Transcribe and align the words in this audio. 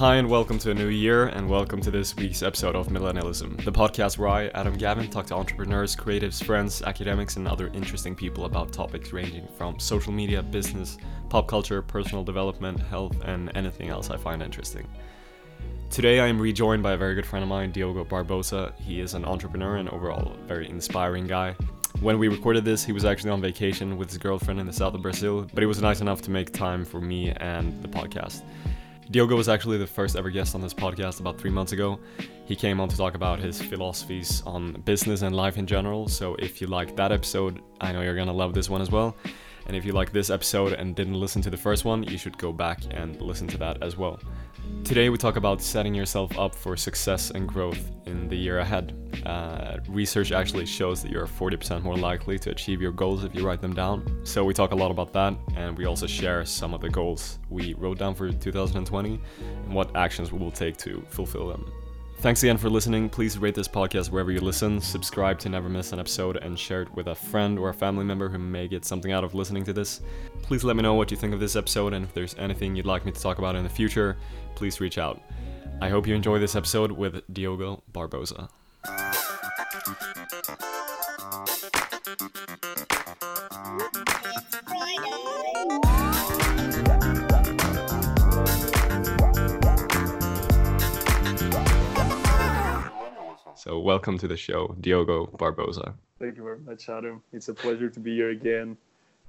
Hi, 0.00 0.16
and 0.16 0.30
welcome 0.30 0.58
to 0.60 0.70
a 0.70 0.74
new 0.74 0.88
year, 0.88 1.26
and 1.26 1.46
welcome 1.46 1.82
to 1.82 1.90
this 1.90 2.16
week's 2.16 2.42
episode 2.42 2.74
of 2.74 2.88
Millennialism, 2.88 3.62
the 3.66 3.70
podcast 3.70 4.16
where 4.16 4.30
I, 4.30 4.46
Adam 4.54 4.72
Gavin, 4.72 5.10
talk 5.10 5.26
to 5.26 5.34
entrepreneurs, 5.34 5.94
creatives, 5.94 6.42
friends, 6.42 6.80
academics, 6.80 7.36
and 7.36 7.46
other 7.46 7.66
interesting 7.74 8.14
people 8.14 8.46
about 8.46 8.72
topics 8.72 9.12
ranging 9.12 9.46
from 9.58 9.78
social 9.78 10.10
media, 10.10 10.42
business, 10.42 10.96
pop 11.28 11.48
culture, 11.48 11.82
personal 11.82 12.24
development, 12.24 12.80
health, 12.80 13.14
and 13.26 13.54
anything 13.54 13.90
else 13.90 14.08
I 14.08 14.16
find 14.16 14.42
interesting. 14.42 14.88
Today, 15.90 16.20
I 16.20 16.28
am 16.28 16.40
rejoined 16.40 16.82
by 16.82 16.92
a 16.92 16.96
very 16.96 17.14
good 17.14 17.26
friend 17.26 17.42
of 17.42 17.50
mine, 17.50 17.70
Diogo 17.70 18.02
Barbosa. 18.06 18.74
He 18.76 19.00
is 19.02 19.12
an 19.12 19.26
entrepreneur 19.26 19.76
and 19.76 19.90
overall 19.90 20.32
a 20.32 20.46
very 20.46 20.66
inspiring 20.70 21.26
guy. 21.26 21.54
When 22.00 22.18
we 22.18 22.28
recorded 22.28 22.64
this, 22.64 22.82
he 22.82 22.92
was 22.92 23.04
actually 23.04 23.32
on 23.32 23.42
vacation 23.42 23.98
with 23.98 24.08
his 24.08 24.16
girlfriend 24.16 24.60
in 24.60 24.66
the 24.66 24.72
south 24.72 24.94
of 24.94 25.02
Brazil, 25.02 25.46
but 25.52 25.62
he 25.62 25.66
was 25.66 25.82
nice 25.82 26.00
enough 26.00 26.22
to 26.22 26.30
make 26.30 26.54
time 26.54 26.86
for 26.86 27.02
me 27.02 27.32
and 27.32 27.82
the 27.82 27.88
podcast. 27.88 28.44
Diogo 29.10 29.34
was 29.34 29.48
actually 29.48 29.76
the 29.76 29.88
first 29.88 30.14
ever 30.14 30.30
guest 30.30 30.54
on 30.54 30.60
this 30.60 30.72
podcast 30.72 31.18
about 31.18 31.36
three 31.36 31.50
months 31.50 31.72
ago. 31.72 31.98
He 32.44 32.54
came 32.54 32.78
on 32.78 32.88
to 32.88 32.96
talk 32.96 33.16
about 33.16 33.40
his 33.40 33.60
philosophies 33.60 34.40
on 34.46 34.74
business 34.82 35.22
and 35.22 35.34
life 35.34 35.58
in 35.58 35.66
general. 35.66 36.06
So 36.06 36.36
if 36.36 36.60
you 36.60 36.68
like 36.68 36.94
that 36.94 37.10
episode, 37.10 37.60
I 37.80 37.90
know 37.90 38.02
you're 38.02 38.14
gonna 38.14 38.32
love 38.32 38.54
this 38.54 38.70
one 38.70 38.80
as 38.80 38.88
well. 38.88 39.16
And 39.66 39.76
if 39.76 39.84
you 39.84 39.92
like 39.92 40.12
this 40.12 40.30
episode 40.30 40.74
and 40.74 40.94
didn't 40.94 41.14
listen 41.14 41.42
to 41.42 41.50
the 41.50 41.56
first 41.56 41.84
one, 41.84 42.04
you 42.04 42.18
should 42.18 42.38
go 42.38 42.52
back 42.52 42.82
and 42.92 43.20
listen 43.20 43.48
to 43.48 43.58
that 43.58 43.82
as 43.82 43.96
well. 43.96 44.20
Today, 44.84 45.08
we 45.08 45.18
talk 45.18 45.36
about 45.36 45.62
setting 45.62 45.94
yourself 45.94 46.36
up 46.36 46.54
for 46.54 46.76
success 46.76 47.30
and 47.30 47.48
growth 47.48 47.92
in 48.06 48.28
the 48.28 48.36
year 48.36 48.58
ahead. 48.58 48.96
Uh, 49.24 49.78
research 49.88 50.32
actually 50.32 50.66
shows 50.66 51.02
that 51.02 51.12
you're 51.12 51.26
40% 51.26 51.82
more 51.82 51.96
likely 51.96 52.38
to 52.40 52.50
achieve 52.50 52.82
your 52.82 52.90
goals 52.90 53.22
if 53.22 53.34
you 53.34 53.46
write 53.46 53.60
them 53.60 53.72
down. 53.72 54.20
So, 54.24 54.44
we 54.44 54.52
talk 54.52 54.72
a 54.72 54.74
lot 54.74 54.90
about 54.90 55.12
that, 55.12 55.34
and 55.54 55.78
we 55.78 55.84
also 55.84 56.06
share 56.06 56.44
some 56.44 56.74
of 56.74 56.80
the 56.80 56.88
goals 56.88 57.38
we 57.48 57.74
wrote 57.74 57.98
down 57.98 58.14
for 58.14 58.32
2020 58.32 59.20
and 59.64 59.72
what 59.72 59.94
actions 59.94 60.32
we 60.32 60.38
will 60.38 60.50
take 60.50 60.76
to 60.78 61.04
fulfill 61.08 61.46
them. 61.46 61.70
Thanks 62.20 62.42
again 62.42 62.58
for 62.58 62.68
listening. 62.68 63.08
Please 63.08 63.38
rate 63.38 63.54
this 63.54 63.66
podcast 63.66 64.10
wherever 64.10 64.30
you 64.30 64.40
listen, 64.40 64.78
subscribe 64.78 65.38
to 65.38 65.48
never 65.48 65.70
miss 65.70 65.92
an 65.92 65.98
episode, 65.98 66.36
and 66.36 66.58
share 66.58 66.82
it 66.82 66.94
with 66.94 67.06
a 67.06 67.14
friend 67.14 67.58
or 67.58 67.70
a 67.70 67.74
family 67.74 68.04
member 68.04 68.28
who 68.28 68.36
may 68.36 68.68
get 68.68 68.84
something 68.84 69.10
out 69.10 69.24
of 69.24 69.34
listening 69.34 69.64
to 69.64 69.72
this. 69.72 70.02
Please 70.42 70.64
let 70.64 70.74
me 70.76 70.82
know 70.82 70.94
what 70.94 71.10
you 71.10 71.16
think 71.16 71.32
of 71.32 71.40
this 71.40 71.54
episode, 71.54 71.92
and 71.92 72.04
if 72.04 72.12
there's 72.12 72.34
anything 72.36 72.74
you'd 72.74 72.86
like 72.86 73.06
me 73.06 73.12
to 73.12 73.20
talk 73.20 73.38
about 73.38 73.54
in 73.54 73.62
the 73.62 73.70
future, 73.70 74.16
please 74.56 74.80
reach 74.80 74.98
out. 74.98 75.20
I 75.80 75.88
hope 75.88 76.06
you 76.06 76.14
enjoy 76.14 76.38
this 76.38 76.56
episode 76.56 76.90
with 76.92 77.22
Diogo 77.32 77.82
Barbosa. 77.92 78.48
So, 93.54 93.78
welcome 93.78 94.18
to 94.18 94.26
the 94.26 94.36
show, 94.36 94.74
Diogo 94.80 95.26
Barbosa. 95.26 95.94
Thank 96.18 96.36
you 96.36 96.42
very 96.42 96.58
much, 96.60 96.88
Adam. 96.88 97.22
It's 97.32 97.48
a 97.48 97.54
pleasure 97.54 97.88
to 97.88 98.00
be 98.00 98.14
here 98.14 98.30
again. 98.30 98.76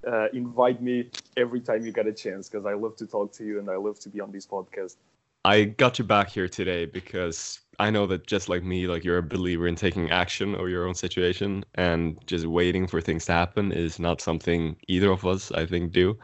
Uh, 0.06 0.28
invite 0.34 0.82
me 0.82 1.10
every 1.38 1.62
time 1.62 1.86
you 1.86 1.92
get 1.92 2.08
a 2.08 2.14
chance 2.14 2.50
because 2.50 2.66
I 2.66 2.74
love 2.74 2.96
to 2.98 3.06
talk 3.06 3.32
to 3.34 3.46
you 3.46 3.60
and 3.60 3.70
I 3.70 3.76
love 3.76 4.00
to 4.00 4.10
be 4.10 4.20
on 4.20 4.32
this 4.32 4.48
podcast. 4.48 4.96
I 5.44 5.64
got 5.64 5.98
you 5.98 6.06
back 6.06 6.30
here 6.30 6.48
today 6.48 6.86
because 6.86 7.60
I 7.80 7.90
know 7.90 8.06
that 8.08 8.28
just 8.28 8.48
like 8.48 8.64
me, 8.64 8.86
like 8.88 9.04
you're 9.04 9.18
a 9.18 9.24
believer 9.24 9.68
in 9.68 9.76
taking 9.76 10.12
action 10.12 10.56
over 10.56 10.70
your 10.70 10.88
own 10.88 10.94
situation 10.94 11.66
and 11.76 12.20
just 12.28 12.46
waiting 12.46 12.86
for 12.86 13.02
things 13.02 13.26
to 13.26 13.32
happen 13.32 13.72
is 13.72 14.00
not 14.00 14.22
something 14.22 14.76
either 14.88 15.10
of 15.12 15.26
us, 15.26 15.52
I 15.52 15.66
think, 15.66 15.92
do. 15.92 16.18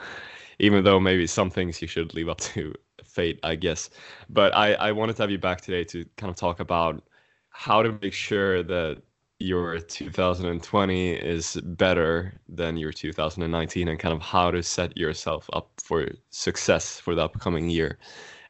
Even 0.59 0.83
though 0.83 0.99
maybe 0.99 1.25
some 1.25 1.49
things 1.49 1.81
you 1.81 1.87
should 1.87 2.13
leave 2.13 2.29
up 2.29 2.39
to 2.53 2.73
fate, 3.03 3.39
I 3.43 3.55
guess. 3.55 3.89
But 4.29 4.55
I, 4.55 4.73
I 4.73 4.91
wanted 4.91 5.15
to 5.15 5.23
have 5.23 5.31
you 5.31 5.39
back 5.39 5.61
today 5.61 5.83
to 5.85 6.05
kind 6.17 6.29
of 6.29 6.35
talk 6.35 6.59
about 6.59 7.03
how 7.49 7.81
to 7.81 7.97
make 8.01 8.13
sure 8.13 8.61
that 8.63 9.01
your 9.39 9.79
2020 9.79 11.11
is 11.11 11.59
better 11.63 12.39
than 12.49 12.77
your 12.77 12.91
2019 12.91 13.87
and 13.87 13.99
kind 13.99 14.13
of 14.13 14.21
how 14.21 14.49
to 14.49 14.63
set 14.63 14.97
yourself 14.97 15.49
up 15.53 15.69
for 15.77 16.07
success 16.31 16.99
for 16.99 17.13
the 17.13 17.23
upcoming 17.23 17.69
year. 17.69 17.99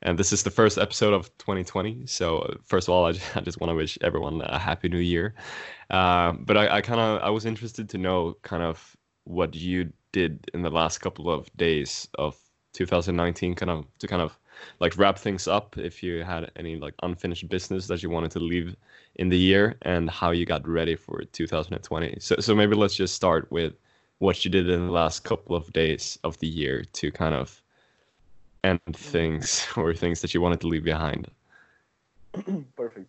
And 0.01 0.17
this 0.17 0.31
is 0.31 0.43
the 0.43 0.51
first 0.51 0.77
episode 0.77 1.13
of 1.13 1.35
2020. 1.39 2.05
So 2.05 2.57
first 2.63 2.87
of 2.87 2.93
all, 2.93 3.05
I 3.05 3.11
just, 3.13 3.43
just 3.43 3.59
want 3.59 3.71
to 3.71 3.75
wish 3.75 3.97
everyone 4.01 4.41
a 4.41 4.57
happy 4.57 4.87
new 4.87 4.99
year. 4.99 5.35
Uh, 5.89 6.33
but 6.33 6.55
I, 6.55 6.77
I 6.77 6.81
kind 6.81 6.99
of 6.99 7.21
I 7.21 7.29
was 7.29 7.45
interested 7.45 7.89
to 7.89 7.97
know 7.97 8.37
kind 8.43 8.63
of 8.63 8.95
what 9.25 9.55
you 9.55 9.91
did 10.13 10.49
in 10.53 10.61
the 10.61 10.69
last 10.69 10.99
couple 10.99 11.29
of 11.29 11.49
days 11.57 12.07
of 12.17 12.37
2019, 12.73 13.55
kind 13.55 13.69
of 13.69 13.85
to 13.99 14.07
kind 14.07 14.21
of 14.21 14.37
like 14.79 14.97
wrap 14.97 15.17
things 15.17 15.47
up 15.47 15.77
if 15.77 16.01
you 16.03 16.23
had 16.23 16.51
any 16.55 16.75
like 16.75 16.93
unfinished 17.03 17.47
business 17.49 17.87
that 17.87 18.03
you 18.03 18.09
wanted 18.09 18.31
to 18.31 18.39
leave 18.39 18.75
in 19.15 19.29
the 19.29 19.37
year 19.37 19.75
and 19.83 20.09
how 20.09 20.31
you 20.31 20.45
got 20.45 20.67
ready 20.67 20.95
for 20.95 21.23
2020 21.31 22.17
so 22.19 22.35
so 22.39 22.55
maybe 22.55 22.75
let's 22.75 22.95
just 22.95 23.15
start 23.15 23.51
with 23.51 23.73
what 24.19 24.43
you 24.43 24.51
did 24.51 24.69
in 24.69 24.85
the 24.85 24.91
last 24.91 25.23
couple 25.23 25.55
of 25.55 25.71
days 25.73 26.17
of 26.23 26.37
the 26.39 26.47
year 26.47 26.83
to 26.93 27.11
kind 27.11 27.35
of 27.35 27.61
end 28.63 28.79
things 28.93 29.67
or 29.77 29.93
things 29.93 30.21
that 30.21 30.33
you 30.33 30.41
wanted 30.41 30.61
to 30.61 30.67
leave 30.67 30.83
behind. 30.83 31.29
Perfect. 32.75 33.07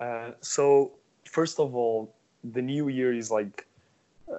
Uh, 0.00 0.32
so 0.40 0.92
first 1.24 1.60
of 1.60 1.74
all 1.74 2.14
the 2.52 2.60
new 2.60 2.88
year 2.88 3.14
is 3.14 3.30
like 3.30 3.66
uh, 4.32 4.38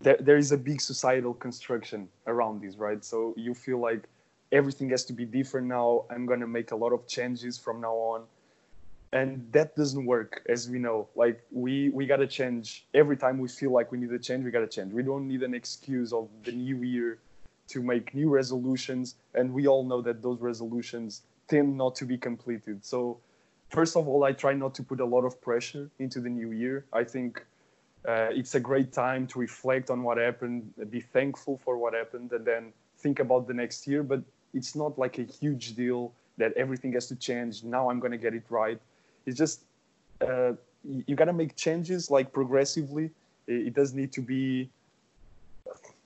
there, 0.00 0.16
there 0.18 0.36
is 0.36 0.50
a 0.50 0.56
big 0.56 0.80
societal 0.80 1.34
construction 1.34 2.08
around 2.26 2.60
this 2.60 2.76
right? 2.76 3.04
So 3.04 3.34
you 3.36 3.54
feel 3.54 3.78
like 3.78 4.08
everything 4.52 4.90
has 4.90 5.04
to 5.06 5.12
be 5.12 5.24
different 5.24 5.66
now. 5.66 6.04
I'm 6.10 6.26
going 6.26 6.40
to 6.40 6.46
make 6.46 6.70
a 6.70 6.76
lot 6.76 6.92
of 6.92 7.06
changes 7.06 7.58
from 7.58 7.80
now 7.80 7.94
on. 7.94 8.24
And 9.12 9.50
that 9.52 9.76
doesn't 9.76 10.04
work, 10.04 10.42
as 10.48 10.68
we 10.68 10.78
know. 10.78 11.08
Like 11.14 11.40
we 11.50 11.90
we 11.90 12.06
gotta 12.06 12.26
change 12.26 12.86
every 12.92 13.16
time 13.16 13.38
we 13.38 13.48
feel 13.48 13.70
like 13.70 13.92
we 13.92 13.98
need 13.98 14.12
a 14.12 14.18
change. 14.18 14.44
We 14.44 14.50
gotta 14.50 14.66
change. 14.66 14.92
We 14.92 15.04
don't 15.04 15.28
need 15.28 15.42
an 15.42 15.54
excuse 15.54 16.12
of 16.12 16.28
the 16.42 16.52
new 16.52 16.82
year 16.82 17.18
to 17.68 17.82
make 17.82 18.14
new 18.14 18.28
resolutions. 18.28 19.14
And 19.34 19.52
we 19.54 19.68
all 19.68 19.84
know 19.84 20.02
that 20.02 20.22
those 20.22 20.40
resolutions 20.40 21.22
tend 21.48 21.76
not 21.76 21.94
to 21.96 22.04
be 22.04 22.18
completed. 22.18 22.84
So 22.84 23.20
first 23.68 23.96
of 23.96 24.08
all, 24.08 24.24
I 24.24 24.32
try 24.32 24.52
not 24.52 24.74
to 24.74 24.82
put 24.82 25.00
a 25.00 25.04
lot 25.04 25.24
of 25.24 25.40
pressure 25.40 25.88
into 25.98 26.20
the 26.20 26.28
new 26.28 26.52
year. 26.52 26.84
I 26.92 27.04
think 27.04 27.44
uh, 28.06 28.28
it's 28.30 28.54
a 28.54 28.60
great 28.60 28.92
time 28.92 29.26
to 29.28 29.38
reflect 29.38 29.88
on 29.88 30.02
what 30.02 30.18
happened, 30.18 30.72
be 30.90 31.00
thankful 31.00 31.58
for 31.64 31.78
what 31.78 31.94
happened, 31.94 32.32
and 32.32 32.44
then 32.44 32.72
think 32.98 33.20
about 33.20 33.46
the 33.46 33.54
next 33.54 33.86
year. 33.86 34.02
But 34.02 34.22
it's 34.54 34.74
not 34.74 34.98
like 34.98 35.18
a 35.18 35.24
huge 35.24 35.74
deal 35.74 36.12
that 36.38 36.52
everything 36.54 36.92
has 36.92 37.06
to 37.08 37.16
change. 37.16 37.64
Now 37.64 37.90
I'm 37.90 38.00
going 38.00 38.12
to 38.12 38.18
get 38.18 38.34
it 38.34 38.44
right. 38.48 38.80
It's 39.26 39.38
just 39.38 39.62
uh, 40.20 40.52
you 41.06 41.16
got 41.16 41.26
to 41.26 41.32
make 41.32 41.56
changes 41.56 42.10
like 42.10 42.32
progressively. 42.32 43.10
It, 43.46 43.74
does 43.74 43.94
need 43.94 44.12
to 44.12 44.20
be 44.20 44.68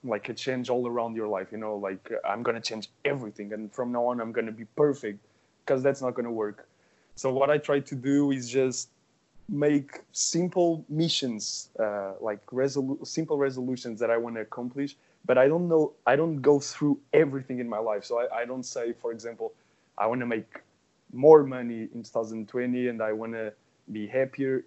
like 0.03 0.29
a 0.29 0.33
change 0.33 0.69
all 0.69 0.87
around 0.87 1.15
your 1.15 1.27
life. 1.27 1.51
You 1.51 1.57
know, 1.57 1.75
like 1.75 2.11
I'm 2.25 2.43
going 2.43 2.55
to 2.55 2.61
change 2.61 2.89
everything, 3.05 3.53
and 3.53 3.71
from 3.71 3.91
now 3.91 4.07
on 4.07 4.19
I'm 4.19 4.31
going 4.31 4.45
to 4.45 4.51
be 4.51 4.65
perfect, 4.75 5.19
because 5.65 5.81
that's 5.83 6.01
not 6.01 6.13
going 6.13 6.25
to 6.25 6.31
work. 6.31 6.67
So 7.15 7.31
what 7.31 7.49
I 7.49 7.57
try 7.57 7.79
to 7.79 7.95
do 7.95 8.31
is 8.31 8.49
just 8.49 8.89
make 9.49 9.99
simple 10.13 10.85
missions, 10.87 11.69
uh, 11.79 12.13
like 12.21 12.43
resolu- 12.47 13.05
simple 13.05 13.37
resolutions 13.37 13.99
that 13.99 14.09
I 14.09 14.17
want 14.17 14.35
to 14.35 14.41
accomplish, 14.41 14.95
but 15.25 15.37
I 15.37 15.47
don't 15.47 15.67
know, 15.67 15.93
I 16.05 16.15
don't 16.15 16.41
go 16.41 16.59
through 16.59 16.99
everything 17.13 17.59
in 17.59 17.69
my 17.69 17.77
life. 17.77 18.03
So 18.05 18.19
I, 18.19 18.41
I 18.41 18.45
don't 18.45 18.63
say, 18.63 18.93
for 18.93 19.11
example, 19.11 19.53
I 19.97 20.07
want 20.07 20.21
to 20.21 20.25
make 20.25 20.59
more 21.13 21.43
money 21.43 21.87
in 21.93 22.03
2020 22.03 22.87
and 22.87 23.01
I 23.01 23.11
want 23.11 23.33
to 23.33 23.53
be 23.91 24.07
happier, 24.07 24.65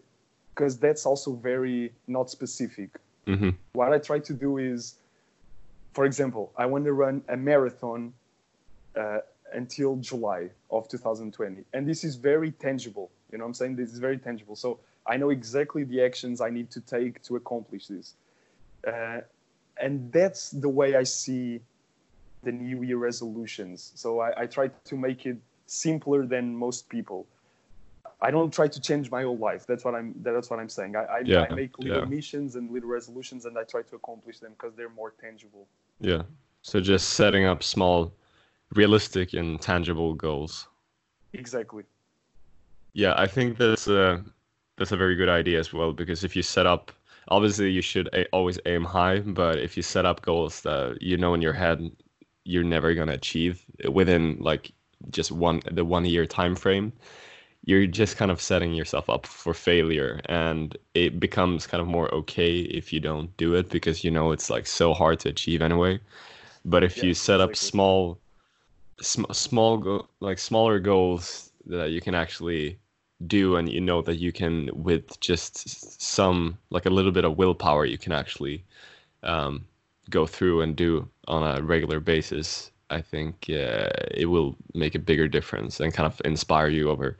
because 0.54 0.78
that's 0.78 1.06
also 1.06 1.32
very 1.34 1.92
not 2.06 2.30
specific. 2.30 2.90
Mm-hmm. 3.26 3.50
What 3.72 3.92
I 3.92 3.98
try 3.98 4.18
to 4.20 4.32
do 4.32 4.58
is, 4.58 4.96
for 5.92 6.04
example, 6.04 6.52
I 6.56 6.66
want 6.66 6.84
to 6.84 6.92
run 6.92 7.22
a 7.28 7.36
marathon 7.36 8.12
uh, 8.96 9.18
until 9.52 9.96
July 9.96 10.50
of 10.70 10.88
2020. 10.88 11.64
And 11.72 11.88
this 11.88 12.04
is 12.04 12.16
very 12.16 12.52
tangible. 12.52 13.10
You 13.32 13.38
know 13.38 13.44
I'm 13.44 13.54
saying? 13.54 13.76
This 13.76 13.92
is 13.92 13.98
very 13.98 14.18
tangible. 14.18 14.56
So 14.56 14.78
I 15.06 15.16
know 15.16 15.30
exactly 15.30 15.84
the 15.84 16.04
actions 16.04 16.40
I 16.40 16.50
need 16.50 16.70
to 16.70 16.80
take 16.80 17.22
to 17.24 17.36
accomplish 17.36 17.86
this. 17.88 18.14
Uh, 18.86 19.20
and 19.78 20.12
that's 20.12 20.50
the 20.50 20.68
way 20.68 20.96
I 20.96 21.02
see 21.02 21.60
the 22.42 22.52
New 22.52 22.82
Year 22.82 22.98
resolutions. 22.98 23.92
So 23.94 24.20
I, 24.20 24.42
I 24.42 24.46
try 24.46 24.68
to 24.68 24.96
make 24.96 25.26
it 25.26 25.38
simpler 25.66 26.26
than 26.26 26.54
most 26.54 26.88
people. 26.88 27.26
I 28.20 28.30
don't 28.30 28.52
try 28.52 28.68
to 28.68 28.80
change 28.80 29.10
my 29.10 29.22
whole 29.22 29.36
life. 29.36 29.66
That's 29.66 29.84
what 29.84 29.94
I'm. 29.94 30.14
That's 30.22 30.48
what 30.48 30.58
I'm 30.58 30.68
saying. 30.68 30.96
I, 30.96 31.04
I, 31.04 31.18
yeah, 31.24 31.46
I 31.50 31.54
make 31.54 31.78
little 31.78 31.98
yeah. 31.98 32.04
missions 32.04 32.56
and 32.56 32.70
little 32.70 32.88
resolutions, 32.88 33.44
and 33.44 33.58
I 33.58 33.64
try 33.64 33.82
to 33.82 33.96
accomplish 33.96 34.38
them 34.38 34.52
because 34.52 34.74
they're 34.74 34.88
more 34.88 35.12
tangible. 35.20 35.66
Yeah. 36.00 36.22
So 36.62 36.80
just 36.80 37.10
setting 37.10 37.44
up 37.44 37.62
small, 37.62 38.12
realistic 38.74 39.34
and 39.34 39.60
tangible 39.60 40.14
goals. 40.14 40.68
Exactly. 41.34 41.84
Yeah, 42.94 43.14
I 43.16 43.26
think 43.26 43.58
that's 43.58 43.88
a 43.88 44.24
that's 44.78 44.92
a 44.92 44.96
very 44.96 45.16
good 45.16 45.28
idea 45.28 45.58
as 45.58 45.72
well 45.72 45.92
because 45.92 46.24
if 46.24 46.34
you 46.34 46.42
set 46.42 46.66
up 46.66 46.92
obviously 47.28 47.70
you 47.70 47.82
should 47.82 48.08
a- 48.12 48.28
always 48.30 48.58
aim 48.66 48.84
high, 48.84 49.20
but 49.20 49.58
if 49.58 49.76
you 49.76 49.82
set 49.82 50.06
up 50.06 50.22
goals 50.22 50.60
that 50.62 50.98
you 51.00 51.16
know 51.16 51.34
in 51.34 51.42
your 51.42 51.52
head 51.52 51.90
you're 52.44 52.64
never 52.64 52.94
going 52.94 53.08
to 53.08 53.14
achieve 53.14 53.64
within 53.90 54.36
like 54.40 54.72
just 55.10 55.32
one 55.32 55.60
the 55.70 55.84
one 55.84 56.04
year 56.04 56.26
time 56.26 56.54
frame 56.54 56.92
you're 57.66 57.86
just 57.86 58.16
kind 58.16 58.30
of 58.30 58.40
setting 58.40 58.74
yourself 58.74 59.08
up 59.08 59.26
for 59.26 59.54
failure 59.54 60.20
and 60.26 60.76
it 60.94 61.18
becomes 61.18 61.66
kind 61.66 61.80
of 61.80 61.86
more 61.86 62.12
okay 62.14 62.58
if 62.58 62.92
you 62.92 63.00
don't 63.00 63.34
do 63.38 63.54
it 63.54 63.70
because 63.70 64.04
you 64.04 64.10
know 64.10 64.32
it's 64.32 64.50
like 64.50 64.66
so 64.66 64.92
hard 64.92 65.18
to 65.20 65.28
achieve 65.30 65.62
anyway. 65.62 65.98
But 66.64 66.84
if 66.84 66.96
yeah, 66.96 67.04
you 67.04 67.14
set 67.14 67.40
up 67.40 67.56
small 67.56 68.20
sm- 69.00 69.32
small 69.32 69.78
go- 69.78 70.08
like 70.20 70.38
smaller 70.38 70.78
goals 70.80 71.50
that 71.66 71.90
you 71.90 72.00
can 72.00 72.14
actually 72.14 72.78
do 73.28 73.56
and 73.56 73.70
you 73.70 73.80
know 73.80 74.02
that 74.02 74.16
you 74.16 74.32
can 74.32 74.70
with 74.72 75.18
just 75.20 76.00
some 76.00 76.58
like 76.70 76.86
a 76.86 76.90
little 76.90 77.12
bit 77.12 77.24
of 77.24 77.36
willpower 77.36 77.84
you 77.84 77.98
can 77.98 78.12
actually 78.12 78.64
um, 79.22 79.64
go 80.10 80.26
through 80.26 80.60
and 80.60 80.76
do 80.76 81.08
on 81.28 81.42
a 81.42 81.62
regular 81.62 82.00
basis 82.00 82.70
i 82.90 83.00
think 83.00 83.46
uh, 83.50 83.88
it 84.10 84.26
will 84.26 84.56
make 84.74 84.94
a 84.94 84.98
bigger 84.98 85.28
difference 85.28 85.80
and 85.80 85.94
kind 85.94 86.06
of 86.06 86.20
inspire 86.24 86.68
you 86.68 86.90
over 86.90 87.16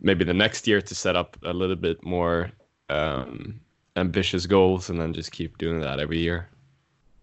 maybe 0.00 0.24
the 0.24 0.34
next 0.34 0.66
year 0.66 0.80
to 0.80 0.94
set 0.94 1.16
up 1.16 1.36
a 1.42 1.52
little 1.52 1.76
bit 1.76 2.02
more 2.04 2.50
um, 2.88 3.60
ambitious 3.96 4.46
goals 4.46 4.90
and 4.90 5.00
then 5.00 5.12
just 5.12 5.32
keep 5.32 5.58
doing 5.58 5.80
that 5.80 5.98
every 5.98 6.18
year. 6.18 6.48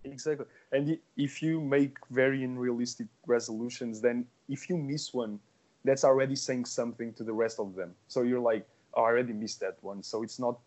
Exactly. 0.03 0.45
And 0.71 0.97
if 1.15 1.41
you 1.41 1.61
make 1.61 1.97
very 2.09 2.43
unrealistic 2.43 3.07
resolutions, 3.25 4.01
then 4.01 4.25
if 4.49 4.69
you 4.69 4.77
miss 4.77 5.13
one, 5.13 5.39
that's 5.83 6.03
already 6.03 6.35
saying 6.35 6.65
something 6.65 7.13
to 7.13 7.23
the 7.23 7.33
rest 7.33 7.59
of 7.59 7.75
them. 7.75 7.93
So 8.07 8.21
you're 8.21 8.39
like, 8.39 8.65
oh, 8.93 9.03
I 9.03 9.05
already 9.05 9.33
missed 9.33 9.59
that 9.61 9.77
one. 9.81 10.03
So 10.03 10.23
it's 10.23 10.39
not, 10.39 10.57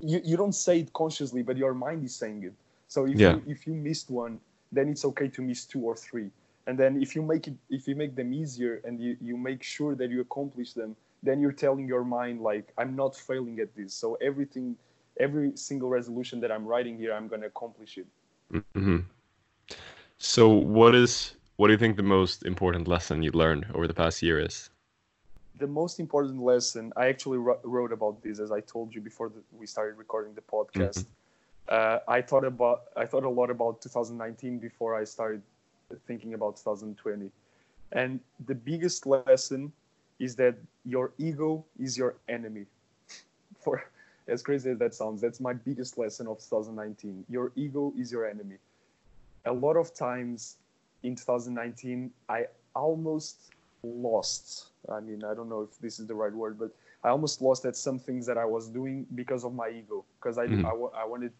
you, 0.00 0.20
you 0.24 0.36
don't 0.36 0.54
say 0.54 0.80
it 0.80 0.92
consciously, 0.92 1.42
but 1.42 1.56
your 1.56 1.74
mind 1.74 2.04
is 2.04 2.14
saying 2.14 2.44
it. 2.44 2.54
So 2.88 3.06
if, 3.06 3.18
yeah. 3.18 3.34
you, 3.34 3.42
if 3.46 3.66
you 3.66 3.74
missed 3.74 4.10
one, 4.10 4.38
then 4.70 4.88
it's 4.88 5.04
okay 5.04 5.28
to 5.28 5.42
miss 5.42 5.64
two 5.64 5.80
or 5.80 5.96
three. 5.96 6.30
And 6.66 6.78
then 6.78 7.00
if 7.00 7.14
you 7.14 7.22
make 7.22 7.46
it, 7.46 7.54
if 7.70 7.86
you 7.86 7.94
make 7.94 8.16
them 8.16 8.32
easier 8.32 8.80
and 8.84 9.00
you, 9.00 9.16
you 9.20 9.36
make 9.36 9.62
sure 9.62 9.94
that 9.94 10.10
you 10.10 10.20
accomplish 10.20 10.72
them, 10.72 10.96
then 11.22 11.40
you're 11.40 11.52
telling 11.52 11.86
your 11.86 12.04
mind 12.04 12.40
like 12.40 12.72
i'm 12.78 12.94
not 12.96 13.14
failing 13.14 13.58
at 13.60 13.74
this 13.74 13.94
so 13.94 14.16
everything 14.20 14.76
every 15.18 15.52
single 15.56 15.88
resolution 15.88 16.40
that 16.40 16.50
i'm 16.52 16.64
writing 16.64 16.96
here 16.96 17.12
i'm 17.12 17.28
going 17.28 17.40
to 17.40 17.46
accomplish 17.46 17.98
it 17.98 18.06
mm-hmm. 18.52 18.98
so 20.18 20.48
what 20.48 20.94
is 20.94 21.35
what 21.56 21.68
do 21.68 21.72
you 21.72 21.78
think 21.78 21.96
the 21.96 22.02
most 22.02 22.44
important 22.44 22.86
lesson 22.88 23.22
you 23.22 23.30
learned 23.32 23.66
over 23.74 23.86
the 23.86 23.94
past 23.94 24.22
year 24.22 24.38
is 24.38 24.70
the 25.58 25.66
most 25.66 26.00
important 26.00 26.42
lesson 26.42 26.92
i 26.96 27.06
actually 27.06 27.38
wrote 27.38 27.92
about 27.92 28.22
this 28.22 28.38
as 28.38 28.52
i 28.52 28.60
told 28.60 28.94
you 28.94 29.00
before 29.00 29.28
the, 29.28 29.40
we 29.52 29.66
started 29.66 29.96
recording 29.96 30.34
the 30.34 30.40
podcast 30.40 31.04
mm-hmm. 31.04 31.74
uh, 31.76 31.98
i 32.08 32.20
thought 32.20 32.44
about 32.44 32.84
i 32.96 33.04
thought 33.04 33.24
a 33.24 33.28
lot 33.28 33.50
about 33.50 33.80
2019 33.80 34.58
before 34.58 34.94
i 34.94 35.04
started 35.04 35.42
thinking 36.06 36.34
about 36.34 36.56
2020 36.56 37.30
and 37.92 38.20
the 38.46 38.54
biggest 38.54 39.06
lesson 39.06 39.72
is 40.18 40.36
that 40.36 40.56
your 40.84 41.12
ego 41.18 41.64
is 41.78 41.96
your 41.96 42.16
enemy. 42.28 42.66
For 43.60 43.84
as 44.28 44.42
crazy 44.42 44.70
as 44.70 44.78
that 44.78 44.94
sounds, 44.94 45.20
that's 45.20 45.40
my 45.40 45.52
biggest 45.52 45.98
lesson 45.98 46.26
of 46.26 46.38
2019. 46.38 47.24
Your 47.28 47.52
ego 47.54 47.92
is 47.98 48.10
your 48.10 48.26
enemy. 48.26 48.56
A 49.44 49.52
lot 49.52 49.76
of 49.76 49.94
times 49.94 50.56
in 51.02 51.16
2019, 51.16 52.10
I 52.28 52.46
almost 52.74 53.52
lost. 53.82 54.68
I 54.90 55.00
mean, 55.00 55.24
I 55.24 55.34
don't 55.34 55.48
know 55.48 55.62
if 55.62 55.78
this 55.80 55.98
is 55.98 56.06
the 56.06 56.14
right 56.14 56.32
word, 56.32 56.58
but 56.58 56.70
I 57.04 57.08
almost 57.08 57.40
lost 57.40 57.64
at 57.64 57.76
some 57.76 57.98
things 57.98 58.26
that 58.26 58.38
I 58.38 58.44
was 58.44 58.68
doing 58.68 59.06
because 59.14 59.44
of 59.44 59.54
my 59.54 59.68
ego. 59.68 60.04
Because 60.20 60.38
I, 60.38 60.46
mm-hmm. 60.46 60.66
I, 60.66 61.02
I 61.02 61.04
wanted, 61.04 61.32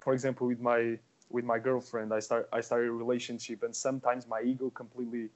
for 0.00 0.12
example, 0.12 0.46
with 0.46 0.60
my 0.60 0.98
with 1.28 1.44
my 1.44 1.58
girlfriend, 1.58 2.14
I 2.14 2.20
start 2.20 2.48
I 2.52 2.60
started 2.60 2.88
a 2.88 2.92
relationship, 2.92 3.62
and 3.62 3.74
sometimes 3.74 4.26
my 4.28 4.42
ego 4.42 4.70
completely 4.70 5.28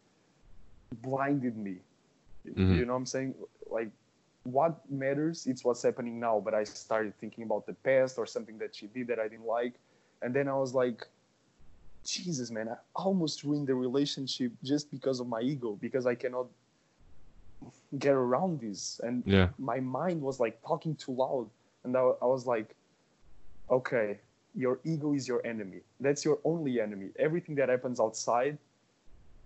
blinded 1.02 1.56
me 1.56 1.78
Mm-hmm. 2.48 2.74
You 2.74 2.84
know 2.84 2.92
what 2.92 2.98
I'm 2.98 3.06
saying? 3.06 3.34
Like, 3.70 3.90
what 4.44 4.80
matters? 4.90 5.46
It's 5.46 5.64
what's 5.64 5.82
happening 5.82 6.18
now. 6.18 6.40
But 6.40 6.54
I 6.54 6.64
started 6.64 7.14
thinking 7.18 7.44
about 7.44 7.66
the 7.66 7.74
past 7.74 8.18
or 8.18 8.26
something 8.26 8.58
that 8.58 8.74
she 8.74 8.86
did 8.86 9.06
that 9.08 9.18
I 9.18 9.28
didn't 9.28 9.46
like, 9.46 9.74
and 10.22 10.34
then 10.34 10.48
I 10.48 10.54
was 10.54 10.74
like, 10.74 11.06
Jesus, 12.04 12.50
man, 12.50 12.68
I 12.68 12.76
almost 12.94 13.44
ruined 13.44 13.66
the 13.66 13.74
relationship 13.74 14.52
just 14.64 14.90
because 14.90 15.20
of 15.20 15.28
my 15.28 15.40
ego 15.40 15.78
because 15.80 16.06
I 16.06 16.14
cannot 16.14 16.46
get 17.98 18.14
around 18.14 18.60
this, 18.60 19.00
and 19.04 19.22
yeah. 19.26 19.48
my 19.58 19.80
mind 19.80 20.20
was 20.20 20.40
like 20.40 20.60
talking 20.66 20.94
too 20.94 21.12
loud, 21.12 21.48
and 21.84 21.96
I, 21.96 22.00
I 22.00 22.26
was 22.26 22.46
like, 22.46 22.74
okay, 23.70 24.18
your 24.54 24.80
ego 24.84 25.12
is 25.14 25.28
your 25.28 25.44
enemy. 25.46 25.80
That's 26.00 26.24
your 26.24 26.38
only 26.44 26.80
enemy. 26.80 27.10
Everything 27.18 27.54
that 27.56 27.68
happens 27.68 28.00
outside 28.00 28.58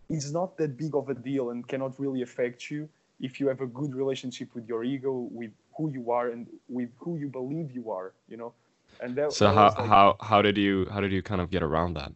is 0.09 0.33
not 0.33 0.57
that 0.59 0.77
big 0.77 0.95
of 0.95 1.09
a 1.09 1.15
deal 1.15 1.51
and 1.51 1.67
cannot 1.67 1.99
really 1.99 2.23
affect 2.23 2.71
you 2.71 2.89
if 3.21 3.41
you 3.41 3.49
have 3.49 3.61
a 3.61 3.67
good 3.67 3.95
relationship 3.95 4.55
with 4.55 4.69
your 4.69 4.85
ego, 4.85 5.29
with 5.31 5.51
who 5.77 5.91
you 5.91 6.11
are, 6.11 6.29
and 6.31 6.47
with 6.69 6.91
who 6.99 7.19
you 7.19 7.29
believe 7.29 7.73
you 7.73 7.91
are. 7.91 8.13
You 8.29 8.37
know, 8.37 8.53
and 9.01 9.17
that. 9.17 9.33
So 9.33 9.53
how 9.53 9.75
like, 9.77 9.89
how 9.89 10.17
how 10.21 10.43
did 10.43 10.57
you 10.57 10.87
how 10.91 11.01
did 11.01 11.13
you 11.13 11.23
kind 11.23 11.41
of 11.41 11.51
get 11.51 11.63
around 11.63 11.95
that? 11.95 12.13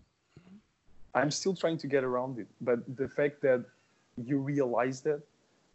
I'm 1.15 1.31
still 1.31 1.55
trying 1.55 1.79
to 1.79 1.87
get 1.87 2.05
around 2.05 2.39
it, 2.39 2.47
but 2.61 2.81
the 2.97 3.09
fact 3.09 3.41
that 3.43 3.65
you 4.25 4.39
realize 4.39 5.01
that 5.03 5.21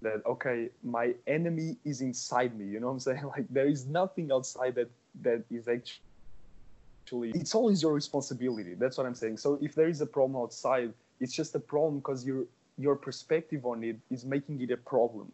that 0.01 0.21
okay, 0.25 0.69
my 0.83 1.13
enemy 1.27 1.77
is 1.85 2.01
inside 2.01 2.57
me. 2.57 2.65
You 2.65 2.79
know 2.79 2.87
what 2.87 2.93
I'm 2.93 2.99
saying? 3.09 3.23
Like 3.25 3.47
there 3.49 3.67
is 3.67 3.85
nothing 3.85 4.31
outside 4.31 4.75
that 4.75 4.89
that 5.21 5.43
is 5.49 5.67
actually. 5.67 7.31
It's 7.35 7.53
always 7.53 7.81
your 7.81 7.93
responsibility. 7.93 8.73
That's 8.75 8.97
what 8.97 9.05
I'm 9.05 9.15
saying. 9.15 9.37
So 9.37 9.59
if 9.61 9.75
there 9.75 9.87
is 9.87 10.01
a 10.01 10.05
problem 10.05 10.41
outside 10.41 10.93
it's 11.23 11.33
just 11.33 11.55
a 11.55 11.59
problem 11.59 11.99
because 11.99 12.25
your 12.25 12.43
your 12.77 12.95
perspective 12.95 13.65
on 13.65 13.83
it 13.83 13.97
is 14.09 14.25
making 14.25 14.61
it 14.61 14.71
a 14.71 14.77
problem 14.77 15.31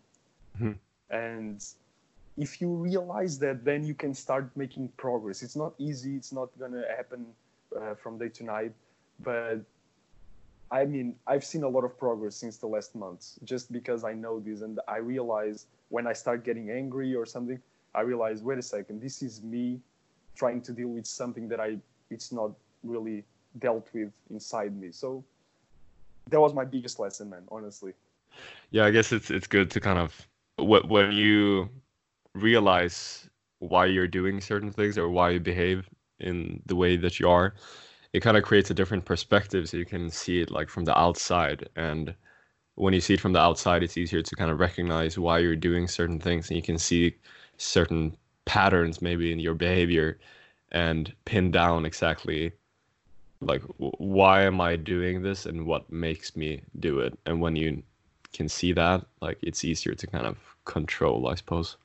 mm-hmm. 0.56 0.74
and 1.10 1.66
if 2.38 2.62
you 2.62 2.70
realize 2.70 3.40
that 3.40 3.66
then 3.66 3.84
you 3.84 3.94
can 3.94 4.14
start 4.14 4.50
making 4.56 4.88
progress 4.98 5.42
it's 5.42 5.56
not 5.56 5.74
easy 5.78 6.16
it's 6.16 6.32
not 6.32 6.50
going 6.60 6.72
to 6.72 6.84
happen 6.96 7.26
uh, 7.80 7.96
from 7.96 8.18
day 8.18 8.30
to 8.30 8.44
night 8.44 8.74
but 9.22 9.60
i 10.72 10.86
mean 10.86 11.16
i've 11.28 11.44
seen 11.44 11.64
a 11.64 11.68
lot 11.68 11.84
of 11.84 11.98
progress 11.98 12.36
since 12.36 12.58
the 12.58 12.68
last 12.68 12.96
months 12.96 13.40
just 13.44 13.72
because 13.72 14.04
i 14.04 14.14
know 14.14 14.40
this 14.40 14.62
and 14.62 14.80
i 14.88 14.98
realize 14.98 15.68
when 15.90 16.08
i 16.08 16.14
start 16.14 16.44
getting 16.44 16.70
angry 16.70 17.16
or 17.16 17.26
something 17.26 17.60
i 17.96 18.02
realize 18.02 18.44
wait 18.44 18.58
a 18.58 18.62
second 18.62 19.02
this 19.02 19.22
is 19.22 19.42
me 19.42 19.80
trying 20.36 20.62
to 20.62 20.72
deal 20.72 20.90
with 20.90 21.06
something 21.06 21.48
that 21.48 21.60
i 21.60 21.78
it's 22.10 22.32
not 22.32 22.52
really 22.84 23.24
dealt 23.58 23.88
with 23.94 24.12
inside 24.30 24.76
me 24.80 24.92
so 24.92 25.24
that 26.30 26.40
was 26.40 26.54
my 26.54 26.66
biggest 26.66 27.00
lesson, 27.00 27.30
man. 27.30 27.44
Honestly. 27.52 27.94
Yeah, 28.72 28.86
I 28.86 28.92
guess 28.92 29.12
it's 29.12 29.32
it's 29.32 29.48
good 29.48 29.72
to 29.72 29.80
kind 29.80 30.00
of 30.00 30.28
when 30.58 31.12
you 31.12 31.70
realize 32.36 33.30
why 33.60 33.86
you're 33.86 34.08
doing 34.08 34.40
certain 34.40 34.72
things 34.72 34.98
or 34.98 35.10
why 35.10 35.32
you 35.32 35.40
behave 35.40 35.90
in 36.20 36.62
the 36.66 36.76
way 36.76 36.98
that 36.98 37.20
you 37.20 37.30
are, 37.30 37.56
it 38.14 38.22
kind 38.22 38.38
of 38.38 38.44
creates 38.44 38.70
a 38.70 38.74
different 38.74 39.06
perspective, 39.06 39.70
so 39.70 39.78
you 39.78 39.86
can 39.86 40.10
see 40.10 40.42
it 40.42 40.52
like 40.52 40.70
from 40.70 40.86
the 40.86 40.98
outside. 40.98 41.70
And 41.76 42.16
when 42.76 42.94
you 42.94 43.02
see 43.02 43.14
it 43.16 43.22
from 43.22 43.34
the 43.34 43.40
outside, 43.40 43.84
it's 43.84 43.98
easier 43.98 44.22
to 44.22 44.36
kind 44.36 44.52
of 44.52 44.60
recognize 44.60 45.18
why 45.20 45.40
you're 45.40 45.56
doing 45.56 45.88
certain 45.88 46.20
things, 46.20 46.50
and 46.50 46.58
you 46.58 46.64
can 46.64 46.78
see 46.78 47.16
certain 47.58 48.16
patterns 48.46 49.02
maybe 49.02 49.32
in 49.32 49.40
your 49.40 49.54
behavior 49.54 50.18
and 50.72 51.14
pin 51.26 51.52
down 51.52 51.86
exactly 51.86 52.52
like 53.42 53.62
why 53.78 54.42
am 54.42 54.60
i 54.60 54.76
doing 54.76 55.22
this 55.22 55.46
and 55.46 55.66
what 55.66 55.92
makes 55.92 56.36
me 56.36 56.62
do 56.80 57.00
it? 57.00 57.18
And 57.26 57.42
when 57.42 57.56
you 57.56 57.84
can 58.34 58.50
see 58.50 58.74
that 58.74 59.06
like 59.22 59.38
it's 59.42 59.64
easier 59.64 59.94
to 59.94 60.08
kind 60.08 60.26
of 60.26 60.38
control 60.66 61.28
i 61.28 61.36
suppose. 61.36 61.78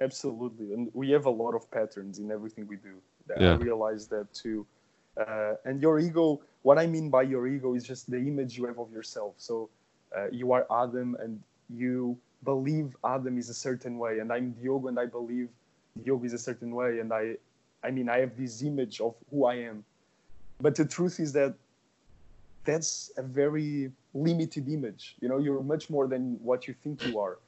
Absolutely. 0.00 0.72
And 0.72 0.90
we 0.94 1.10
have 1.10 1.26
a 1.26 1.30
lot 1.30 1.54
of 1.54 1.70
patterns 1.70 2.18
in 2.18 2.30
everything 2.30 2.66
we 2.66 2.76
do. 2.76 2.94
Yeah. 3.38 3.52
i 3.52 3.56
realize 3.56 4.06
that 4.08 4.32
too 4.34 4.66
uh, 5.16 5.54
and 5.64 5.80
your 5.80 5.98
ego 5.98 6.40
what 6.62 6.78
i 6.78 6.86
mean 6.86 7.10
by 7.10 7.22
your 7.22 7.46
ego 7.46 7.74
is 7.74 7.84
just 7.84 8.10
the 8.10 8.16
image 8.16 8.56
you 8.56 8.66
have 8.66 8.78
of 8.78 8.90
yourself. 8.92 9.34
So 9.36 9.68
uh, 10.16 10.28
you 10.30 10.52
are 10.52 10.66
adam 10.70 11.16
and 11.20 11.40
you 11.68 12.16
believe 12.44 12.96
adam 13.04 13.38
is 13.38 13.48
a 13.48 13.54
certain 13.54 13.98
way 13.98 14.18
and 14.18 14.32
i'm 14.32 14.50
diogo 14.52 14.88
and 14.88 14.98
i 14.98 15.06
believe 15.06 15.48
diogo 16.02 16.24
is 16.24 16.32
a 16.32 16.38
certain 16.38 16.74
way 16.74 16.98
and 16.98 17.12
i 17.12 17.36
i 17.84 17.90
mean 17.90 18.08
i 18.08 18.18
have 18.18 18.36
this 18.36 18.62
image 18.62 19.00
of 19.00 19.14
who 19.30 19.46
i 19.46 19.54
am. 19.54 19.84
But 20.60 20.76
the 20.76 20.84
truth 20.84 21.18
is 21.18 21.32
that 21.32 21.54
that's 22.64 23.10
a 23.16 23.22
very 23.22 23.90
limited 24.14 24.68
image. 24.68 25.16
You 25.20 25.28
know 25.28 25.38
you're 25.38 25.62
much 25.62 25.90
more 25.90 26.06
than 26.06 26.38
what 26.42 26.68
you 26.68 26.74
think 26.82 27.04
you 27.06 27.18
are. 27.18 27.38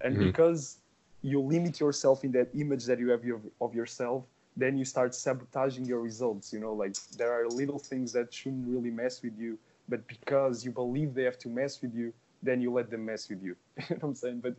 And 0.00 0.14
mm-hmm. 0.14 0.26
because 0.26 0.78
you 1.22 1.40
limit 1.40 1.80
yourself 1.80 2.24
in 2.24 2.32
that 2.32 2.48
image 2.54 2.84
that 2.84 2.98
you 2.98 3.08
have 3.10 3.22
of 3.60 3.74
yourself 3.74 4.24
then 4.56 4.78
you 4.78 4.84
start 4.84 5.14
sabotaging 5.14 5.84
your 5.84 6.00
results 6.00 6.52
you 6.52 6.60
know 6.60 6.72
like 6.72 6.94
there 7.18 7.32
are 7.32 7.48
little 7.48 7.78
things 7.78 8.12
that 8.12 8.32
shouldn't 8.32 8.66
really 8.68 8.90
mess 8.90 9.22
with 9.22 9.36
you 9.38 9.58
but 9.88 10.06
because 10.06 10.64
you 10.64 10.70
believe 10.70 11.14
they 11.14 11.24
have 11.24 11.38
to 11.38 11.48
mess 11.48 11.80
with 11.82 11.94
you 11.94 12.12
then 12.42 12.60
you 12.60 12.72
let 12.72 12.90
them 12.90 13.04
mess 13.04 13.28
with 13.28 13.42
you 13.42 13.56
you 13.76 13.84
know 13.90 13.96
what 14.00 14.08
i'm 14.08 14.14
saying 14.14 14.40
but 14.40 14.54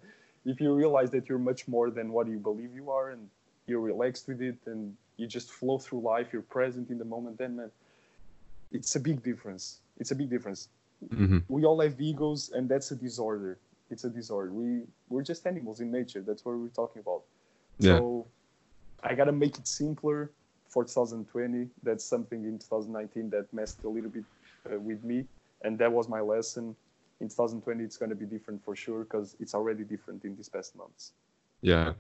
if 0.45 0.61
you 0.61 0.73
realize 0.73 1.09
that 1.09 1.27
you're 1.27 1.39
much 1.39 1.67
more 1.67 1.89
than 1.89 2.11
what 2.11 2.27
you 2.27 2.37
believe 2.37 2.73
you 2.73 2.91
are 2.91 3.09
and 3.11 3.29
you're 3.67 3.79
relaxed 3.79 4.27
with 4.27 4.41
it 4.41 4.57
and 4.65 4.95
you 5.17 5.25
just 5.25 5.51
flow 5.51 5.77
through 5.77 6.01
life 6.01 6.27
you're 6.33 6.41
present 6.41 6.89
in 6.89 6.97
the 6.97 7.05
moment 7.05 7.37
then 7.37 7.55
man 7.55 7.71
it's 8.71 8.95
a 8.95 8.99
big 8.99 9.23
difference. 9.23 9.79
It's 9.99 10.11
a 10.11 10.15
big 10.15 10.29
difference. 10.29 10.69
hmm 11.09 11.39
we 11.47 11.65
all 11.65 11.79
have 11.81 11.99
egos, 12.01 12.51
and 12.55 12.67
that's 12.67 12.91
a 12.91 12.95
disorder. 12.95 13.57
It's 13.91 14.03
a 14.03 14.09
disorder. 14.09 14.51
We 14.51 14.83
we're 15.09 15.27
just 15.31 15.45
animals 15.45 15.79
in 15.79 15.91
nature. 15.91 16.21
That's 16.27 16.43
what 16.45 16.57
we're 16.57 16.77
talking 16.83 17.01
about. 17.05 17.21
Yeah. 17.79 17.97
So 17.97 18.27
I 19.05 19.15
gotta 19.15 19.33
make 19.33 19.57
it 19.59 19.67
simpler 19.67 20.33
for 20.69 20.85
2020. 20.85 21.69
That's 21.83 22.05
something 22.05 22.45
in 22.45 22.59
2019 22.59 23.29
that 23.31 23.53
messed 23.53 23.83
a 23.85 23.89
little 23.89 24.11
bit 24.11 24.25
uh, 24.71 24.79
with 24.79 25.03
me, 25.03 25.27
and 25.63 25.79
that 25.79 25.91
was 25.91 26.09
my 26.09 26.21
lesson. 26.21 26.75
In 27.21 27.29
2020, 27.29 27.83
it's 27.85 27.97
gonna 27.97 28.15
be 28.15 28.25
different 28.25 28.63
for 28.63 28.75
sure 28.75 29.03
because 29.05 29.35
it's 29.39 29.55
already 29.55 29.83
different 29.85 30.25
in 30.25 30.35
these 30.35 30.49
past 30.49 30.75
months. 30.75 31.13
Yeah. 31.61 31.93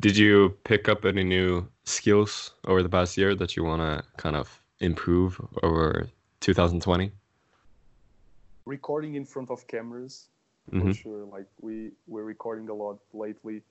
Did 0.00 0.16
you 0.16 0.58
pick 0.64 0.88
up 0.88 1.04
any 1.04 1.24
new 1.24 1.68
skills 1.84 2.54
over 2.66 2.82
the 2.82 2.88
past 2.88 3.16
year 3.16 3.34
that 3.36 3.56
you 3.56 3.64
want 3.64 3.82
to 3.82 4.04
kind 4.16 4.36
of 4.36 4.62
improve 4.80 5.40
over 5.62 6.08
2020? 6.40 7.12
Recording 8.66 9.14
in 9.14 9.24
front 9.24 9.50
of 9.50 9.66
cameras 9.66 10.28
for 10.76 10.90
hmm 10.90 10.92
sure. 10.92 11.24
Like 11.24 11.46
we 11.60 11.92
we're 12.06 12.24
recording 12.24 12.68
a 12.68 12.74
lot 12.74 12.98
lately. 13.12 13.62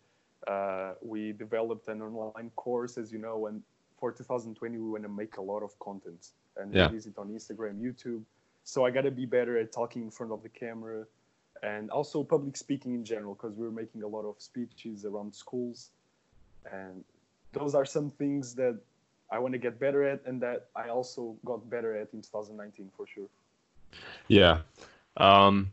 Uh, 0.48 0.94
we 1.02 1.32
developed 1.32 1.88
an 1.88 2.02
online 2.02 2.52
course, 2.56 2.98
as 2.98 3.12
you 3.12 3.18
know, 3.18 3.48
and 3.48 3.62
for 3.98 4.12
2020 4.12 4.78
we 4.78 4.90
want 4.90 5.04
to 5.04 5.10
make 5.10 5.38
a 5.38 5.42
lot 5.42 5.64
of 5.64 5.78
content 5.80 6.32
and 6.58 6.74
Yeah. 6.74 6.88
release 6.88 7.06
it 7.08 7.18
on 7.18 7.30
Instagram, 7.30 7.80
YouTube. 7.82 8.24
So 8.64 8.86
I 8.86 8.92
got 8.92 9.02
to 9.02 9.12
be 9.12 9.26
better 9.26 9.58
at 9.58 9.72
talking 9.72 10.04
in 10.04 10.12
front 10.12 10.32
of 10.32 10.42
the 10.44 10.50
camera, 10.50 11.06
and 11.64 11.90
also 11.90 12.24
public 12.24 12.58
speaking 12.58 12.94
in 12.94 13.04
general, 13.06 13.34
because 13.36 13.56
we're 13.56 13.72
making 13.72 14.04
a 14.04 14.08
lot 14.08 14.26
of 14.26 14.36
speeches 14.42 15.06
around 15.06 15.34
schools, 15.34 15.92
and 16.72 17.04
those 17.54 17.74
are 17.76 17.86
some 17.86 18.10
things 18.12 18.56
that 18.56 18.78
I 19.32 19.40
want 19.40 19.54
to 19.54 19.58
get 19.58 19.80
better 19.80 20.04
at, 20.04 20.22
and 20.26 20.42
that 20.42 20.68
I 20.76 20.90
also 20.90 21.38
got 21.46 21.70
better 21.70 21.96
at 21.96 22.14
in 22.14 22.22
2019 22.22 22.92
for 22.96 23.08
sure. 23.08 23.30
Yeah. 24.28 24.62
Um, 25.18 25.72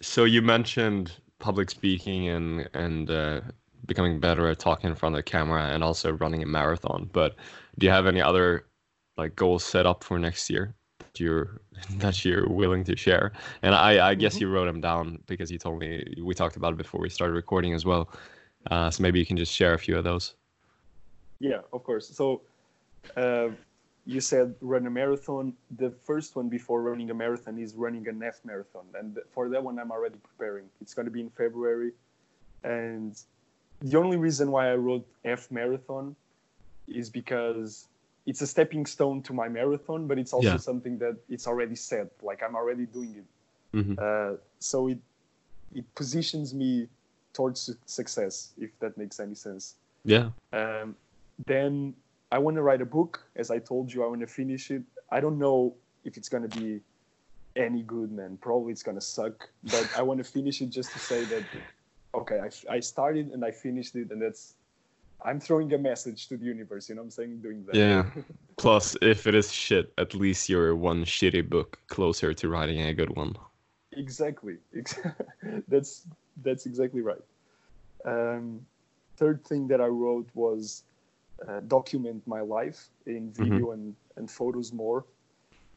so 0.00 0.24
you 0.24 0.42
mentioned 0.42 1.12
public 1.38 1.70
speaking 1.70 2.28
and 2.28 2.68
and 2.74 3.10
uh, 3.10 3.40
becoming 3.88 4.20
better 4.20 4.46
at 4.48 4.60
talking 4.60 4.88
in 4.88 4.94
front 4.94 5.16
of 5.16 5.18
the 5.18 5.22
camera 5.24 5.64
and 5.64 5.82
also 5.82 6.12
running 6.12 6.42
a 6.44 6.46
marathon. 6.46 7.10
But 7.12 7.34
do 7.78 7.86
you 7.86 7.92
have 7.92 8.06
any 8.06 8.22
other 8.22 8.66
like 9.16 9.34
goals 9.34 9.64
set 9.64 9.84
up 9.86 10.04
for 10.04 10.16
next 10.20 10.48
year 10.48 10.76
that 11.00 11.18
you're 11.18 11.60
that 11.96 12.24
you're 12.24 12.48
willing 12.48 12.84
to 12.84 12.96
share? 12.96 13.32
And 13.62 13.74
I 13.74 14.10
I 14.10 14.14
guess 14.14 14.36
Mhm. 14.36 14.40
you 14.42 14.48
wrote 14.50 14.66
them 14.66 14.80
down 14.80 15.18
because 15.26 15.50
you 15.50 15.58
told 15.58 15.80
me 15.80 16.04
we 16.22 16.34
talked 16.34 16.56
about 16.56 16.74
it 16.74 16.76
before 16.76 17.00
we 17.00 17.08
started 17.08 17.34
recording 17.34 17.74
as 17.74 17.84
well. 17.84 18.10
Uh, 18.70 18.90
so 18.90 19.02
maybe 19.02 19.18
you 19.18 19.26
can 19.26 19.36
just 19.36 19.52
share 19.52 19.74
a 19.74 19.78
few 19.78 19.96
of 19.96 20.04
those. 20.04 20.34
Yeah, 21.40 21.60
of 21.72 21.82
course. 21.84 22.08
So 22.08 22.42
uh, 23.16 23.48
you 24.04 24.20
said 24.20 24.54
run 24.60 24.86
a 24.86 24.90
marathon. 24.90 25.54
The 25.78 25.90
first 25.90 26.36
one 26.36 26.48
before 26.48 26.82
running 26.82 27.10
a 27.10 27.14
marathon 27.14 27.58
is 27.58 27.74
running 27.74 28.06
an 28.08 28.20
half 28.20 28.40
marathon, 28.44 28.86
and 28.98 29.18
for 29.30 29.48
that 29.48 29.62
one 29.62 29.78
I'm 29.78 29.90
already 29.90 30.16
preparing. 30.16 30.66
It's 30.82 30.92
going 30.92 31.06
to 31.06 31.12
be 31.12 31.20
in 31.20 31.30
February, 31.30 31.92
and 32.64 33.16
the 33.80 33.98
only 33.98 34.16
reason 34.16 34.50
why 34.50 34.70
I 34.70 34.76
wrote 34.76 35.06
half 35.24 35.50
marathon 35.50 36.16
is 36.86 37.10
because 37.10 37.86
it's 38.26 38.40
a 38.42 38.46
stepping 38.46 38.84
stone 38.86 39.22
to 39.22 39.32
my 39.32 39.48
marathon, 39.48 40.06
but 40.06 40.18
it's 40.18 40.32
also 40.32 40.50
Yeah. 40.50 40.56
something 40.58 40.98
that 40.98 41.16
it's 41.28 41.46
already 41.46 41.76
set. 41.76 42.08
Like 42.22 42.42
I'm 42.42 42.54
already 42.56 42.86
doing 42.86 43.14
it. 43.16 43.24
hmm 43.72 43.94
Uh, 43.98 44.36
so 44.58 44.88
it 44.88 44.98
it 45.74 45.84
positions 45.94 46.54
me 46.54 46.88
towards 47.34 47.60
su- 47.60 47.76
success, 47.84 48.54
if 48.58 48.70
that 48.80 48.96
makes 48.96 49.20
any 49.20 49.34
sense. 49.34 49.74
Yeah. 50.04 50.30
Um, 50.52 50.96
then 51.46 51.94
I 52.32 52.38
want 52.38 52.56
to 52.56 52.62
write 52.62 52.80
a 52.80 52.86
book. 52.86 53.22
As 53.36 53.50
I 53.50 53.58
told 53.58 53.92
you, 53.92 54.02
I 54.02 54.06
want 54.06 54.22
to 54.22 54.26
finish 54.26 54.70
it. 54.70 54.82
I 55.10 55.20
don't 55.20 55.38
know 55.38 55.74
if 56.04 56.16
it's 56.16 56.28
going 56.30 56.48
to 56.48 56.58
be 56.58 56.80
any 57.54 57.82
good, 57.82 58.10
man. 58.12 58.38
Probably 58.40 58.72
it's 58.72 58.82
going 58.82 58.96
to 58.96 59.06
suck, 59.16 59.48
but 59.64 59.86
I 59.96 60.02
want 60.02 60.18
to 60.18 60.24
finish 60.24 60.62
it 60.62 60.70
just 60.70 60.90
to 60.92 60.98
say 60.98 61.24
that, 61.26 61.44
okay, 62.14 62.40
I, 62.40 62.74
I 62.76 62.80
started 62.80 63.30
and 63.32 63.44
I 63.44 63.50
finished 63.50 63.94
it, 63.96 64.10
and 64.10 64.20
that's, 64.20 64.54
I'm 65.22 65.40
throwing 65.40 65.72
a 65.72 65.78
message 65.78 66.28
to 66.28 66.36
the 66.36 66.44
universe, 66.44 66.88
you 66.88 66.94
know 66.94 67.02
what 67.02 67.06
I'm 67.06 67.10
saying? 67.10 67.40
Doing 67.40 67.64
that. 67.66 67.74
Yeah. 67.74 68.04
Plus, 68.56 68.96
if 69.02 69.26
it 69.26 69.34
is 69.34 69.52
shit, 69.52 69.92
at 69.98 70.14
least 70.14 70.48
you're 70.48 70.74
one 70.74 71.04
shitty 71.04 71.48
book 71.48 71.78
closer 71.88 72.32
to 72.34 72.48
writing 72.48 72.82
a 72.82 72.94
good 72.94 73.14
one. 73.16 73.34
Exactly. 73.92 74.58
That's 75.68 76.06
that's 76.42 76.66
exactly 76.66 77.00
right. 77.00 77.22
Um, 78.04 78.64
third 79.16 79.44
thing 79.44 79.66
that 79.68 79.80
I 79.80 79.86
wrote 79.86 80.28
was 80.34 80.84
uh, 81.46 81.60
document 81.66 82.22
my 82.26 82.40
life 82.40 82.88
in 83.06 83.32
video 83.32 83.72
and, 83.72 83.94
and 84.16 84.30
photos 84.30 84.72
more, 84.72 85.04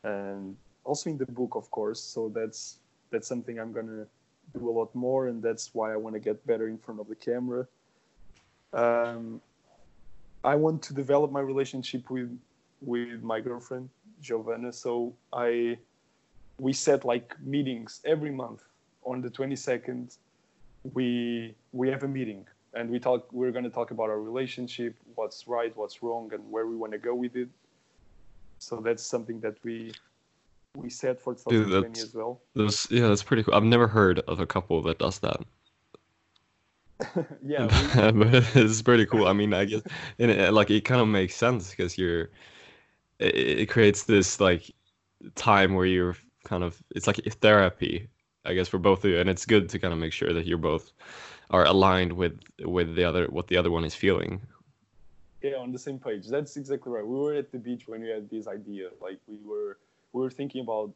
and 0.04 0.56
also 0.84 1.10
in 1.10 1.18
the 1.18 1.26
book, 1.26 1.56
of 1.56 1.70
course. 1.72 2.00
So 2.00 2.30
that's 2.30 2.78
that's 3.10 3.28
something 3.28 3.60
I'm 3.60 3.72
gonna 3.72 4.06
do 4.54 4.70
a 4.70 4.72
lot 4.72 4.94
more, 4.96 5.28
and 5.28 5.42
that's 5.42 5.74
why 5.74 5.94
I 5.94 5.98
want 5.98 6.16
to 6.16 6.20
get 6.20 6.46
better 6.46 6.68
in 6.68 6.78
front 6.78 7.00
of 7.00 7.08
the 7.08 7.16
camera. 7.16 7.68
Um, 8.74 9.42
I 10.44 10.56
want 10.56 10.82
to 10.84 10.94
develop 10.94 11.32
my 11.32 11.42
relationship 11.42 12.10
with 12.10 12.38
with 12.82 13.22
my 13.22 13.40
girlfriend 13.40 13.90
Giovanna. 14.22 14.74
So 14.74 15.14
I 15.34 15.78
we 16.60 16.74
set 16.74 17.06
like 17.06 17.36
meetings 17.42 18.02
every 18.06 18.32
month 18.32 18.64
on 19.04 19.22
the 19.22 19.30
22nd 19.30 20.18
we 20.94 21.56
we 21.72 21.90
have 21.90 22.04
a 22.04 22.08
meeting 22.08 22.46
and 22.74 22.90
we 22.90 23.00
talk 23.00 23.28
we're 23.32 23.52
going 23.52 23.64
to 23.64 23.70
talk 23.70 23.92
about 23.92 24.10
our 24.10 24.22
relationship 24.22 24.96
what's 25.16 25.48
right 25.48 25.76
what's 25.76 26.02
wrong 26.04 26.32
and 26.34 26.44
where 26.52 26.68
we 26.68 26.76
want 26.76 26.92
to 26.92 26.98
go 26.98 27.14
with 27.14 27.36
it 27.36 27.50
so 28.60 28.78
that's 28.78 29.04
something 29.04 29.40
that 29.40 29.56
we 29.64 29.92
we 30.76 30.90
set 30.90 31.20
for 31.22 31.34
2020 31.34 31.72
that's- 31.72 32.04
as 32.04 32.14
well 32.14 32.42
That's, 32.56 32.90
yeah, 32.92 33.08
that's 33.08 33.24
pretty 33.24 33.44
cool. 33.44 33.56
I've 33.56 33.64
never 33.64 33.88
heard 33.88 34.20
of 34.20 34.40
a 34.40 34.46
couple 34.46 34.82
that 34.84 35.00
does 35.00 35.20
that. 35.20 35.42
yeah 37.44 37.66
we, 37.66 38.12
but 38.26 38.56
it's 38.56 38.82
pretty 38.82 39.06
cool. 39.06 39.28
I 39.28 39.34
mean, 39.34 39.54
I 39.54 39.66
guess, 39.66 39.82
and 40.20 40.32
it, 40.32 40.54
like, 40.54 40.70
it 40.70 40.82
kind 40.82 41.02
of 41.02 41.08
makes 41.08 41.36
sense 41.36 41.72
because 41.72 41.98
you're, 41.98 42.30
it, 43.20 43.36
it 43.36 43.70
creates 43.70 44.04
this 44.04 44.40
like 44.40 44.72
time 45.36 45.74
where 45.74 45.86
you're 45.86 46.16
kind 46.44 46.64
of, 46.64 46.82
it's 46.96 47.08
like 47.08 47.18
therapy, 47.42 48.08
I 48.46 48.54
guess, 48.54 48.68
for 48.68 48.78
both 48.78 49.04
of 49.04 49.12
you, 49.12 49.20
and 49.20 49.30
it's 49.30 49.46
good 49.46 49.68
to 49.70 49.80
kind 49.80 49.94
of 49.94 50.00
make 50.00 50.14
sure 50.14 50.34
that 50.34 50.46
you're 50.46 50.58
both 50.58 50.92
are 51.50 51.66
aligned 51.66 52.14
with 52.14 52.40
with 52.64 52.96
the 52.96 53.04
other 53.04 53.26
what 53.26 53.48
the 53.48 53.58
other 53.58 53.70
one 53.70 53.84
is 53.84 53.94
feeling. 53.94 54.42
yeah 55.44 55.56
on 55.56 55.72
the 55.72 55.78
same 55.78 56.00
page 56.00 56.28
that's 56.28 56.56
exactly 56.56 56.92
right 56.92 57.06
we 57.06 57.14
were 57.14 57.34
at 57.34 57.52
the 57.52 57.58
beach 57.58 57.88
when 57.88 58.02
we 58.02 58.10
had 58.10 58.30
this 58.30 58.48
idea 58.48 58.88
like 59.02 59.20
we 59.28 59.38
were 59.44 59.78
we 60.14 60.22
were 60.22 60.30
thinking 60.30 60.62
about 60.62 60.92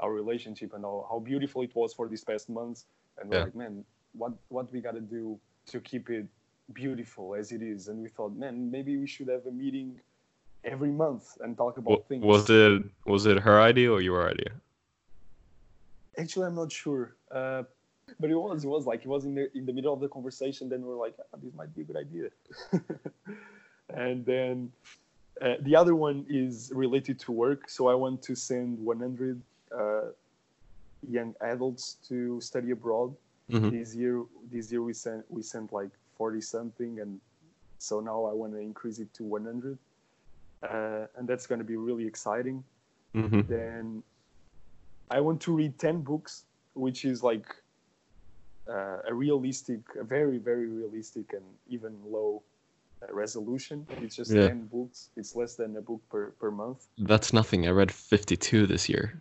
our 0.00 0.12
relationship 0.12 0.72
and 0.74 0.84
how, 0.84 1.06
how 1.10 1.18
beautiful 1.18 1.62
it 1.62 1.74
was 1.74 1.92
for 1.92 2.08
these 2.08 2.24
past 2.24 2.48
months. 2.48 2.86
And 3.18 3.28
we're 3.30 3.36
Yeah. 3.38 3.44
like 3.44 3.54
man 3.54 3.84
what 4.12 4.32
what 4.48 4.72
we 4.72 4.80
got 4.80 4.94
to 4.94 5.00
do 5.00 5.38
to 5.66 5.80
keep 5.80 6.10
it 6.10 6.26
beautiful 6.72 7.34
as 7.34 7.52
it 7.52 7.62
is? 7.62 7.88
And 7.88 8.02
we 8.02 8.08
thought 8.08 8.32
man 8.36 8.70
maybe 8.70 8.96
we 8.96 9.06
should 9.06 9.28
have 9.28 9.46
a 9.46 9.50
meeting 9.52 10.00
every 10.64 10.90
month 10.90 11.24
and 11.42 11.56
talk 11.56 11.78
about 11.78 11.90
Wa- 12.00 12.04
things. 12.08 12.24
Was 12.24 12.50
it 12.50 12.82
was 13.06 13.26
it 13.26 13.38
her 13.38 13.60
idea 13.60 13.90
or 13.92 14.00
your 14.00 14.28
idea? 14.28 14.52
actually 16.18 16.46
i'm 16.46 16.54
not 16.56 16.70
sure. 16.72 17.14
Uh, 17.30 17.62
but 18.18 18.28
it 18.30 18.34
was 18.34 18.64
it 18.64 18.68
was 18.68 18.86
like 18.86 19.00
it 19.02 19.08
was 19.08 19.24
in 19.24 19.34
the 19.34 19.44
in 19.56 19.64
the 19.66 19.72
middle 19.72 19.94
of 19.94 20.00
the 20.00 20.08
conversation. 20.08 20.68
Then 20.68 20.82
we're 20.82 20.96
like 21.06 21.14
ah, 21.20 21.36
this 21.42 21.54
might 21.54 21.72
be 21.74 21.82
a 21.82 21.84
good 21.84 21.96
idea. 22.06 22.28
And 23.92 24.24
then 24.24 24.72
uh, 25.40 25.54
the 25.62 25.74
other 25.74 25.94
one 25.94 26.24
is 26.28 26.70
related 26.74 27.18
to 27.18 27.32
work 27.32 27.68
so 27.68 27.88
i 27.88 27.94
want 27.94 28.22
to 28.22 28.34
send 28.34 28.78
100 28.78 29.40
uh, 29.76 30.00
young 31.08 31.34
adults 31.40 31.96
to 32.08 32.40
study 32.40 32.70
abroad. 32.72 33.14
Mhm. 33.50 33.70
this 33.70 33.94
year 33.96 34.22
this 34.52 34.70
year 34.70 34.82
we 34.82 34.92
sent 34.94 35.24
we 35.28 35.42
sent 35.42 35.72
like 35.72 35.90
40 36.16 36.40
something 36.40 37.00
and 37.00 37.20
so 37.78 37.98
now 38.00 38.24
i 38.24 38.32
want 38.32 38.52
to 38.52 38.58
increase 38.58 38.98
it 39.00 39.12
to 39.14 39.24
100 39.24 39.76
uh, 40.62 41.06
and 41.16 41.26
that's 41.26 41.46
going 41.46 41.58
to 41.58 41.64
be 41.64 41.76
really 41.76 42.06
exciting. 42.06 42.62
Hmm 43.14 43.40
then 43.48 44.02
I 45.10 45.20
want 45.20 45.40
to 45.42 45.52
read 45.52 45.76
10 45.78 46.02
books, 46.02 46.44
which 46.74 47.04
is 47.04 47.22
like 47.22 47.46
uh, 48.68 48.98
a 49.08 49.12
realistic, 49.12 49.80
a 49.98 50.04
very, 50.04 50.38
very 50.38 50.66
realistic 50.66 51.32
and 51.32 51.42
even 51.68 51.96
low 52.06 52.42
resolution. 53.10 53.86
It's 54.02 54.16
just 54.16 54.30
Yeah. 54.32 54.48
10 54.48 54.66
books. 54.66 55.10
It's 55.16 55.34
less 55.34 55.54
than 55.54 55.76
a 55.76 55.80
book 55.80 56.00
per, 56.10 56.30
per 56.32 56.50
month. 56.50 56.86
That's 56.98 57.32
nothing. 57.32 57.66
I 57.66 57.70
read 57.70 57.90
52 57.92 58.66
this 58.66 58.88
year. 58.88 59.20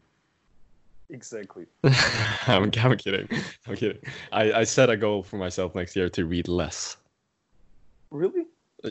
Exactly. 1.10 1.66
I'm, 2.48 2.72
I'm 2.78 2.98
kidding. 2.98 3.28
I'm 3.68 3.76
kidding. 3.76 4.00
I, 4.32 4.54
I 4.54 4.64
set 4.64 4.90
a 4.90 4.98
goal 4.98 5.24
for 5.24 5.38
myself 5.38 5.74
next 5.76 5.96
year 5.96 6.10
to 6.10 6.26
read 6.26 6.48
less. 6.48 6.98
Really? 8.12 8.46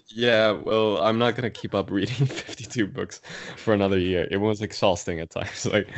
Yeah, 0.09 0.53
well, 0.53 0.99
I'm 0.99 1.19
not 1.19 1.35
gonna 1.35 1.49
keep 1.49 1.75
up 1.75 1.91
reading 1.91 2.27
52 2.27 2.87
books 2.89 3.23
for 3.57 3.73
another 3.73 3.99
year. 3.99 4.29
It 4.31 4.37
was 4.37 4.61
exhausting 4.61 5.21
at 5.21 5.31
times. 5.31 5.67
Like 5.73 5.89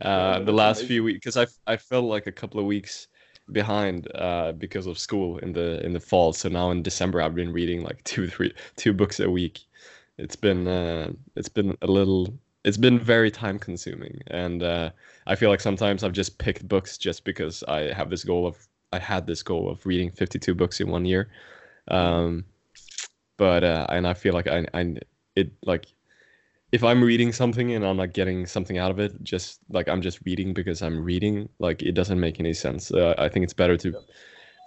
uh, 0.00 0.40
the 0.40 0.52
last 0.52 0.84
few 0.84 1.04
weeks, 1.04 1.18
because 1.18 1.36
I 1.36 1.72
I 1.72 1.76
felt 1.76 2.06
like 2.06 2.26
a 2.26 2.32
couple 2.32 2.58
of 2.58 2.66
weeks 2.66 3.06
behind 3.52 4.08
uh, 4.14 4.52
because 4.52 4.86
of 4.86 4.98
school 4.98 5.38
in 5.38 5.52
the 5.52 5.84
in 5.84 5.92
the 5.92 6.00
fall. 6.00 6.32
So 6.32 6.48
now 6.48 6.70
in 6.70 6.82
December, 6.82 7.20
I've 7.22 7.34
been 7.34 7.52
reading 7.52 7.82
like 7.82 8.02
two 8.04 8.26
three 8.28 8.52
two 8.76 8.92
books 8.92 9.20
a 9.20 9.30
week. 9.30 9.60
It's 10.18 10.36
been 10.36 10.66
uh, 10.66 11.12
it's 11.36 11.48
been 11.48 11.76
a 11.82 11.86
little 11.86 12.34
it's 12.64 12.76
been 12.76 12.98
very 12.98 13.30
time 13.30 13.58
consuming, 13.58 14.20
and 14.28 14.62
uh, 14.62 14.90
I 15.26 15.36
feel 15.36 15.50
like 15.50 15.60
sometimes 15.60 16.02
I've 16.02 16.12
just 16.12 16.38
picked 16.38 16.66
books 16.66 16.98
just 16.98 17.24
because 17.24 17.62
I 17.64 17.92
have 17.92 18.10
this 18.10 18.24
goal 18.24 18.46
of 18.46 18.56
I 18.92 18.98
had 18.98 19.26
this 19.26 19.42
goal 19.42 19.68
of 19.70 19.84
reading 19.86 20.10
52 20.10 20.54
books 20.54 20.80
in 20.80 20.88
one 20.88 21.04
year. 21.04 21.28
Um, 21.88 22.44
but 23.36 23.64
uh, 23.64 23.86
and 23.90 24.06
I 24.06 24.14
feel 24.14 24.34
like 24.34 24.46
I, 24.48 24.66
I 24.74 24.96
it 25.36 25.52
like 25.64 25.86
if 26.72 26.82
I'm 26.82 27.02
reading 27.02 27.32
something 27.32 27.72
and 27.72 27.84
I'm 27.86 27.96
not 27.96 28.12
getting 28.12 28.46
something 28.46 28.78
out 28.78 28.90
of 28.90 28.98
it, 28.98 29.22
just 29.22 29.60
like 29.70 29.88
I'm 29.88 30.02
just 30.02 30.20
reading 30.24 30.52
because 30.52 30.82
I'm 30.82 31.02
reading, 31.02 31.48
like 31.58 31.82
it 31.82 31.92
doesn't 31.92 32.18
make 32.20 32.40
any 32.40 32.54
sense. 32.54 32.92
Uh, 32.92 33.14
I 33.18 33.28
think 33.28 33.44
it's 33.44 33.54
better 33.54 33.76
to 33.78 33.94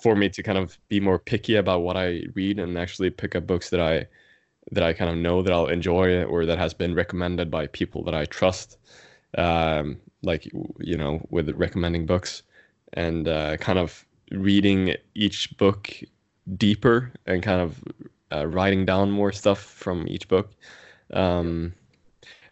for 0.02 0.16
me 0.16 0.30
to 0.30 0.42
kind 0.42 0.58
of 0.58 0.78
be 0.88 1.00
more 1.00 1.20
picky 1.20 1.56
about 1.56 1.82
what 1.82 1.98
I 1.98 2.24
read 2.34 2.58
and 2.60 2.78
actually 2.78 3.10
pick 3.10 3.36
up 3.36 3.46
books 3.46 3.70
that 3.72 3.82
I 3.82 4.08
that 4.72 4.84
I 4.84 4.94
kind 4.94 5.10
of 5.10 5.18
know 5.18 5.42
that 5.42 5.52
I'll 5.52 5.68
enjoy 5.68 6.24
or 6.24 6.46
that 6.46 6.58
has 6.58 6.74
been 6.74 6.96
recommended 6.96 7.50
by 7.52 7.68
people 7.68 8.04
that 8.06 8.14
I 8.16 8.26
trust. 8.26 8.78
Um, 9.38 10.00
like 10.24 10.50
you 10.80 10.98
know, 10.98 11.26
with 11.30 11.50
recommending 11.52 12.06
books 12.06 12.44
and 12.94 13.28
uh, 13.28 13.58
kind 13.58 13.80
of 13.80 14.06
reading 14.32 14.96
each 15.16 15.56
book 15.58 15.92
deeper 16.58 17.12
and 17.26 17.44
kind 17.44 17.62
of 17.62 17.84
uh, 18.32 18.48
writing 18.48 18.86
down 18.86 19.12
more 19.12 19.32
stuff 19.32 19.60
from 19.60 20.08
each 20.08 20.28
book. 20.28 20.52
Um, 21.14 21.74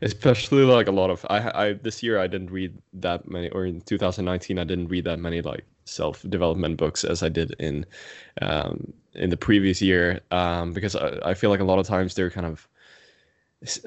especially 0.02 0.64
like 0.64 0.88
a 0.88 0.92
lot 0.92 1.10
of 1.10 1.26
I, 1.30 1.68
I 1.68 1.74
this 1.74 2.04
year 2.04 2.20
I 2.20 2.28
didn't 2.28 2.52
read 2.52 2.78
that 2.94 3.30
many, 3.30 3.50
or 3.50 3.66
in 3.66 3.82
2019 3.82 4.60
I 4.60 4.64
didn't 4.64 4.88
read 4.88 5.06
that 5.06 5.20
many 5.20 5.42
like 5.42 5.66
self 5.86 6.24
development 6.30 6.78
books 6.78 7.04
as 7.04 7.24
I 7.24 7.30
did 7.30 7.56
in 7.60 7.86
um, 8.42 8.94
in 9.14 9.30
the 9.30 9.38
previous 9.38 9.82
year 9.82 10.22
um, 10.32 10.74
because 10.74 10.96
I, 10.96 11.20
I 11.26 11.34
feel 11.34 11.50
like 11.50 11.60
a 11.60 11.66
lot 11.66 11.80
of 11.80 11.88
times 11.88 12.16
they're 12.16 12.30
kind 12.32 12.46
of 12.46 12.68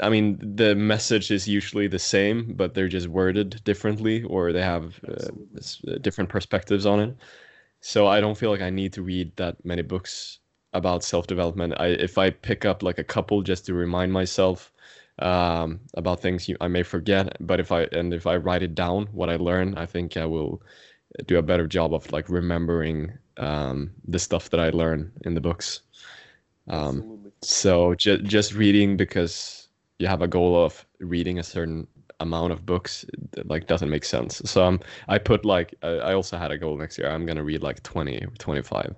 I 0.02 0.08
mean, 0.08 0.36
the 0.56 0.74
message 0.74 1.30
is 1.30 1.46
usually 1.46 1.86
the 1.86 1.98
same, 2.00 2.54
but 2.54 2.74
they're 2.74 2.88
just 2.88 3.06
worded 3.06 3.62
differently, 3.62 4.24
or 4.24 4.52
they 4.52 4.62
have 4.62 5.00
uh, 5.06 5.28
different 6.00 6.28
perspectives 6.28 6.86
on 6.86 6.98
it 6.98 7.16
so 7.80 8.06
I 8.06 8.20
don't 8.20 8.36
feel 8.36 8.50
like 8.50 8.60
I 8.60 8.70
need 8.70 8.92
to 8.94 9.02
read 9.02 9.34
that 9.36 9.64
many 9.64 9.82
books 9.82 10.38
about 10.72 11.02
self 11.02 11.26
development. 11.26 11.74
I 11.78 11.86
if 11.88 12.18
I 12.18 12.30
pick 12.30 12.64
up 12.64 12.82
like 12.82 12.98
a 12.98 13.04
couple 13.04 13.42
just 13.42 13.66
to 13.66 13.74
remind 13.74 14.12
myself 14.12 14.72
um, 15.20 15.80
about 15.94 16.20
things 16.20 16.48
you, 16.48 16.56
I 16.60 16.68
may 16.68 16.82
forget, 16.82 17.36
but 17.40 17.60
if 17.60 17.72
I 17.72 17.82
and 17.92 18.12
if 18.14 18.26
I 18.26 18.36
write 18.36 18.62
it 18.62 18.74
down 18.74 19.06
what 19.12 19.30
I 19.30 19.36
learn, 19.36 19.74
I 19.76 19.86
think 19.86 20.16
I 20.16 20.24
will 20.26 20.62
do 21.26 21.38
a 21.38 21.42
better 21.42 21.66
job 21.66 21.94
of 21.94 22.10
like 22.12 22.28
remembering 22.28 23.12
um, 23.36 23.90
the 24.06 24.18
stuff 24.18 24.50
that 24.50 24.60
I 24.60 24.70
learn 24.70 25.12
in 25.24 25.34
the 25.34 25.40
books. 25.40 25.82
Um, 26.68 27.32
so 27.42 27.94
just 27.94 28.24
just 28.24 28.54
reading 28.54 28.96
because 28.96 29.68
you 29.98 30.06
have 30.06 30.22
a 30.22 30.28
goal 30.28 30.62
of 30.64 30.86
reading 31.00 31.38
a 31.38 31.42
certain 31.42 31.86
amount 32.20 32.52
of 32.52 32.66
books 32.66 33.04
like 33.44 33.66
doesn't 33.66 33.90
make 33.90 34.04
sense. 34.04 34.42
So 34.44 34.64
um, 34.64 34.80
I 35.08 35.18
put 35.18 35.44
like 35.44 35.74
I 35.82 36.12
also 36.12 36.36
had 36.36 36.50
a 36.50 36.58
goal 36.58 36.76
next 36.76 36.98
year. 36.98 37.08
I'm 37.08 37.26
gonna 37.26 37.44
read 37.44 37.62
like 37.62 37.82
20 37.82 38.18
or 38.18 38.32
25. 38.38 38.94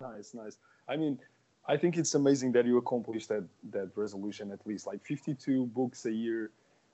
Nice, 0.00 0.34
nice. 0.34 0.56
I 0.88 0.96
mean, 0.96 1.18
I 1.70 1.76
think 1.76 1.96
it's 1.96 2.14
amazing 2.14 2.50
that 2.52 2.66
you 2.66 2.78
accomplished 2.78 3.28
that 3.28 3.44
that 3.70 3.90
resolution 3.94 4.50
at 4.50 4.66
least 4.66 4.86
like 4.86 5.04
52 5.04 5.66
books 5.66 6.04
a 6.06 6.12
year. 6.12 6.50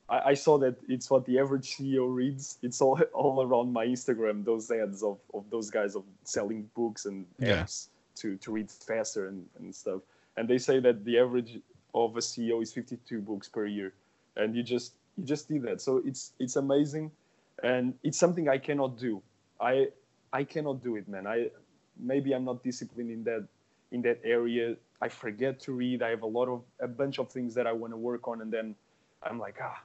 I, 0.08 0.18
I 0.30 0.34
saw 0.34 0.58
that 0.58 0.76
it's 0.86 1.10
what 1.10 1.24
the 1.24 1.38
average 1.38 1.76
CEO 1.76 2.14
reads. 2.14 2.58
It's 2.62 2.80
all 2.82 3.00
all 3.14 3.42
around 3.42 3.72
my 3.72 3.86
Instagram. 3.86 4.44
Those 4.44 4.70
ads 4.70 5.02
of, 5.02 5.18
of 5.32 5.44
those 5.50 5.70
guys 5.70 5.96
of 5.96 6.04
selling 6.24 6.68
books 6.74 7.06
and 7.06 7.26
yeah. 7.38 7.66
to 8.16 8.36
to 8.36 8.52
read 8.52 8.70
faster 8.70 9.28
and, 9.28 9.46
and 9.58 9.74
stuff. 9.74 10.02
And 10.36 10.46
they 10.46 10.58
say 10.58 10.80
that 10.80 11.04
the 11.06 11.18
average 11.18 11.52
of 11.94 12.14
a 12.16 12.20
CEO 12.20 12.62
is 12.62 12.70
52 12.74 13.20
books 13.22 13.48
per 13.48 13.64
year. 13.64 13.94
And 14.36 14.54
you 14.54 14.62
just 14.62 14.92
you 15.16 15.24
just 15.24 15.48
did 15.48 15.62
that 15.62 15.80
so 15.80 16.02
it's 16.04 16.32
it's 16.38 16.56
amazing 16.56 17.10
and 17.62 17.94
it's 18.02 18.18
something 18.18 18.48
i 18.48 18.58
cannot 18.58 18.98
do 18.98 19.22
i 19.60 19.86
i 20.32 20.44
cannot 20.44 20.82
do 20.82 20.96
it 20.96 21.08
man 21.08 21.26
i 21.26 21.48
maybe 21.98 22.34
i'm 22.34 22.44
not 22.44 22.62
disciplined 22.62 23.10
in 23.10 23.24
that 23.24 23.46
in 23.92 24.02
that 24.02 24.20
area. 24.24 24.76
I 25.00 25.08
forget 25.08 25.60
to 25.60 25.72
read. 25.72 26.02
I 26.02 26.10
have 26.10 26.22
a 26.22 26.26
lot 26.26 26.48
of 26.48 26.62
a 26.80 26.88
bunch 26.88 27.18
of 27.18 27.30
things 27.30 27.54
that 27.54 27.66
i 27.66 27.72
want 27.72 27.92
to 27.92 27.96
work 27.96 28.28
on 28.28 28.40
and 28.40 28.50
then 28.52 28.74
i'm 29.22 29.38
like 29.38 29.56
ah 29.62 29.80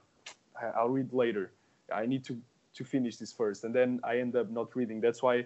i'll 0.76 0.90
read 0.90 1.12
later. 1.14 1.52
I 1.94 2.06
need 2.06 2.24
to 2.26 2.38
to 2.76 2.84
finish 2.84 3.18
this 3.18 3.34
first. 3.34 3.64
And 3.64 3.74
then 3.76 4.00
i 4.04 4.18
end 4.18 4.36
up 4.36 4.50
not 4.50 4.76
reading. 4.76 5.02
That's 5.02 5.22
why 5.22 5.46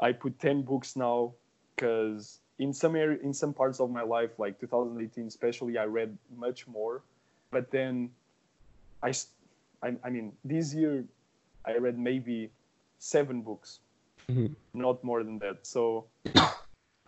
i 0.00 0.12
put 0.12 0.38
10 0.38 0.62
books 0.62 0.96
now 0.96 1.32
because 1.74 2.38
in 2.58 2.72
some 2.72 2.96
area 2.96 3.18
in 3.22 3.32
some 3.32 3.52
parts 3.52 3.80
of 3.80 3.90
my 3.90 4.02
life 4.02 4.38
like 4.38 4.58
2018 4.60 5.26
especially 5.26 5.78
i 5.78 5.84
read 5.84 6.16
much 6.36 6.66
more. 6.66 7.02
But 7.50 7.70
then 7.70 8.10
I, 9.02 9.12
I, 9.82 9.94
I 10.04 10.10
mean, 10.10 10.32
this 10.44 10.74
year 10.74 11.04
I 11.64 11.76
read 11.76 11.98
maybe 11.98 12.50
seven 12.98 13.42
books, 13.42 13.80
mm-hmm. 14.28 14.52
not 14.74 15.02
more 15.04 15.22
than 15.22 15.38
that. 15.40 15.66
So 15.66 16.06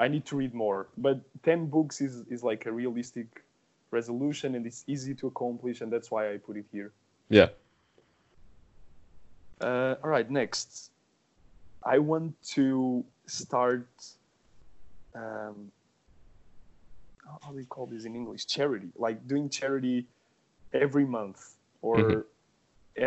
I 0.00 0.08
need 0.08 0.24
to 0.26 0.36
read 0.36 0.54
more. 0.54 0.88
But 0.96 1.20
10 1.44 1.66
books 1.66 2.00
is, 2.00 2.24
is 2.30 2.42
like 2.42 2.64
a 2.64 2.72
realistic 2.72 3.44
resolution 3.90 4.54
and 4.54 4.66
it's 4.66 4.82
easy 4.86 5.14
to 5.14 5.26
accomplish, 5.26 5.82
and 5.82 5.92
that's 5.92 6.10
why 6.10 6.32
I 6.32 6.38
put 6.38 6.56
it 6.56 6.64
here. 6.72 6.90
Yeah. 7.28 7.48
Uh, 9.60 9.96
all 10.02 10.08
right, 10.08 10.28
next. 10.28 10.90
I 11.84 11.98
want 11.98 12.34
to 12.54 13.04
start. 13.26 13.88
Um, 15.14 15.70
how 17.42 17.52
do 17.52 17.58
you 17.58 17.66
call 17.66 17.86
this 17.86 18.06
in 18.06 18.16
English? 18.16 18.46
Charity, 18.46 18.88
like 18.96 19.26
doing 19.28 19.48
charity 19.48 20.06
every 20.72 21.04
month 21.04 21.56
or 21.82 21.96
mm-hmm. 21.96 23.06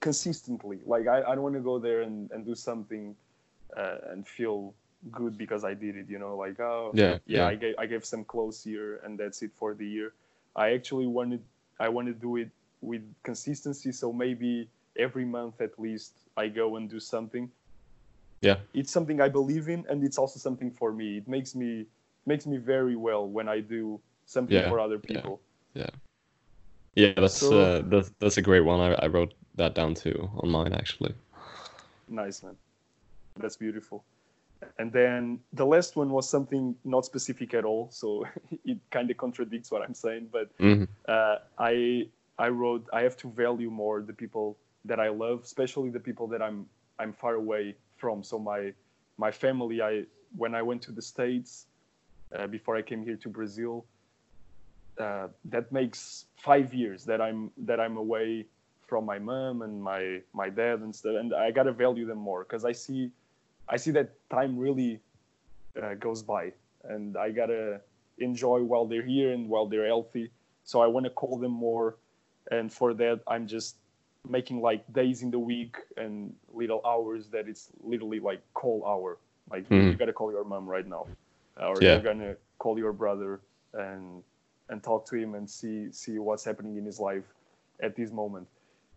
consistently. 0.00 0.80
Like 0.86 1.06
I, 1.06 1.22
I 1.22 1.34
don't 1.34 1.42
want 1.42 1.54
to 1.54 1.60
go 1.60 1.78
there 1.78 2.00
and, 2.00 2.30
and 2.30 2.46
do 2.46 2.54
something 2.54 3.14
uh, 3.76 3.96
and 4.10 4.26
feel 4.26 4.74
good 5.12 5.38
because 5.38 5.64
I 5.64 5.74
did 5.74 5.96
it. 5.96 6.08
You 6.08 6.18
know, 6.18 6.36
like 6.36 6.60
oh 6.60 6.92
yeah, 6.94 7.18
yeah, 7.26 7.38
yeah. 7.38 7.46
I 7.46 7.54
gave 7.54 7.74
I 7.78 7.86
gave 7.86 8.04
some 8.04 8.24
clothes 8.24 8.62
here 8.62 9.00
and 9.04 9.18
that's 9.18 9.42
it 9.42 9.50
for 9.56 9.74
the 9.74 9.86
year. 9.86 10.12
I 10.56 10.72
actually 10.72 11.06
wanted 11.06 11.42
I 11.78 11.88
want 11.88 12.08
to 12.08 12.14
do 12.14 12.36
it 12.36 12.50
with 12.80 13.02
consistency. 13.22 13.92
So 13.92 14.12
maybe 14.12 14.68
every 14.96 15.24
month 15.24 15.60
at 15.60 15.78
least 15.78 16.12
I 16.36 16.48
go 16.48 16.76
and 16.76 16.88
do 16.88 17.00
something. 17.00 17.50
Yeah, 18.40 18.56
it's 18.72 18.90
something 18.90 19.20
I 19.20 19.28
believe 19.28 19.68
in, 19.68 19.84
and 19.88 20.02
it's 20.02 20.18
also 20.18 20.38
something 20.38 20.70
for 20.70 20.92
me. 20.92 21.18
It 21.18 21.28
makes 21.28 21.54
me 21.54 21.86
makes 22.26 22.46
me 22.46 22.56
very 22.56 22.96
well 22.96 23.26
when 23.26 23.48
I 23.48 23.60
do 23.60 24.00
something 24.26 24.56
yeah. 24.56 24.68
for 24.68 24.80
other 24.80 24.98
people. 24.98 25.40
Yeah. 25.74 25.82
yeah. 25.82 25.90
Yeah, 26.94 27.12
that's 27.16 27.36
so, 27.36 27.60
uh, 27.60 27.82
that's 27.86 28.10
that's 28.18 28.36
a 28.36 28.42
great 28.42 28.60
one. 28.60 28.80
I, 28.80 28.94
I 28.94 29.06
wrote 29.06 29.34
that 29.54 29.74
down 29.74 29.94
too 29.94 30.28
on 30.38 30.50
mine 30.50 30.72
actually. 30.72 31.14
Nice 32.08 32.42
man, 32.42 32.56
that's 33.38 33.56
beautiful. 33.56 34.04
And 34.78 34.92
then 34.92 35.40
the 35.52 35.64
last 35.64 35.96
one 35.96 36.10
was 36.10 36.28
something 36.28 36.74
not 36.84 37.04
specific 37.04 37.54
at 37.54 37.64
all, 37.64 37.88
so 37.90 38.26
it 38.64 38.78
kind 38.90 39.10
of 39.10 39.16
contradicts 39.16 39.70
what 39.70 39.82
I'm 39.82 39.94
saying. 39.94 40.28
But 40.30 40.56
mm-hmm. 40.58 40.84
uh, 41.08 41.36
I 41.58 42.08
I 42.38 42.48
wrote 42.48 42.86
I 42.92 43.02
have 43.02 43.16
to 43.18 43.30
value 43.30 43.70
more 43.70 44.02
the 44.02 44.12
people 44.12 44.56
that 44.84 45.00
I 45.00 45.08
love, 45.08 45.42
especially 45.44 45.90
the 45.90 46.00
people 46.00 46.26
that 46.28 46.42
I'm 46.42 46.66
I'm 46.98 47.12
far 47.12 47.34
away 47.34 47.76
from. 47.96 48.22
So 48.22 48.38
my 48.38 48.72
my 49.16 49.30
family, 49.30 49.82
I 49.82 50.04
when 50.36 50.54
I 50.54 50.62
went 50.62 50.82
to 50.82 50.92
the 50.92 51.02
states 51.02 51.66
uh, 52.36 52.46
before 52.46 52.76
I 52.76 52.82
came 52.82 53.02
here 53.02 53.16
to 53.16 53.28
Brazil, 53.28 53.84
uh, 54.98 55.28
that 55.46 55.72
makes 55.72 56.26
five 56.36 56.72
years 56.74 57.04
that 57.04 57.20
I'm 57.20 57.50
that 57.58 57.80
I'm 57.80 57.96
away 57.96 58.46
from 58.86 59.04
my 59.06 59.18
mom 59.18 59.62
and 59.62 59.82
my 59.82 60.20
my 60.32 60.48
dad 60.50 60.80
and 60.80 60.94
stuff, 60.94 61.16
and 61.18 61.32
I 61.34 61.50
gotta 61.50 61.72
value 61.72 62.06
them 62.06 62.18
more 62.18 62.44
because 62.44 62.64
I 62.64 62.72
see 62.72 63.10
I 63.70 63.76
see 63.76 63.92
that 63.92 64.10
time 64.28 64.58
really 64.58 65.00
uh, 65.80 65.94
goes 65.94 66.22
by, 66.22 66.52
and 66.84 67.16
I 67.16 67.30
gotta 67.30 67.80
enjoy 68.18 68.62
while 68.62 68.86
they're 68.86 69.06
here 69.06 69.32
and 69.32 69.48
while 69.48 69.66
they're 69.66 69.86
healthy. 69.86 70.30
So 70.64 70.80
I 70.82 70.88
want 70.88 71.04
to 71.04 71.10
call 71.10 71.38
them 71.38 71.52
more, 71.52 71.96
and 72.50 72.72
for 72.72 72.92
that 72.94 73.20
I'm 73.28 73.46
just 73.46 73.76
making 74.28 74.60
like 74.60 74.92
days 74.92 75.22
in 75.22 75.30
the 75.30 75.38
week 75.38 75.76
and 75.96 76.34
little 76.52 76.82
hours 76.84 77.28
that 77.28 77.48
it's 77.48 77.68
literally 77.82 78.20
like 78.20 78.42
call 78.54 78.84
hour. 78.86 79.18
Like 79.50 79.68
mm. 79.68 79.86
you 79.86 79.94
gotta 79.94 80.12
call 80.12 80.32
your 80.32 80.44
mom 80.44 80.66
right 80.66 80.86
now, 80.86 81.06
or 81.56 81.76
yeah. 81.80 81.94
you're 81.94 82.02
gonna 82.02 82.36
call 82.58 82.76
your 82.76 82.92
brother 82.92 83.40
and 83.72 84.22
and 84.68 84.82
talk 84.82 85.06
to 85.06 85.16
him 85.16 85.34
and 85.34 85.48
see 85.48 85.92
see 85.92 86.18
what's 86.18 86.44
happening 86.44 86.76
in 86.76 86.84
his 86.84 86.98
life 86.98 87.24
at 87.80 87.94
this 87.94 88.10
moment. 88.10 88.48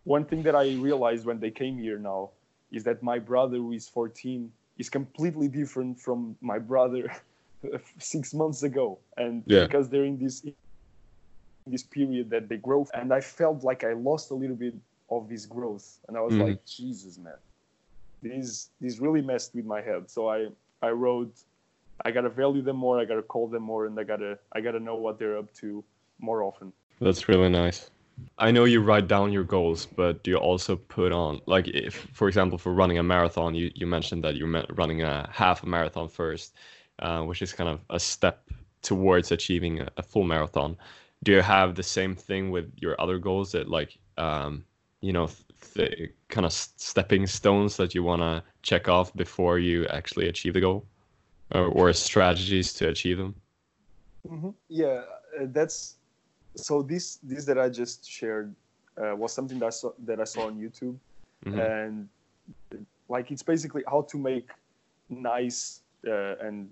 One 0.02 0.24
thing 0.24 0.42
that 0.42 0.54
I 0.54 0.74
realized 0.74 1.24
when 1.24 1.38
they 1.38 1.50
came 1.50 1.78
here 1.78 1.98
now 1.98 2.30
is 2.70 2.84
that 2.84 3.02
my 3.02 3.18
brother 3.18 3.56
who 3.56 3.72
is 3.72 3.88
14 3.88 4.50
is 4.78 4.88
completely 4.88 5.48
different 5.48 6.00
from 6.00 6.36
my 6.40 6.58
brother 6.58 7.12
six 7.98 8.34
months 8.34 8.62
ago, 8.62 8.98
and 9.16 9.42
yeah. 9.46 9.64
because 9.64 9.88
they're 9.88 10.04
in 10.04 10.18
this 10.18 10.42
in 10.44 10.54
this 11.66 11.82
period 11.82 12.30
that 12.30 12.48
they 12.48 12.56
grow, 12.56 12.86
and 12.94 13.12
I 13.12 13.20
felt 13.20 13.64
like 13.64 13.84
I 13.84 13.92
lost 13.92 14.30
a 14.30 14.34
little 14.34 14.56
bit 14.56 14.74
of 15.10 15.28
this 15.28 15.46
growth, 15.46 15.98
and 16.08 16.16
I 16.16 16.20
was 16.20 16.34
mm. 16.34 16.44
like, 16.44 16.64
Jesus, 16.66 17.18
man, 17.18 17.34
this 18.22 18.70
this 18.80 18.98
really 18.98 19.22
messed 19.22 19.54
with 19.54 19.64
my 19.64 19.80
head. 19.80 20.10
So 20.10 20.28
I 20.28 20.48
I 20.82 20.90
wrote 20.90 21.34
I 22.04 22.10
gotta 22.10 22.30
value 22.30 22.62
them 22.62 22.76
more. 22.76 22.98
I 22.98 23.04
gotta 23.04 23.22
call 23.22 23.48
them 23.48 23.62
more, 23.62 23.86
and 23.86 23.98
I 23.98 24.04
gotta 24.04 24.38
I 24.52 24.60
gotta 24.60 24.80
know 24.80 24.96
what 24.96 25.18
they're 25.18 25.38
up 25.38 25.52
to 25.54 25.84
more 26.18 26.42
often. 26.42 26.72
That's 27.00 27.28
really 27.28 27.48
nice. 27.48 27.90
I 28.38 28.50
know 28.50 28.64
you 28.64 28.80
write 28.80 29.08
down 29.08 29.32
your 29.32 29.44
goals, 29.44 29.86
but 29.86 30.22
do 30.22 30.32
you 30.32 30.36
also 30.36 30.76
put 30.76 31.12
on 31.12 31.40
like 31.46 31.68
if, 31.68 32.08
for 32.12 32.28
example, 32.28 32.58
for 32.58 32.72
running 32.72 32.98
a 32.98 33.02
marathon, 33.02 33.54
you 33.54 33.70
you 33.74 33.86
mentioned 33.86 34.24
that 34.24 34.36
you're 34.36 34.64
running 34.74 35.02
a 35.02 35.28
half 35.32 35.62
a 35.62 35.66
marathon 35.66 36.08
first, 36.08 36.54
uh, 37.00 37.22
which 37.22 37.42
is 37.42 37.52
kind 37.52 37.70
of 37.70 37.80
a 37.90 38.00
step 38.00 38.48
towards 38.82 39.32
achieving 39.32 39.80
a, 39.80 39.88
a, 39.96 40.02
full 40.02 40.24
marathon. 40.24 40.76
Do 41.22 41.32
you 41.32 41.42
have 41.42 41.74
the 41.74 41.82
same 41.82 42.14
thing 42.14 42.50
with 42.50 42.70
your 42.76 43.00
other 43.00 43.18
goals 43.18 43.52
that 43.52 43.68
like 43.68 43.98
um, 44.18 44.64
you 45.00 45.12
know 45.12 45.28
the 45.74 46.10
kind 46.28 46.44
of 46.44 46.52
stepping 46.52 47.26
stones 47.26 47.76
that 47.76 47.94
you 47.94 48.02
want 48.02 48.22
to 48.22 48.42
check 48.62 48.88
off 48.88 49.14
before 49.14 49.58
you 49.58 49.86
actually 49.86 50.28
achieve 50.28 50.54
the 50.54 50.60
goal, 50.60 50.86
or, 51.52 51.66
or 51.66 51.92
strategies 51.92 52.72
to 52.74 52.88
achieve 52.88 53.18
them? 53.18 53.34
Mm-hmm. 54.28 54.50
Yeah, 54.68 55.02
uh, 55.40 55.46
that's 55.46 55.96
so 56.56 56.82
this 56.82 57.18
this 57.22 57.44
that 57.44 57.58
I 57.58 57.68
just 57.68 58.08
shared 58.08 58.54
uh, 58.96 59.14
was 59.16 59.32
something 59.32 59.58
that 59.58 59.66
I 59.66 59.70
saw 59.70 59.92
that 60.04 60.20
I 60.20 60.24
saw 60.24 60.46
on 60.46 60.56
YouTube, 60.56 60.96
mm-hmm. 61.44 61.58
and 61.58 62.08
like 63.08 63.30
it's 63.30 63.42
basically 63.42 63.82
how 63.86 64.02
to 64.02 64.18
make 64.18 64.48
nice 65.08 65.80
uh, 66.06 66.36
and, 66.40 66.70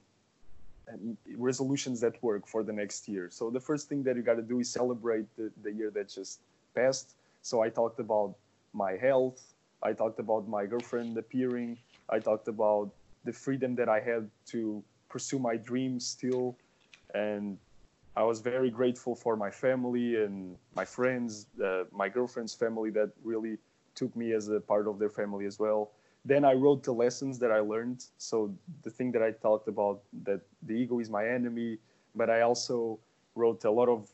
and, 0.89 1.17
resolutions 1.37 2.01
that 2.01 2.23
work 2.23 2.47
for 2.47 2.63
the 2.63 2.73
next 2.73 3.09
year. 3.09 3.29
So 3.31 3.51
the 3.51 3.61
first 3.61 3.89
thing 3.89 4.03
that 4.05 4.17
you 4.17 4.23
got 4.23 4.37
to 4.37 4.43
do 4.43 4.61
is 4.61 4.71
celebrate 4.71 5.27
the, 5.37 5.51
the 5.63 5.73
year 5.73 5.91
that 5.91 6.09
just 6.09 6.41
passed. 6.75 7.15
So 7.43 7.61
I 7.63 7.69
talked 7.69 8.01
about 8.01 8.35
my 8.73 8.93
health. 8.93 9.43
I 9.83 9.93
talked 9.93 10.19
about 10.19 10.49
my 10.49 10.65
girlfriend 10.67 11.17
appearing. 11.19 11.79
I 12.09 12.19
talked 12.19 12.49
about 12.49 12.91
the 13.25 13.33
freedom 13.33 13.75
that 13.77 13.89
I 13.89 14.01
had 14.01 14.29
to 14.47 14.83
pursue 15.09 15.39
my 15.39 15.57
dreams 15.57 16.07
still, 16.07 16.57
and 17.15 17.59
I 18.15 18.23
was 18.25 18.41
very 18.41 18.71
grateful 18.71 19.15
for 19.15 19.37
my 19.37 19.51
family 19.51 20.23
and 20.23 20.57
my 20.75 20.85
friends, 20.85 21.47
uh, 21.65 21.85
my 21.93 22.09
girlfriend's 22.09 22.55
family 22.55 22.91
that 22.91 23.11
really 23.25 23.57
took 23.95 24.15
me 24.15 24.33
as 24.33 24.49
a 24.49 24.61
part 24.61 24.87
of 24.87 24.99
their 24.99 25.09
family 25.09 25.47
as 25.47 25.59
well. 25.59 25.93
Then 26.25 26.45
I 26.45 26.53
wrote 26.53 26.83
the 26.85 26.93
lessons 26.93 27.39
that 27.39 27.51
I 27.51 27.61
learned. 27.61 28.05
So 28.19 28.55
the 28.83 28.91
thing 28.91 29.13
that 29.13 29.23
I 29.23 29.31
talked 29.31 29.67
about 29.67 30.03
that 30.25 30.41
the 30.63 30.75
ego 30.75 30.99
is 31.01 31.09
my 31.09 31.27
enemy, 31.27 31.79
but 32.15 32.29
I 32.29 32.43
also 32.43 32.99
wrote 33.35 33.65
a 33.65 33.71
lot 33.71 33.89
of 33.89 34.09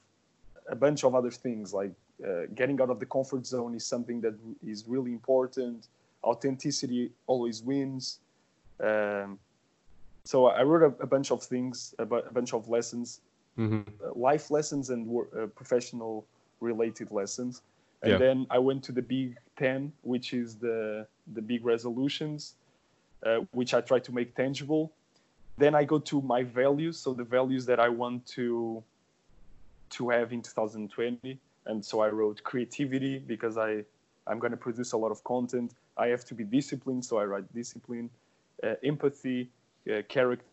a 0.68 0.76
bunch 0.76 1.02
of 1.02 1.14
other 1.14 1.30
things 1.30 1.74
like 1.74 1.92
uh, 2.24 2.42
getting 2.54 2.80
out 2.80 2.90
of 2.90 3.00
the 3.00 3.06
comfort 3.06 3.46
zone 3.46 3.74
is 3.74 3.84
something 3.84 4.20
that 4.20 4.34
is 4.64 4.84
really 4.86 5.12
important. 5.12 5.88
Authenticity 6.22 7.10
always 7.26 7.62
wins. 7.62 8.20
Um, 8.80 9.38
so 10.24 10.46
I 10.46 10.62
wrote 10.62 10.82
a, 10.82 11.02
a 11.02 11.06
bunch 11.06 11.30
of 11.30 11.42
things, 11.42 11.94
a, 11.98 12.04
a 12.04 12.32
bunch 12.32 12.52
of 12.52 12.68
lessons 12.68 13.20
mm-hmm. 13.58 13.80
Uh, 14.02 14.12
life 14.14 14.50
lessons 14.50 14.90
and 14.90 15.08
uh, 15.08 15.46
professional 15.46 16.24
related 16.60 17.10
lessons. 17.10 17.62
And 18.02 18.12
yeah. 18.12 18.18
then 18.18 18.46
I 18.50 18.58
went 18.58 18.84
to 18.84 18.92
the 18.92 19.02
big 19.02 19.36
10, 19.56 19.92
which 20.02 20.32
is 20.32 20.56
the, 20.56 21.06
the 21.34 21.42
big 21.42 21.64
resolutions, 21.64 22.54
uh, 23.26 23.38
which 23.50 23.74
I 23.74 23.80
try 23.80 23.98
to 23.98 24.12
make 24.12 24.34
tangible. 24.36 24.92
Then 25.56 25.74
I 25.74 25.82
go 25.82 25.98
to 25.98 26.22
my 26.22 26.44
values, 26.44 26.98
so 26.98 27.12
the 27.12 27.24
values 27.24 27.66
that 27.66 27.80
I 27.80 27.88
want 27.88 28.24
to 28.28 28.82
to 29.90 30.10
have 30.10 30.32
in 30.34 30.42
2020. 30.42 31.38
And 31.66 31.84
so 31.84 32.00
I 32.00 32.08
wrote 32.08 32.42
creativity 32.44 33.18
because 33.18 33.56
I 33.56 33.84
I'm 34.28 34.38
going 34.38 34.50
to 34.50 34.56
produce 34.56 34.92
a 34.92 34.96
lot 34.96 35.10
of 35.10 35.24
content. 35.24 35.74
I 35.96 36.08
have 36.08 36.24
to 36.26 36.34
be 36.34 36.44
disciplined, 36.44 37.04
so 37.04 37.18
I 37.18 37.24
write 37.24 37.52
discipline, 37.54 38.10
uh, 38.62 38.74
empathy, 38.84 39.48
uh, 39.90 40.02
character 40.08 40.44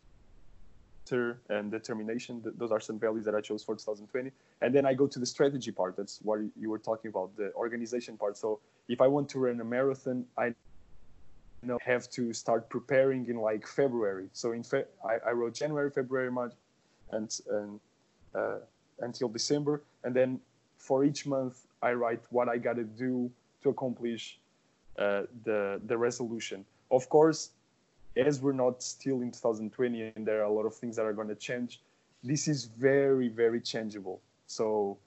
and 1.12 1.72
determination. 1.72 2.44
Those 2.58 2.72
are 2.72 2.80
some 2.80 3.00
values 3.00 3.26
that 3.26 3.36
I 3.36 3.41
chose 3.41 3.63
for 3.63 3.76
2020. 3.76 4.32
And 4.62 4.74
then 4.74 4.86
I 4.86 4.94
go 4.94 5.08
to 5.08 5.20
the 5.20 5.26
strategy 5.26 5.72
part. 5.72 5.96
That's 5.98 6.20
what 6.22 6.39
you 6.60 6.70
were 6.70 6.80
talking 6.80 7.10
about, 7.10 7.36
the 7.38 7.54
organization 7.54 8.18
part. 8.18 8.38
So 8.38 8.60
if 8.88 9.02
I 9.02 9.08
want 9.08 9.30
to 9.30 9.39
run 9.39 9.60
a 9.60 9.63
marathon, 9.63 10.26
I 10.38 10.54
know, 11.62 11.78
have 11.84 12.10
to 12.12 12.34
start 12.34 12.70
preparing 12.70 13.28
in 13.28 13.38
like 13.38 13.68
February. 13.68 14.28
So 14.34 14.52
in 14.52 14.63
Fe- 14.63 14.86
I, 15.04 15.30
I 15.30 15.32
wrote 15.32 15.54
January, 15.54 15.89
February, 15.89 16.32
March, 16.32 16.54
and, 17.12 17.30
and 17.50 17.80
uh, 18.34 18.58
until 19.00 19.30
December. 19.30 19.84
And 20.04 20.15
then 20.15 20.39
for 20.78 21.04
each 21.04 21.26
month, 21.26 21.65
I 21.82 21.94
write 21.94 22.22
what 22.30 22.50
I 22.50 22.58
got 22.58 22.76
to 22.76 22.84
do 22.84 23.32
to 23.63 23.70
accomplish 23.70 24.39
uh, 24.98 25.24
the 25.44 25.82
the 25.86 25.98
resolution. 25.98 26.65
Of 26.91 27.10
course, 27.10 27.52
as 28.15 28.41
we're 28.41 28.54
not 28.54 28.82
still 28.82 29.21
in 29.21 29.32
2020 29.32 30.13
and 30.15 30.25
there 30.25 30.41
are 30.41 30.45
a 30.45 30.51
lot 30.51 30.65
of 30.65 30.75
things 30.75 30.95
that 30.95 31.06
are 31.06 31.13
going 31.13 31.28
to 31.28 31.36
change, 31.36 31.82
this 32.23 32.47
is 32.47 32.65
very, 32.65 33.28
very 33.28 33.62
changeable. 33.62 34.21
So 34.47 34.97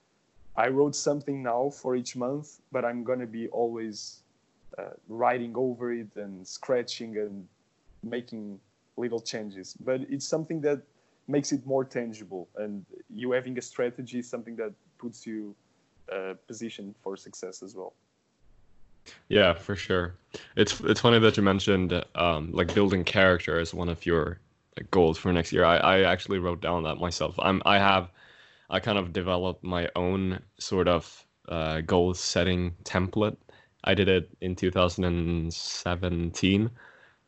I 0.57 0.69
wrote 0.69 0.95
something 0.95 1.43
now 1.43 1.71
for 1.71 1.97
each 1.97 2.17
month, 2.17 2.61
but 2.73 2.85
I'm 2.85 3.05
going 3.05 3.21
to 3.21 3.27
be 3.27 3.49
always 3.49 4.23
uh, 4.79 4.91
writing 5.09 5.55
over 5.57 5.93
it 5.93 6.09
and 6.17 6.47
scratching 6.47 7.17
and 7.17 7.47
making 8.03 8.61
little 8.97 9.21
changes. 9.21 9.75
But 9.81 10.03
it's 10.09 10.27
something 10.27 10.61
that 10.63 10.83
makes 11.27 11.53
it 11.53 11.65
more 11.67 11.85
tangible. 11.85 12.49
And 12.57 12.85
you 13.15 13.33
having 13.33 13.59
a 13.59 13.63
strategy 13.63 14.19
is 14.19 14.29
something 14.29 14.57
that 14.57 14.73
puts 14.99 15.27
you 15.27 15.55
uh, 16.13 16.35
positioned 16.47 16.95
for 17.03 17.17
success 17.17 17.63
as 17.63 17.75
well. 17.75 17.95
Yeah, 19.29 19.55
for 19.55 19.77
sure. 19.77 20.15
It's 20.57 20.81
it's 20.81 21.01
funny 21.01 21.19
that 21.19 21.37
you 21.37 21.43
mentioned 21.43 22.05
um, 22.15 22.53
like 22.53 22.73
building 22.75 23.05
character 23.05 23.59
as 23.59 23.75
one 23.75 23.89
of 23.89 24.05
your 24.07 24.39
like, 24.77 24.91
goals 24.91 25.19
for 25.19 25.33
next 25.33 25.53
year. 25.53 25.65
I, 25.65 25.77
I 25.77 26.01
actually 26.03 26.39
wrote 26.39 26.61
down 26.61 26.83
that 26.85 26.97
myself. 26.97 27.35
I'm 27.39 27.63
I 27.65 27.79
have 27.79 28.11
I 28.71 28.81
kind 28.81 28.99
of 28.99 29.13
developed 29.13 29.65
my 29.65 29.89
own 29.97 30.41
sort 30.59 30.89
of 30.89 31.25
uh, 31.49 31.81
goal 31.83 32.15
setting 32.15 32.75
template. 32.85 33.37
I 33.85 33.95
did 33.95 34.09
it 34.09 34.29
in 34.41 34.57
2017. 34.57 36.71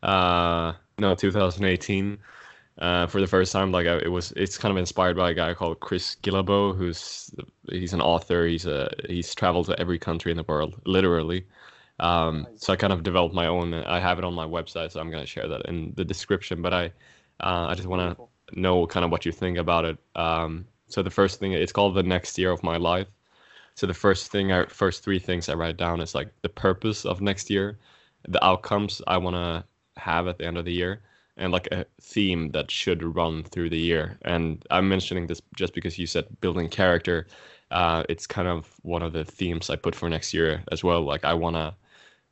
Uh, 0.03 0.73
no, 0.99 1.15
2018. 1.15 2.19
Uh, 2.79 3.07
for 3.07 3.21
the 3.21 3.27
first 3.27 3.53
time, 3.53 3.71
like 3.73 3.87
I, 3.87 3.97
it 3.99 4.11
was, 4.11 4.33
it's 4.33 4.57
kind 4.57 4.73
of 4.73 4.79
inspired 4.79 5.17
by 5.17 5.31
a 5.31 5.35
guy 5.35 5.53
called 5.55 5.81
Chris 5.81 6.17
Guillebeau, 6.23 6.75
who's 6.77 7.31
he's 7.69 7.93
an 7.93 8.01
author. 8.01 8.47
He's 8.47 8.65
a 8.67 8.91
he's 9.07 9.35
traveled 9.35 9.67
to 9.67 9.79
every 9.79 9.99
country 9.99 10.31
in 10.31 10.37
the 10.39 10.45
world, 10.45 10.81
literally. 10.87 11.47
Um, 12.01 12.47
so 12.57 12.73
I 12.73 12.77
kind 12.77 12.93
of 12.93 13.03
developed 13.03 13.35
my 13.35 13.47
own. 13.47 13.75
I 13.75 14.01
have 14.01 14.19
it 14.19 14.25
on 14.25 14.35
my 14.35 14.47
website, 14.47 14.91
so 14.93 15.01
I'm 15.01 15.11
gonna 15.11 15.27
share 15.27 15.47
that 15.49 15.67
in 15.67 15.93
the 15.97 16.05
description. 16.05 16.63
But 16.63 16.73
I, 16.73 16.87
uh, 17.41 17.67
I 17.69 17.75
just 17.75 17.89
want 17.89 18.17
to 18.17 18.59
know 18.59 18.87
kind 18.87 19.05
of 19.05 19.11
what 19.11 19.25
you 19.25 19.33
think 19.33 19.59
about 19.59 19.85
it. 19.85 19.99
Um, 20.17 20.67
so 20.89 21.03
the 21.03 21.11
first 21.11 21.39
thing, 21.39 21.53
it's 21.53 21.73
called 21.73 21.95
the 21.95 22.03
next 22.03 22.37
year 22.39 22.51
of 22.51 22.63
my 22.63 22.77
life. 22.77 23.07
So 23.75 23.87
the 23.87 23.95
first 23.95 24.31
thing, 24.31 24.51
I, 24.53 24.67
first 24.67 25.05
three 25.05 25.19
things 25.19 25.49
I 25.49 25.55
write 25.55 25.77
down 25.77 26.01
is 26.01 26.15
like 26.15 26.33
the 26.43 26.49
purpose 26.49 27.05
of 27.05 27.21
next 27.21 27.49
year, 27.51 27.79
the 28.29 28.45
outcomes 28.45 29.01
I 29.07 29.19
want 29.19 29.37
to 29.37 29.65
have 30.01 30.27
at 30.27 30.39
the 30.39 30.47
end 30.47 30.59
of 30.59 30.65
the 30.65 30.73
year, 30.73 31.03
and 31.37 31.53
like 31.53 31.69
a 31.73 31.87
theme 32.01 32.51
that 32.51 32.71
should 32.71 33.03
run 33.15 33.45
through 33.45 33.71
the 33.71 33.79
year. 33.79 34.19
And 34.23 34.65
I'm 34.71 34.89
mentioning 34.89 35.27
this 35.27 35.41
just 35.57 35.75
because 35.75 35.99
you 35.99 36.07
said 36.07 36.27
building 36.41 36.69
character. 36.69 37.27
Uh, 37.71 38.03
it's 38.09 38.27
kind 38.27 38.49
of 38.49 38.69
one 38.83 39.03
of 39.03 39.13
the 39.13 39.25
themes 39.25 39.71
I 39.71 39.77
put 39.77 39.95
for 39.95 40.09
next 40.09 40.35
year 40.35 40.65
as 40.73 40.83
well. 40.83 41.03
Like 41.03 41.25
I 41.25 41.35
want 41.35 41.57
to 41.57 41.75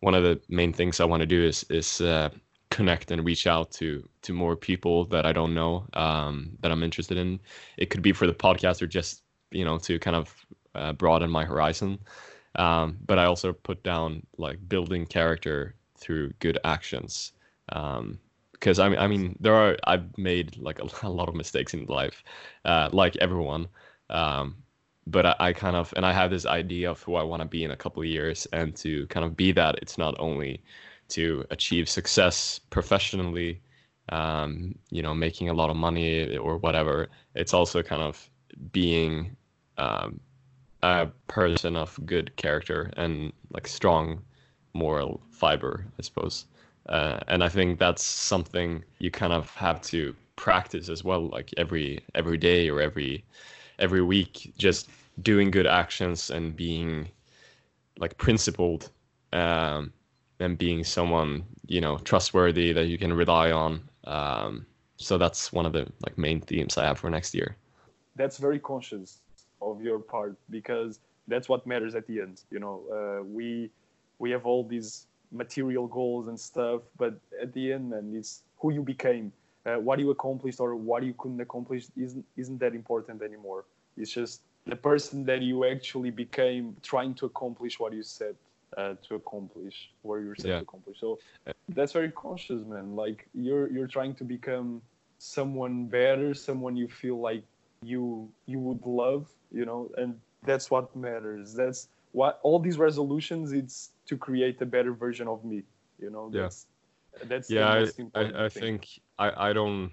one 0.00 0.14
of 0.14 0.22
the 0.22 0.40
main 0.48 0.72
things 0.72 1.00
I 1.00 1.04
want 1.04 1.20
to 1.20 1.26
do 1.26 1.42
is 1.44 1.64
is 1.70 2.00
uh, 2.00 2.30
connect 2.70 3.11
and 3.11 3.24
reach 3.24 3.46
out 3.46 3.70
to 3.72 4.08
to 4.22 4.32
more 4.32 4.56
people 4.56 5.04
that 5.06 5.26
I 5.26 5.32
don't 5.32 5.54
know 5.54 5.87
um, 5.94 6.50
that 6.61 6.70
I'm 6.70 6.82
interested 6.82 7.18
in. 7.18 7.40
It 7.76 7.90
could 7.90 8.02
be 8.02 8.12
for 8.12 8.26
the 8.26 8.34
podcast 8.34 8.82
or 8.82 8.87
just 8.87 9.22
you 9.50 9.64
know 9.64 9.78
to 9.78 9.98
kind 9.98 10.16
of 10.16 10.34
uh, 10.74 10.92
broaden 10.92 11.30
my 11.30 11.44
horizon. 11.44 11.98
Um, 12.54 12.98
but 13.06 13.18
I 13.18 13.24
also 13.24 13.52
put 13.52 13.82
down 13.82 14.26
like 14.37 14.68
building 14.68 15.06
character 15.06 15.74
through 15.96 16.32
good 16.38 16.58
actions. 16.64 17.32
because 17.66 18.78
um, 18.78 18.87
I 18.87 18.88
mean, 18.88 18.98
I 18.98 19.06
mean, 19.06 19.37
there 19.40 19.54
are 19.54 19.76
I've 19.84 20.16
made 20.18 20.56
like 20.58 20.78
a, 20.80 20.88
a 21.02 21.11
lot 21.18 21.28
of 21.28 21.34
mistakes 21.34 21.74
in 21.74 21.87
life, 21.87 22.22
uh, 22.64 22.88
like 22.92 23.16
everyone. 23.16 23.68
Um, 24.11 24.56
but 25.11 25.27
I, 25.27 25.35
I, 25.40 25.53
kind 25.53 25.77
of 25.77 25.92
and 25.97 26.05
I 26.05 26.12
have 26.12 26.31
this 26.31 26.47
idea 26.47 26.90
of 26.90 27.03
who 27.03 27.16
I 27.16 27.23
want 27.23 27.42
to 27.42 27.49
be 27.49 27.64
in 27.64 27.71
a 27.71 27.77
couple 27.77 28.03
of 28.03 28.09
years, 28.09 28.47
and 28.53 28.75
to 28.77 29.07
kind 29.09 29.25
of 29.25 29.37
be 29.37 29.53
that, 29.53 29.77
it's 29.83 29.99
not 29.99 30.14
only 30.18 30.62
to 31.09 31.44
achieve 31.51 31.88
success 31.88 32.61
professionally, 32.71 33.61
um, 34.11 34.75
you 34.90 35.03
know, 35.03 35.14
making 35.14 35.49
a 35.49 35.55
lot 35.55 35.71
of 35.71 35.77
money 35.77 36.37
or 36.37 36.59
whatever. 36.59 37.09
It's 37.35 37.55
also 37.55 37.83
kind 37.83 38.03
of 38.03 38.29
being 38.73 39.37
um, 39.79 40.21
a 40.83 41.07
person 41.27 41.77
of 41.77 41.99
good 42.05 42.35
character 42.37 42.90
and 42.97 43.33
like 43.53 43.66
strong 43.66 44.23
moral 44.75 45.21
fiber, 45.31 45.87
I 45.99 46.03
suppose. 46.03 46.47
Uh, 46.88 47.21
and 47.29 47.44
I 47.44 47.49
think 47.49 47.79
that's 47.79 48.03
something 48.05 48.85
you 48.99 49.11
kind 49.11 49.33
of 49.33 49.55
have 49.57 49.81
to 49.83 50.14
practice 50.37 50.88
as 50.88 51.05
well, 51.05 51.29
like 51.29 51.53
every 51.57 52.01
every 52.14 52.38
day 52.38 52.71
or 52.71 52.81
every 52.81 53.25
every 53.79 54.03
week 54.03 54.53
just 54.57 54.88
doing 55.22 55.50
good 55.50 55.66
actions 55.66 56.31
and 56.31 56.54
being 56.57 57.09
like 57.98 58.16
principled 58.18 58.90
um, 59.33 59.92
and 60.40 60.57
being 60.59 60.85
someone 60.85 61.44
you 61.66 61.81
know 61.81 61.98
trustworthy 61.98 62.72
that 62.72 62.87
you 62.87 62.98
can 62.98 63.12
rely 63.12 63.50
on. 63.50 63.88
Um, 64.04 64.66
so 64.96 65.18
that's 65.18 65.52
one 65.52 65.66
of 65.66 65.72
the 65.72 65.87
like 66.04 66.18
main 66.18 66.40
themes 66.40 66.76
i 66.76 66.85
have 66.85 66.98
for 66.98 67.11
next 67.11 67.35
year. 67.35 67.57
That's 68.16 68.38
very 68.38 68.59
conscious 68.59 69.20
of 69.61 69.83
your 69.83 69.98
part 69.98 70.37
because 70.50 71.00
that's 71.26 71.48
what 71.48 71.66
matters 71.66 71.94
at 71.94 72.07
the 72.07 72.20
end 72.20 72.42
you 72.50 72.59
know 72.59 72.83
uh, 72.96 73.22
we 73.24 73.70
we 74.18 74.31
have 74.31 74.46
all 74.46 74.64
these 74.64 75.07
material 75.31 75.87
goals 75.87 76.28
and 76.28 76.38
stuff 76.38 76.81
but 76.96 77.18
at 77.42 77.52
the 77.52 77.72
end 77.72 77.90
man 77.90 78.12
it's 78.14 78.42
who 78.59 78.72
you 78.72 78.83
became. 78.83 79.33
Uh, 79.66 79.76
what 79.76 79.98
you 79.98 80.11
accomplished 80.11 80.61
or 80.61 80.74
what 80.76 81.02
you 81.02 81.14
couldn't 81.18 81.40
accomplish 81.40 81.87
isn't 81.96 82.24
isn't 82.37 82.59
that 82.59 82.74
important 82.74 83.22
anymore. 83.22 83.64
It's 83.96 84.12
just 84.12 84.42
the 84.68 84.76
person 84.76 85.24
that 85.24 85.42
you 85.42 85.64
actually 85.64 86.11
became 86.11 86.76
trying 86.83 87.14
to 87.14 87.26
accomplish 87.26 87.81
what 87.81 87.92
you 87.92 88.02
said 88.02 88.35
uh, 88.76 88.94
to 89.07 89.14
accomplish 89.16 89.90
where 90.02 90.20
you're 90.20 90.37
set 90.37 90.52
Yeah. 90.52 90.59
to 90.59 90.62
accomplish 90.62 91.00
so 91.00 91.18
that's 91.70 91.92
very 91.92 92.11
conscious 92.12 92.62
man 92.66 92.96
like 92.96 93.28
you're 93.35 93.70
you're 93.72 93.87
trying 93.88 94.14
to 94.14 94.24
become 94.24 94.83
someone 95.18 95.87
better 95.87 96.35
someone 96.35 96.76
you 96.76 96.88
feel 96.88 97.18
like 97.20 97.42
you 97.83 98.28
you 98.46 98.59
would 98.59 98.85
love 98.85 99.28
you 99.52 99.64
know 99.64 99.90
and 99.96 100.14
that's 100.44 100.70
what 100.70 100.94
matters 100.96 101.54
that's 101.54 101.88
what 102.12 102.40
all 102.42 102.59
these 102.59 102.78
resolutions 102.78 103.52
it's 103.52 103.92
to 104.07 104.16
create 104.16 104.61
a 104.62 104.66
better 104.66 104.92
version 104.92 105.28
of 105.28 105.44
me 105.44 105.62
you 106.00 106.11
know 106.11 106.31
Yeah. 106.33 106.48
that's 106.48 106.66
that's 107.24 107.52
yeah 107.52 107.68
the 107.72 107.92
I, 108.14 108.20
important 108.20 108.37
I, 108.37 108.44
I 108.44 108.48
thing. 108.54 108.68
think 108.68 108.88
I, 109.18 109.50
I 109.50 109.52
don't 109.52 109.92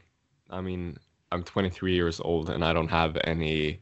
i 0.49 0.61
mean 0.61 0.97
i'm 1.31 1.43
23 1.43 1.93
years 1.93 2.19
old 2.19 2.49
and 2.49 2.63
i 2.63 2.73
don't 2.73 2.89
have 2.89 3.17
any 3.25 3.81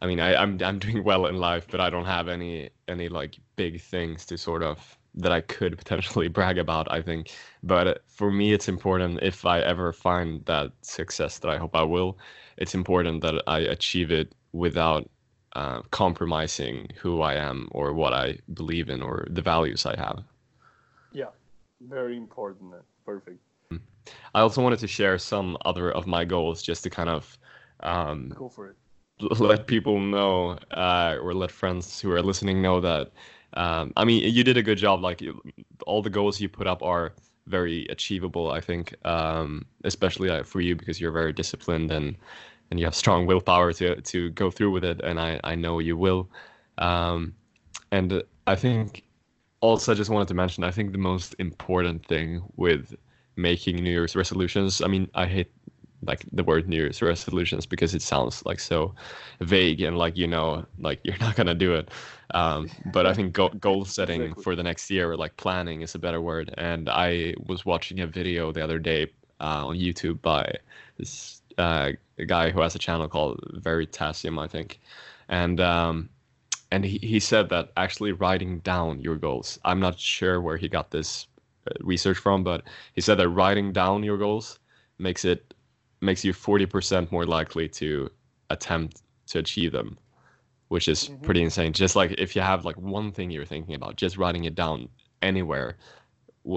i 0.00 0.06
mean 0.06 0.20
I, 0.20 0.36
i'm 0.36 0.60
i'm 0.62 0.78
doing 0.78 1.04
well 1.04 1.26
in 1.26 1.36
life 1.36 1.66
but 1.70 1.80
i 1.80 1.90
don't 1.90 2.06
have 2.06 2.28
any 2.28 2.70
any 2.86 3.08
like 3.08 3.38
big 3.56 3.80
things 3.80 4.26
to 4.26 4.38
sort 4.38 4.62
of 4.62 4.98
that 5.14 5.32
i 5.32 5.40
could 5.40 5.76
potentially 5.76 6.28
brag 6.38 6.58
about 6.58 6.90
i 6.90 7.02
think. 7.02 7.32
But 7.62 8.02
for 8.06 8.30
me 8.30 8.52
it's 8.52 8.68
important 8.68 9.20
if 9.22 9.44
i 9.44 9.60
ever 9.60 9.92
find 9.92 10.44
that 10.46 10.72
success 10.82 11.38
that 11.38 11.50
i 11.50 11.56
hope 11.56 11.74
i 11.74 11.82
will 11.82 12.18
it's 12.56 12.74
important 12.74 13.22
that 13.22 13.42
i 13.46 13.58
achieve 13.58 14.10
it 14.10 14.32
without 14.52 15.08
uh, 15.56 15.82
compromising 15.90 16.88
who 17.00 17.22
i 17.22 17.34
am 17.34 17.68
or 17.72 17.92
what 17.92 18.12
i 18.12 18.38
believe 18.54 18.88
in 18.88 19.02
or 19.02 19.26
the 19.30 19.42
values 19.42 19.86
i 19.86 19.96
have. 19.96 20.22
Yeah. 21.12 21.30
Very 21.80 22.16
important 22.16 22.74
perfect. 23.06 23.38
I 24.34 24.40
also 24.40 24.62
wanted 24.62 24.78
to 24.80 24.86
share 24.86 25.18
some 25.18 25.56
other 25.64 25.90
of 25.90 26.06
my 26.06 26.24
goals 26.24 26.62
just 26.62 26.82
to 26.84 26.90
kind 26.90 27.08
of 27.08 27.38
um, 27.80 28.32
go 28.36 28.48
for 28.48 28.68
it 28.68 28.76
let 29.40 29.66
people 29.66 30.00
know 30.00 30.58
uh, 30.72 31.16
or 31.20 31.34
let 31.34 31.50
friends 31.50 32.00
who 32.00 32.10
are 32.12 32.22
listening 32.22 32.62
know 32.62 32.80
that 32.80 33.10
um, 33.54 33.92
I 33.96 34.04
mean 34.04 34.32
you 34.32 34.44
did 34.44 34.56
a 34.56 34.62
good 34.62 34.78
job 34.78 35.02
like 35.02 35.20
you- 35.20 35.40
all 35.86 36.02
the 36.02 36.10
goals 36.10 36.40
you 36.40 36.48
put 36.48 36.66
up 36.66 36.82
are 36.82 37.14
very 37.46 37.86
achievable 37.88 38.50
I 38.50 38.60
think 38.60 38.94
um, 39.06 39.66
especially 39.84 40.30
uh, 40.30 40.42
for 40.44 40.60
you 40.60 40.76
because 40.76 41.00
you're 41.00 41.12
very 41.12 41.32
disciplined 41.32 41.90
and 41.90 42.16
and 42.70 42.78
you 42.78 42.86
have 42.86 42.94
strong 42.94 43.26
willpower 43.26 43.72
to 43.74 44.00
to 44.00 44.30
go 44.30 44.50
through 44.50 44.70
with 44.70 44.84
it 44.84 45.00
and 45.02 45.20
I, 45.20 45.40
I 45.44 45.54
know 45.54 45.78
you 45.78 45.96
will. 45.96 46.28
Um, 46.78 47.34
and 47.90 48.22
I 48.46 48.54
think 48.56 49.04
also 49.60 49.92
I 49.92 49.94
just 49.94 50.10
wanted 50.10 50.28
to 50.28 50.34
mention 50.34 50.64
I 50.64 50.70
think 50.70 50.92
the 50.92 50.98
most 50.98 51.34
important 51.38 52.04
thing 52.06 52.42
with 52.56 52.94
making 53.36 53.76
New 53.76 53.90
Year's 53.90 54.16
resolutions 54.16 54.82
I 54.82 54.88
mean 54.88 55.08
I 55.14 55.26
hate 55.26 55.50
like 56.02 56.24
the 56.32 56.44
word 56.44 56.68
New 56.68 56.76
Year's 56.76 57.02
resolutions 57.02 57.66
because 57.66 57.94
it 57.94 58.02
sounds 58.02 58.44
like 58.46 58.60
so 58.60 58.94
vague 59.40 59.80
and 59.80 59.98
like 59.98 60.16
you 60.16 60.26
know 60.26 60.64
like 60.78 61.00
you're 61.02 61.18
not 61.18 61.36
gonna 61.36 61.54
do 61.54 61.74
it. 61.74 61.90
Um, 62.34 62.68
but 62.92 63.06
I 63.06 63.14
think 63.14 63.32
go- 63.32 63.48
goal 63.48 63.84
setting 63.98 64.22
Exactly. 64.22 64.42
for 64.44 64.56
the 64.56 64.62
next 64.62 64.90
year 64.90 65.10
or 65.10 65.16
like 65.16 65.36
planning 65.36 65.82
is 65.82 65.94
a 65.94 65.98
better 65.98 66.20
word. 66.20 66.54
And 66.58 66.88
I 66.88 67.34
was 67.46 67.64
watching 67.64 68.00
a 68.00 68.06
video 68.06 68.52
the 68.52 68.62
other 68.62 68.78
day 68.78 69.10
uh, 69.40 69.66
on 69.66 69.76
YouTube 69.76 70.20
by 70.20 70.52
this 70.98 71.42
uh, 71.56 71.92
guy 72.26 72.50
who 72.50 72.60
has 72.60 72.74
a 72.74 72.78
channel 72.78 73.08
called 73.08 73.40
Veritasium, 73.54 74.40
I 74.40 74.46
think, 74.46 74.80
and 75.28 75.60
um, 75.60 76.10
and 76.70 76.84
he, 76.84 76.98
he 76.98 77.20
said 77.20 77.48
that 77.48 77.72
actually 77.76 78.12
writing 78.12 78.58
down 78.60 79.00
your 79.00 79.16
goals. 79.16 79.58
I'm 79.64 79.80
not 79.80 79.98
sure 79.98 80.40
where 80.40 80.56
he 80.56 80.68
got 80.68 80.90
this 80.90 81.26
uh, 81.66 81.72
research 81.80 82.18
from, 82.18 82.44
but 82.44 82.62
he 82.94 83.00
said 83.00 83.18
that 83.18 83.28
writing 83.28 83.72
down 83.72 84.02
your 84.02 84.18
goals 84.18 84.58
makes 84.98 85.24
it 85.24 85.54
makes 86.00 86.24
you 86.24 86.32
40% 86.32 87.10
more 87.12 87.26
likely 87.26 87.68
to 87.68 88.10
attempt 88.50 89.02
to 89.28 89.38
achieve 89.38 89.72
them 89.72 89.98
which 90.68 90.86
is 90.88 91.08
Mhm. 91.08 91.22
pretty 91.22 91.42
insane 91.42 91.72
just 91.72 91.96
like 91.96 92.12
if 92.18 92.36
you 92.36 92.42
have 92.42 92.64
like 92.64 92.76
one 92.76 93.10
thing 93.12 93.30
you're 93.30 93.44
thinking 93.46 93.74
about 93.74 93.96
just 93.96 94.16
writing 94.18 94.44
it 94.44 94.54
down 94.54 94.88
anywhere 95.22 95.76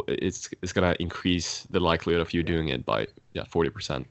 it's 0.07 0.49
it's 0.61 0.71
going 0.73 0.93
to 0.93 1.01
increase 1.01 1.63
the 1.69 1.79
likelihood 1.79 2.21
of 2.21 2.33
you 2.33 2.43
doing 2.43 2.69
it 2.69 2.85
by 2.85 3.07
yeah 3.33 3.43
40% 3.43 4.05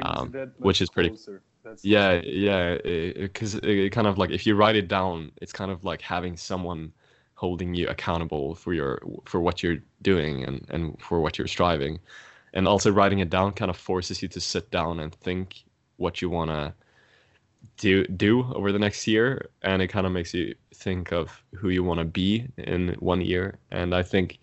Um, 0.00 0.32
which 0.58 0.80
is 0.80 0.88
pretty- 0.90 1.10
closer. 1.10 1.42
That's 1.64 1.84
yeah 1.84 2.20
yeah 2.24 2.76
because 3.16 3.54
it, 3.54 3.64
it 3.64 3.90
kind 3.90 4.06
of 4.08 4.18
like 4.18 4.30
if 4.30 4.46
you 4.46 4.56
write 4.56 4.74
it 4.74 4.88
down 4.88 5.30
it's 5.40 5.52
kind 5.52 5.70
of 5.70 5.84
like 5.84 6.00
having 6.02 6.36
someone 6.36 6.92
holding 7.34 7.72
you 7.74 7.86
accountable 7.88 8.54
for 8.56 8.72
your 8.74 9.00
for 9.26 9.40
what 9.40 9.62
you're 9.62 9.78
doing 10.02 10.42
and 10.44 10.66
and 10.70 11.00
for 11.00 11.20
what 11.20 11.38
you're 11.38 11.46
striving 11.46 12.00
and 12.54 12.68
also 12.68 12.90
writing 12.90 13.20
it 13.20 13.30
down 13.30 13.52
kind 13.52 13.70
of 13.70 13.76
forces 13.76 14.22
you 14.22 14.28
to 14.28 14.40
sit 14.40 14.70
down 14.70 15.00
and 15.00 15.14
think 15.14 15.64
what 15.96 16.20
you 16.22 16.28
want 16.30 16.50
to 16.50 16.72
do 17.78 18.04
do 18.06 18.44
over 18.54 18.72
the 18.72 18.78
next 18.78 19.06
year. 19.06 19.48
And 19.62 19.80
it 19.82 19.88
kind 19.88 20.06
of 20.06 20.12
makes 20.12 20.34
you 20.34 20.54
think 20.74 21.12
of 21.12 21.42
who 21.54 21.68
you 21.70 21.84
want 21.84 21.98
to 22.00 22.04
be 22.04 22.48
in 22.58 22.94
one 22.98 23.20
year. 23.20 23.58
And 23.70 23.94
i 23.94 24.02
think 24.02 24.38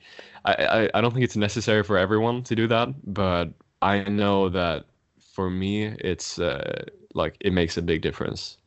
I, 0.45 0.53
I 0.53 0.89
i 0.97 1.01
don't 1.01 1.11
think 1.13 1.23
it's 1.25 1.35
necessary 1.35 1.83
for 1.83 1.97
everyone 1.97 2.43
to 2.43 2.55
do 2.55 2.67
that 2.67 2.89
but 3.13 3.49
i 3.81 4.03
know 4.03 4.49
that 4.49 4.85
for 5.19 5.49
me 5.49 5.85
it's 5.99 6.39
uh, 6.39 6.83
like 7.13 7.35
it 7.41 7.53
makes 7.53 7.77
a 7.77 7.81
big 7.81 8.01
difference. 8.01 8.57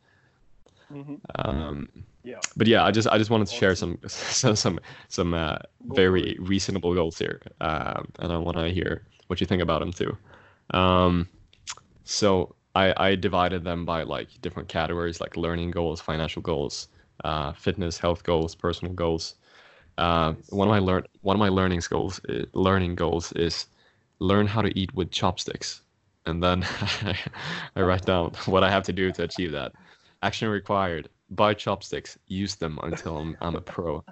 Mhm. 0.92 1.20
um 1.44 1.88
Yeah. 2.24 2.40
but 2.56 2.66
yeah 2.66 2.84
i 2.84 2.90
just 2.90 3.08
i 3.08 3.16
just 3.18 3.30
wanted 3.30 3.46
to 3.48 3.54
share 3.54 3.74
some 3.74 3.98
some 4.06 4.56
some 4.56 4.78
some 5.08 5.34
uh, 5.34 5.58
very 5.88 6.36
reasonable 6.40 6.94
goals 6.94 7.18
here 7.18 7.40
um 7.60 8.06
and 8.20 8.32
i 8.32 8.36
want 8.36 8.56
to 8.58 8.68
hear 8.68 9.02
what 9.28 9.40
you 9.40 9.46
think 9.46 9.62
about 9.62 9.80
them 9.80 9.92
too. 9.92 10.16
Um 10.72 11.28
so 12.04 12.54
i 12.74 12.92
i 12.96 13.14
divided 13.14 13.64
them 13.64 13.84
by 13.84 14.02
like 14.02 14.28
different 14.40 14.68
categories 14.68 15.20
like 15.20 15.36
learning 15.36 15.70
goals 15.70 16.00
financial 16.00 16.42
goals 16.42 16.88
uh 17.24 17.52
fitness 17.52 17.98
health 17.98 18.22
goals 18.24 18.54
personal 18.54 18.94
goals. 18.94 19.36
Uh, 19.98 20.34
one 20.50 20.68
of 20.68 20.72
my 20.72 20.78
learn 20.78 21.04
one 21.22 21.36
of 21.36 21.40
my 21.40 21.48
learning 21.50 21.80
goals 21.90 22.20
i- 22.30 22.44
learning 22.54 22.94
goals 22.94 23.32
is 23.32 23.66
learn 24.20 24.46
how 24.46 24.62
to 24.62 24.76
eat 24.78 24.94
with 24.94 25.10
chopsticks. 25.10 25.82
And 26.26 26.42
then 26.42 26.64
I 27.76 27.82
write 27.82 28.06
down 28.06 28.32
what 28.46 28.64
I 28.64 28.70
have 28.70 28.84
to 28.84 28.92
do 28.92 29.12
to 29.12 29.24
achieve 29.24 29.52
that. 29.52 29.72
Action 30.22 30.48
required: 30.48 31.08
buy 31.30 31.54
chopsticks, 31.54 32.18
use 32.26 32.54
them 32.56 32.78
until 32.82 33.18
I'm, 33.18 33.36
I'm 33.40 33.56
a 33.56 33.60
pro. 33.60 34.04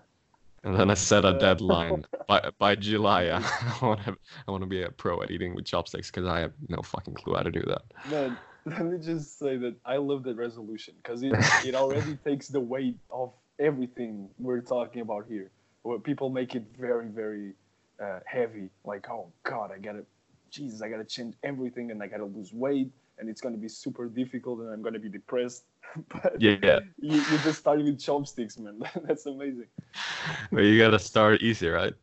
And 0.63 0.79
then 0.79 0.91
I 0.91 0.95
set 0.95 1.25
a 1.25 1.39
deadline 1.39 2.05
by 2.29 2.51
by 2.59 2.75
July. 2.75 3.29
I 3.83 3.85
want 3.85 4.05
to 4.05 4.17
I 4.47 4.51
want 4.51 4.63
to 4.63 4.69
be 4.69 4.83
a 4.83 4.91
pro 4.91 5.23
at 5.23 5.31
eating 5.31 5.55
with 5.55 5.65
chopsticks 5.65 6.11
because 6.11 6.29
I 6.29 6.41
have 6.41 6.53
no 6.69 6.83
fucking 6.83 7.15
clue 7.15 7.35
how 7.35 7.43
to 7.43 7.51
do 7.51 7.63
that. 7.67 7.83
Man, 8.11 8.37
let 8.67 8.85
me 8.85 8.99
just 8.99 9.39
say 9.39 9.57
that 9.57 9.77
I 9.85 9.97
love 9.97 10.23
that 10.25 10.37
resolution 10.37 10.95
because 11.03 11.23
it, 11.23 11.33
it 11.65 11.75
already 11.75 12.17
takes 12.17 12.49
the 12.49 12.61
weight 12.61 12.97
of 13.11 13.33
everything 13.59 14.29
we're 14.39 14.61
talking 14.61 15.01
about 15.03 15.27
here. 15.29 15.51
Where 15.83 15.99
people 15.99 16.29
make 16.29 16.55
it 16.55 16.65
very, 16.79 17.09
very 17.09 17.55
uh, 18.03 18.21
heavy. 18.27 18.69
Like, 18.85 19.09
oh 19.09 19.33
God, 19.45 19.71
I 19.75 19.79
gotta, 19.79 20.05
Jesus, 20.51 20.83
I 20.83 20.91
gotta 20.91 21.05
change 21.05 21.35
everything 21.43 21.91
and 21.91 22.03
I 22.03 22.07
gotta 22.07 22.27
lose 22.27 22.53
weight 22.53 22.91
and 23.21 23.29
it's 23.29 23.41
gonna 23.41 23.59
be 23.59 23.69
super 23.69 24.07
difficult 24.07 24.61
and 24.61 24.73
I'm 24.73 24.83
gonna 24.83 24.99
be 24.99 25.09
depressed. 25.11 25.65
but 26.09 26.41
Yeah, 26.41 26.81
you, 26.99 27.17
you 27.17 27.39
just 27.45 27.61
start 27.61 27.83
with 27.83 28.01
chopsticks, 28.01 28.59
man. 28.59 28.81
That's 29.07 29.27
amazing. 29.27 29.67
but 30.51 30.61
you 30.61 30.79
gotta 30.79 30.99
start 30.99 31.43
easy, 31.43 31.69
right? 31.69 31.95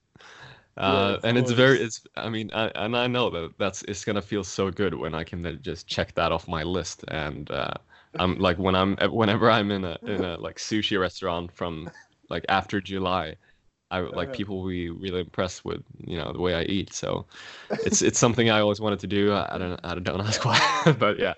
Uh, 0.77 1.15
of 1.17 1.25
and 1.25 1.37
it's 1.39 1.51
very, 1.51 1.79
it's. 1.79 2.05
I 2.15 2.29
mean, 2.29 2.51
I, 2.53 2.67
and 2.75 2.95
I 2.95 3.07
know 3.07 3.31
that 3.31 3.53
that's 3.57 3.81
it's 3.83 4.05
gonna 4.05 4.21
feel 4.21 4.43
so 4.43 4.69
good 4.69 4.93
when 4.93 5.15
I 5.15 5.23
can 5.23 5.41
then 5.41 5.59
just 5.61 5.87
check 5.87 6.13
that 6.15 6.31
off 6.31 6.47
my 6.47 6.61
list. 6.61 7.03
And 7.07 7.49
uh, 7.49 7.73
I'm 8.19 8.37
like 8.37 8.59
when 8.59 8.75
I'm 8.75 8.95
whenever 9.11 9.49
I'm 9.49 9.71
in 9.71 9.83
a 9.83 9.97
in 10.05 10.23
a 10.23 10.37
like 10.37 10.57
sushi 10.57 10.99
restaurant 10.99 11.51
from 11.51 11.89
like 12.29 12.45
after 12.47 12.79
July, 12.79 13.37
I 13.91 13.99
like 14.01 14.31
Uh-huh. 14.31 14.33
people 14.33 14.61
will 14.61 14.69
be 14.69 14.89
really 14.89 15.21
impressed 15.21 15.65
with 15.65 15.83
you 15.99 16.17
know 16.17 16.31
the 16.33 16.41
way 16.41 16.55
I 16.55 16.63
eat. 16.63 16.93
So 16.93 17.27
it's 17.81 18.01
it's 18.01 18.19
something 18.19 18.49
I 18.49 18.59
always 18.61 18.81
wanted 18.81 18.99
to 19.01 19.07
do. 19.07 19.33
I, 19.33 19.55
I 19.55 19.57
don't 19.57 19.79
I 19.85 19.95
don't 19.99 20.21
ask 20.21 20.45
why, 20.45 20.59
but 20.99 21.19
yeah. 21.19 21.35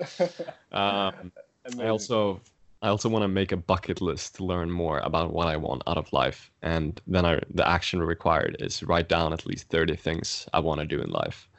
Um, 0.71 1.31
I 1.79 1.88
also 1.88 2.41
I 2.81 2.89
also 2.89 3.09
want 3.09 3.23
to 3.23 3.27
make 3.29 3.51
a 3.51 3.57
bucket 3.57 4.01
list 4.01 4.35
to 4.35 4.45
learn 4.45 4.71
more 4.71 4.99
about 4.99 5.33
what 5.33 5.47
I 5.47 5.57
want 5.57 5.83
out 5.88 5.97
of 5.97 6.12
life, 6.13 6.51
and 6.62 7.01
then 7.07 7.25
I, 7.25 7.39
the 7.53 7.67
action 7.67 8.01
required 8.01 8.57
is 8.59 8.83
write 8.83 9.09
down 9.09 9.33
at 9.33 9.45
least 9.45 9.69
thirty 9.69 9.95
things 9.95 10.47
I 10.53 10.59
want 10.59 10.81
to 10.81 10.88
do 10.88 11.01
in 11.01 11.09
life. 11.12 11.49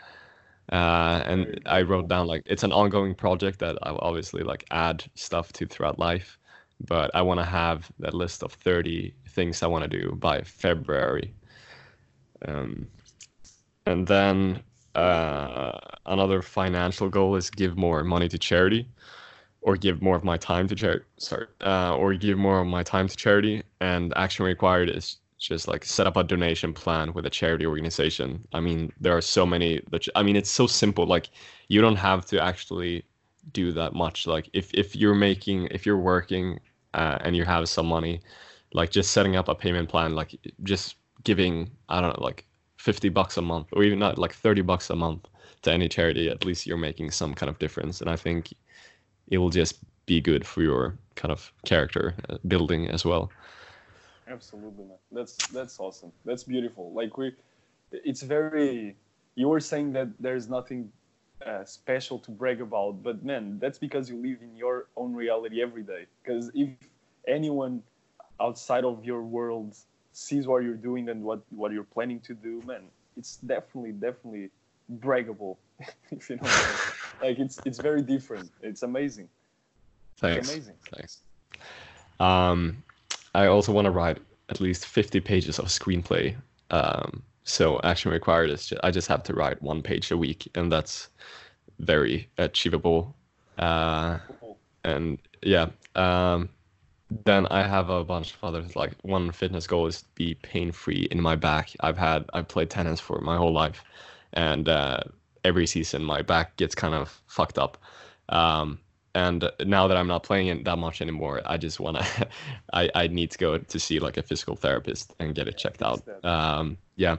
Uh, 0.72 1.22
and 1.26 1.60
I 1.66 1.82
wrote 1.82 2.08
down 2.08 2.28
like 2.28 2.44
it's 2.46 2.62
an 2.62 2.72
ongoing 2.72 3.14
project 3.14 3.58
that 3.60 3.78
I'll 3.82 3.98
obviously 4.02 4.44
like 4.44 4.64
add 4.70 5.04
stuff 5.16 5.52
to 5.54 5.66
throughout 5.66 5.98
life, 5.98 6.38
but 6.86 7.10
I 7.14 7.22
want 7.22 7.40
to 7.40 7.46
have 7.46 7.90
that 8.00 8.14
list 8.14 8.42
of 8.42 8.52
thirty 8.52 9.14
things 9.28 9.62
I 9.62 9.66
want 9.68 9.90
to 9.90 10.00
do 10.00 10.12
by 10.16 10.42
February. 10.42 11.34
Um, 12.46 12.88
and 13.86 14.06
then 14.06 14.62
uh, 14.94 15.78
another 16.06 16.42
financial 16.42 17.08
goal 17.08 17.36
is 17.36 17.50
give 17.50 17.76
more 17.76 18.04
money 18.04 18.28
to 18.28 18.38
charity. 18.38 18.88
or 19.62 19.76
give 19.76 20.00
more 20.02 20.16
of 20.16 20.24
my 20.24 20.36
time 20.36 20.68
to 20.68 20.74
charity. 20.74 21.04
Sorry, 21.18 21.46
uh, 21.62 21.94
or 21.96 22.14
give 22.14 22.38
more 22.38 22.60
of 22.60 22.66
my 22.66 22.82
time 22.82 23.08
to 23.08 23.16
charity. 23.16 23.62
And 23.80 24.12
action 24.16 24.44
required 24.44 24.90
is 24.90 25.18
just 25.38 25.68
like 25.68 25.84
set 25.84 26.06
up 26.06 26.16
a 26.16 26.24
donation 26.24 26.72
plan 26.74 27.12
with 27.14 27.26
a 27.26 27.30
charity 27.30 27.66
organization. 27.66 28.46
I 28.52 28.60
mean, 28.60 28.92
there 29.00 29.16
are 29.16 29.20
so 29.20 29.46
many. 29.46 29.80
That 29.90 30.06
I 30.14 30.22
mean, 30.22 30.36
it's 30.36 30.50
so 30.50 30.66
simple. 30.66 31.06
Like 31.06 31.30
you 31.68 31.80
don't 31.80 31.96
have 31.96 32.26
to 32.26 32.42
actually 32.42 33.04
do 33.52 33.72
that 33.72 33.94
much. 33.94 34.26
Like 34.26 34.48
if 34.52 34.72
if 34.74 34.96
you're 34.96 35.14
making 35.14 35.66
if 35.70 35.84
you're 35.86 35.98
working 35.98 36.60
uh, 36.94 37.18
and 37.20 37.36
you 37.36 37.44
have 37.44 37.68
some 37.68 37.86
money, 37.86 38.20
like 38.72 38.90
just 38.90 39.12
setting 39.12 39.36
up 39.36 39.48
a 39.48 39.54
payment 39.54 39.88
plan, 39.88 40.14
like 40.14 40.38
just 40.62 40.96
giving 41.24 41.70
I 41.88 42.00
don't 42.00 42.18
know 42.18 42.24
like 42.24 42.46
50 42.78 43.08
bucks 43.10 43.36
a 43.36 43.42
month 43.42 43.68
or 43.72 43.82
even 43.82 43.98
not 43.98 44.18
like 44.18 44.32
30 44.32 44.62
bucks 44.62 44.88
a 44.90 44.96
month 44.96 45.28
to 45.62 45.70
any 45.70 45.86
charity 45.86 46.30
at 46.30 46.46
least 46.46 46.66
you're 46.66 46.78
making 46.78 47.10
some 47.10 47.34
kind 47.34 47.50
of 47.50 47.58
difference 47.58 48.00
and 48.00 48.08
i 48.08 48.16
think 48.16 48.54
it 49.30 49.36
will 49.36 49.50
just 49.50 49.80
be 50.06 50.20
good 50.20 50.46
for 50.46 50.62
your 50.62 50.98
kind 51.14 51.32
of 51.32 51.52
character 51.64 52.14
uh, 52.28 52.36
building 52.48 52.88
as 52.88 53.04
well. 53.04 53.30
Absolutely, 54.28 54.84
man. 54.84 54.98
That's 55.12 55.36
that's 55.48 55.78
awesome. 55.78 56.12
That's 56.24 56.44
beautiful. 56.44 56.92
Like 56.92 57.16
we, 57.16 57.32
it's 57.92 58.22
very. 58.22 58.96
You 59.36 59.48
were 59.48 59.60
saying 59.60 59.92
that 59.92 60.08
there's 60.18 60.48
nothing 60.48 60.90
uh, 61.44 61.64
special 61.64 62.18
to 62.18 62.30
brag 62.30 62.60
about, 62.60 63.02
but 63.02 63.24
man, 63.24 63.58
that's 63.58 63.78
because 63.78 64.10
you 64.10 64.16
live 64.16 64.38
in 64.42 64.56
your 64.56 64.86
own 64.96 65.14
reality 65.14 65.62
every 65.62 65.82
day. 65.82 66.06
Because 66.22 66.50
if 66.54 66.70
anyone 67.26 67.82
outside 68.40 68.84
of 68.84 69.04
your 69.04 69.22
world 69.22 69.76
sees 70.12 70.46
what 70.46 70.62
you're 70.62 70.74
doing 70.74 71.08
and 71.08 71.22
what 71.22 71.40
what 71.50 71.72
you're 71.72 71.84
planning 71.84 72.20
to 72.20 72.34
do, 72.34 72.62
man, 72.66 72.82
it's 73.16 73.36
definitely 73.36 73.92
definitely 73.92 74.50
braggable. 74.98 75.56
if 76.10 76.30
you 76.30 76.36
know, 76.36 76.50
like 77.22 77.38
it's 77.38 77.60
it's 77.64 77.78
very 77.78 78.02
different. 78.02 78.50
It's 78.62 78.82
amazing. 78.82 79.28
Thanks. 80.18 80.38
It's 80.38 80.50
amazing. 80.50 80.74
Thanks. 80.94 81.20
Um, 82.18 82.82
I 83.34 83.46
also 83.46 83.72
want 83.72 83.86
to 83.86 83.90
write 83.90 84.18
at 84.50 84.60
least 84.60 84.84
50 84.84 85.20
pages 85.20 85.58
of 85.58 85.66
screenplay. 85.66 86.36
Um, 86.70 87.22
so 87.50 87.80
action 87.82 88.10
required 88.10 88.50
is 88.50 88.66
just, 88.66 88.80
I 88.84 88.90
just 88.90 89.08
have 89.08 89.22
to 89.24 89.34
write 89.34 89.60
one 89.62 89.82
page 89.82 90.10
a 90.10 90.16
week, 90.16 90.48
and 90.54 90.70
that's 90.70 91.08
very 91.78 92.28
achievable. 92.38 93.14
Uh, 93.58 94.18
and 94.84 95.18
yeah, 95.42 95.68
um, 95.96 96.48
then 97.24 97.46
I 97.48 97.62
have 97.62 97.90
a 97.90 98.04
bunch 98.04 98.34
of 98.34 98.44
others. 98.44 98.76
Like 98.76 98.92
one 99.02 99.32
fitness 99.32 99.66
goal 99.66 99.86
is 99.86 100.02
to 100.02 100.08
be 100.14 100.34
pain 100.34 100.72
free 100.72 101.08
in 101.10 101.20
my 101.20 101.36
back. 101.36 101.70
I've 101.80 101.98
had 101.98 102.24
I've 102.32 102.48
played 102.48 102.70
tennis 102.70 103.00
for 103.00 103.20
my 103.20 103.36
whole 103.36 103.52
life, 103.52 103.82
and 104.32 104.68
uh, 104.68 105.00
every 105.44 105.66
season 105.66 106.04
my 106.04 106.22
back 106.22 106.56
gets 106.56 106.74
kind 106.74 106.94
of 106.94 107.20
fucked 107.26 107.58
up. 107.58 107.78
Um, 108.28 108.78
and 109.14 109.50
now 109.64 109.88
that 109.88 109.96
I'm 109.96 110.06
not 110.06 110.22
playing 110.22 110.48
it 110.48 110.64
that 110.64 110.78
much 110.78 111.02
anymore, 111.02 111.42
I 111.44 111.56
just 111.56 111.80
wanna, 111.80 112.04
I 112.72 112.90
I 112.94 113.06
need 113.08 113.30
to 113.32 113.38
go 113.38 113.58
to 113.58 113.78
see 113.78 113.98
like 113.98 114.16
a 114.16 114.22
physical 114.22 114.56
therapist 114.56 115.14
and 115.18 115.34
get 115.34 115.48
it 115.48 115.56
checked 115.56 115.82
out. 115.82 116.02
Um, 116.24 116.76
yeah. 116.96 117.16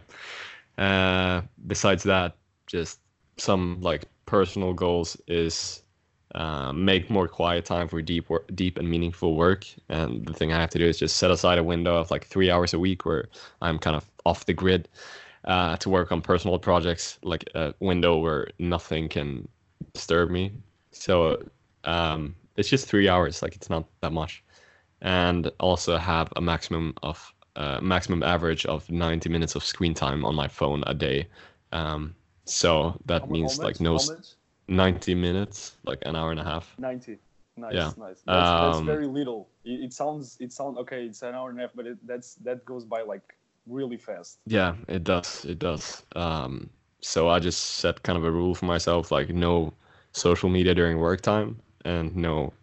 Uh, 0.78 1.42
besides 1.68 2.04
that, 2.04 2.36
just 2.68 3.00
some 3.38 3.80
like 3.82 4.06
personal 4.26 4.74
goals 4.74 5.18
is 5.28 5.84
uh, 6.36 6.72
make 6.72 7.10
more 7.10 7.28
quiet 7.28 7.66
time 7.66 7.88
for 7.88 8.02
deep 8.02 8.30
work, 8.30 8.50
deep 8.56 8.78
and 8.78 8.90
meaningful 8.90 9.36
work. 9.36 9.66
And 9.90 10.26
the 10.26 10.34
thing 10.34 10.54
I 10.54 10.60
have 10.60 10.70
to 10.72 10.80
do 10.80 10.86
is 10.86 10.98
just 10.98 11.18
set 11.18 11.32
aside 11.32 11.58
a 11.58 11.64
window 11.64 11.98
of 11.98 12.10
like 12.10 12.26
three 12.26 12.50
hours 12.50 12.74
a 12.74 12.80
week 12.80 13.06
where 13.06 13.28
I'm 13.62 13.78
kind 13.78 13.96
of 13.96 14.10
off 14.26 14.46
the 14.46 14.54
grid 14.54 14.88
uh, 15.46 15.76
to 15.78 15.90
work 15.90 16.12
on 16.12 16.22
personal 16.22 16.58
projects, 16.60 17.20
like 17.24 17.50
a 17.56 17.74
window 17.80 18.18
where 18.18 18.48
nothing 18.60 19.10
can 19.10 19.48
disturb 19.94 20.30
me. 20.30 20.54
So 20.92 21.44
um, 21.84 22.36
it's 22.58 22.70
just 22.70 22.88
three 22.88 23.08
hours, 23.08 23.42
like 23.42 23.56
it's 23.56 23.70
not 23.70 23.86
that 24.02 24.12
much, 24.12 24.44
and 25.02 25.52
also 25.60 25.98
have 25.98 26.32
a 26.36 26.42
maximum 26.42 26.94
of 27.04 27.34
uh, 27.56 27.80
maximum 27.82 28.24
average 28.24 28.66
of 28.66 28.90
90 28.90 29.30
minutes 29.30 29.56
of 29.56 29.64
screen 29.64 29.94
time 29.94 30.24
on 30.26 30.36
my 30.36 30.48
phone 30.48 30.84
a 30.88 30.94
day. 30.94 31.28
Um, 31.72 32.16
so 32.46 33.00
that 33.06 33.30
means 33.30 33.60
like 33.60 33.80
no 33.80 34.00
90 34.68 35.16
minutes, 35.16 35.78
like 35.86 36.00
an 36.06 36.16
hour 36.16 36.32
and 36.32 36.40
a 36.40 36.44
half. 36.44 36.76
90. 36.78 37.18
Nice, 37.58 37.74
yeah. 37.74 37.92
nice. 37.98 38.22
That's, 38.26 38.50
um, 38.50 38.72
that's 38.72 38.80
very 38.86 39.08
little. 39.08 39.50
It, 39.66 39.86
it, 39.86 39.94
sounds, 39.94 40.38
it 40.40 40.54
sounds 40.54 40.78
okay. 40.80 41.06
It's 41.06 41.22
an 41.22 41.36
hour 41.36 41.50
and 41.50 41.60
a 41.60 41.64
half, 41.64 41.72
but 41.76 41.86
it, 41.86 41.98
that's 42.08 42.36
that 42.36 42.64
goes 42.66 42.86
by 42.86 43.02
like 43.02 43.36
really 43.68 43.98
fast. 43.98 44.40
Yeah, 44.46 44.76
it 44.88 45.04
does. 45.04 45.46
It 45.46 45.60
does. 45.60 46.04
Um, 46.16 46.70
so 47.02 47.28
I 47.28 47.40
just 47.40 47.60
set 47.76 48.02
kind 48.04 48.18
of 48.18 48.24
a 48.24 48.32
rule 48.32 48.56
for 48.56 48.66
myself, 48.66 49.12
like 49.12 49.30
no 49.30 49.74
social 50.14 50.50
media 50.50 50.74
during 50.74 50.98
work 50.98 51.22
time 51.22 51.60
and 51.86 52.16
no 52.16 52.54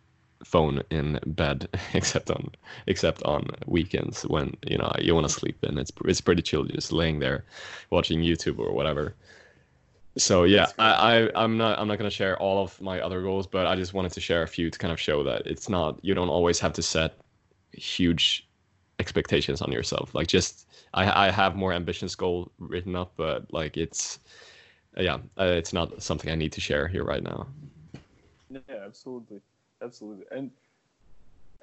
phone 0.45 0.83
in 0.91 1.19
bed 1.27 1.69
except 1.95 2.31
on 2.31 2.51
except 2.87 3.23
on 3.25 3.47
weekends 3.67 4.23
when 4.23 4.57
you 4.67 4.79
know 4.79 4.93
you 5.01 5.15
want 5.15 5.27
to 5.27 5.33
sleep 5.33 5.57
and 5.63 5.79
it's 5.79 5.93
it's 6.05 6.21
pretty 6.21 6.43
chill 6.43 6.65
just 6.65 6.93
laying 6.93 7.19
there 7.19 7.45
watching 7.91 8.21
YouTube 8.21 8.59
or 8.59 8.73
whatever. 8.73 9.15
So 10.17 10.45
yeah, 10.45 10.67
I, 10.79 10.91
I 11.27 11.31
I'm 11.35 11.57
not 11.57 11.79
I'm 11.79 11.87
not 11.89 11.99
gonna 11.99 12.11
share 12.11 12.37
all 12.39 12.63
of 12.63 12.81
my 12.81 13.01
other 13.01 13.23
goals, 13.23 13.47
but 13.47 13.67
I 13.67 13.77
just 13.77 13.95
wanted 13.95 14.13
to 14.13 14.21
share 14.21 14.43
a 14.43 14.49
few 14.49 14.71
to 14.71 14.79
kind 14.79 14.93
of 14.93 15.01
show 15.01 15.23
that 15.25 15.47
it's 15.47 15.69
not 15.69 15.99
you 16.03 16.15
don't 16.15 16.29
always 16.29 16.59
have 16.61 16.73
to 16.75 16.83
set 16.83 17.15
huge 17.73 18.49
expectations 18.99 19.63
on 19.63 19.71
yourself. 19.71 20.15
Like 20.15 20.27
just 20.27 20.67
I 20.95 21.29
I 21.29 21.31
have 21.31 21.55
more 21.55 21.73
ambitious 21.73 22.15
goal 22.15 22.51
written 22.59 22.97
up, 22.97 23.13
but 23.17 23.53
like 23.53 23.77
it's 23.77 24.19
yeah, 24.97 25.19
uh, 25.39 25.45
it's 25.45 25.73
not 25.73 26.03
something 26.03 26.31
I 26.31 26.35
need 26.35 26.53
to 26.53 26.61
share 26.61 26.89
here 26.89 27.05
right 27.05 27.23
now. 27.23 27.47
Yeah, 28.51 28.61
absolutely, 28.85 29.41
absolutely. 29.83 30.25
And 30.31 30.51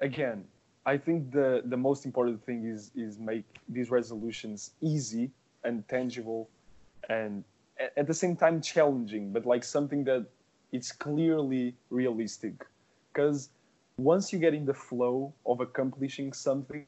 again, 0.00 0.44
I 0.84 0.96
think 0.98 1.32
the 1.32 1.62
the 1.64 1.76
most 1.76 2.04
important 2.06 2.44
thing 2.44 2.64
is 2.66 2.90
is 2.94 3.18
make 3.18 3.44
these 3.68 3.90
resolutions 3.90 4.72
easy 4.80 5.30
and 5.64 5.86
tangible, 5.88 6.48
and 7.08 7.44
at 7.96 8.06
the 8.06 8.14
same 8.14 8.36
time 8.36 8.60
challenging, 8.60 9.32
but 9.32 9.46
like 9.46 9.64
something 9.64 10.04
that 10.04 10.26
it's 10.72 10.92
clearly 10.92 11.74
realistic. 11.90 12.54
Because 13.12 13.50
once 13.98 14.32
you 14.32 14.38
get 14.38 14.54
in 14.54 14.64
the 14.66 14.74
flow 14.74 15.32
of 15.46 15.60
accomplishing 15.60 16.32
something, 16.32 16.86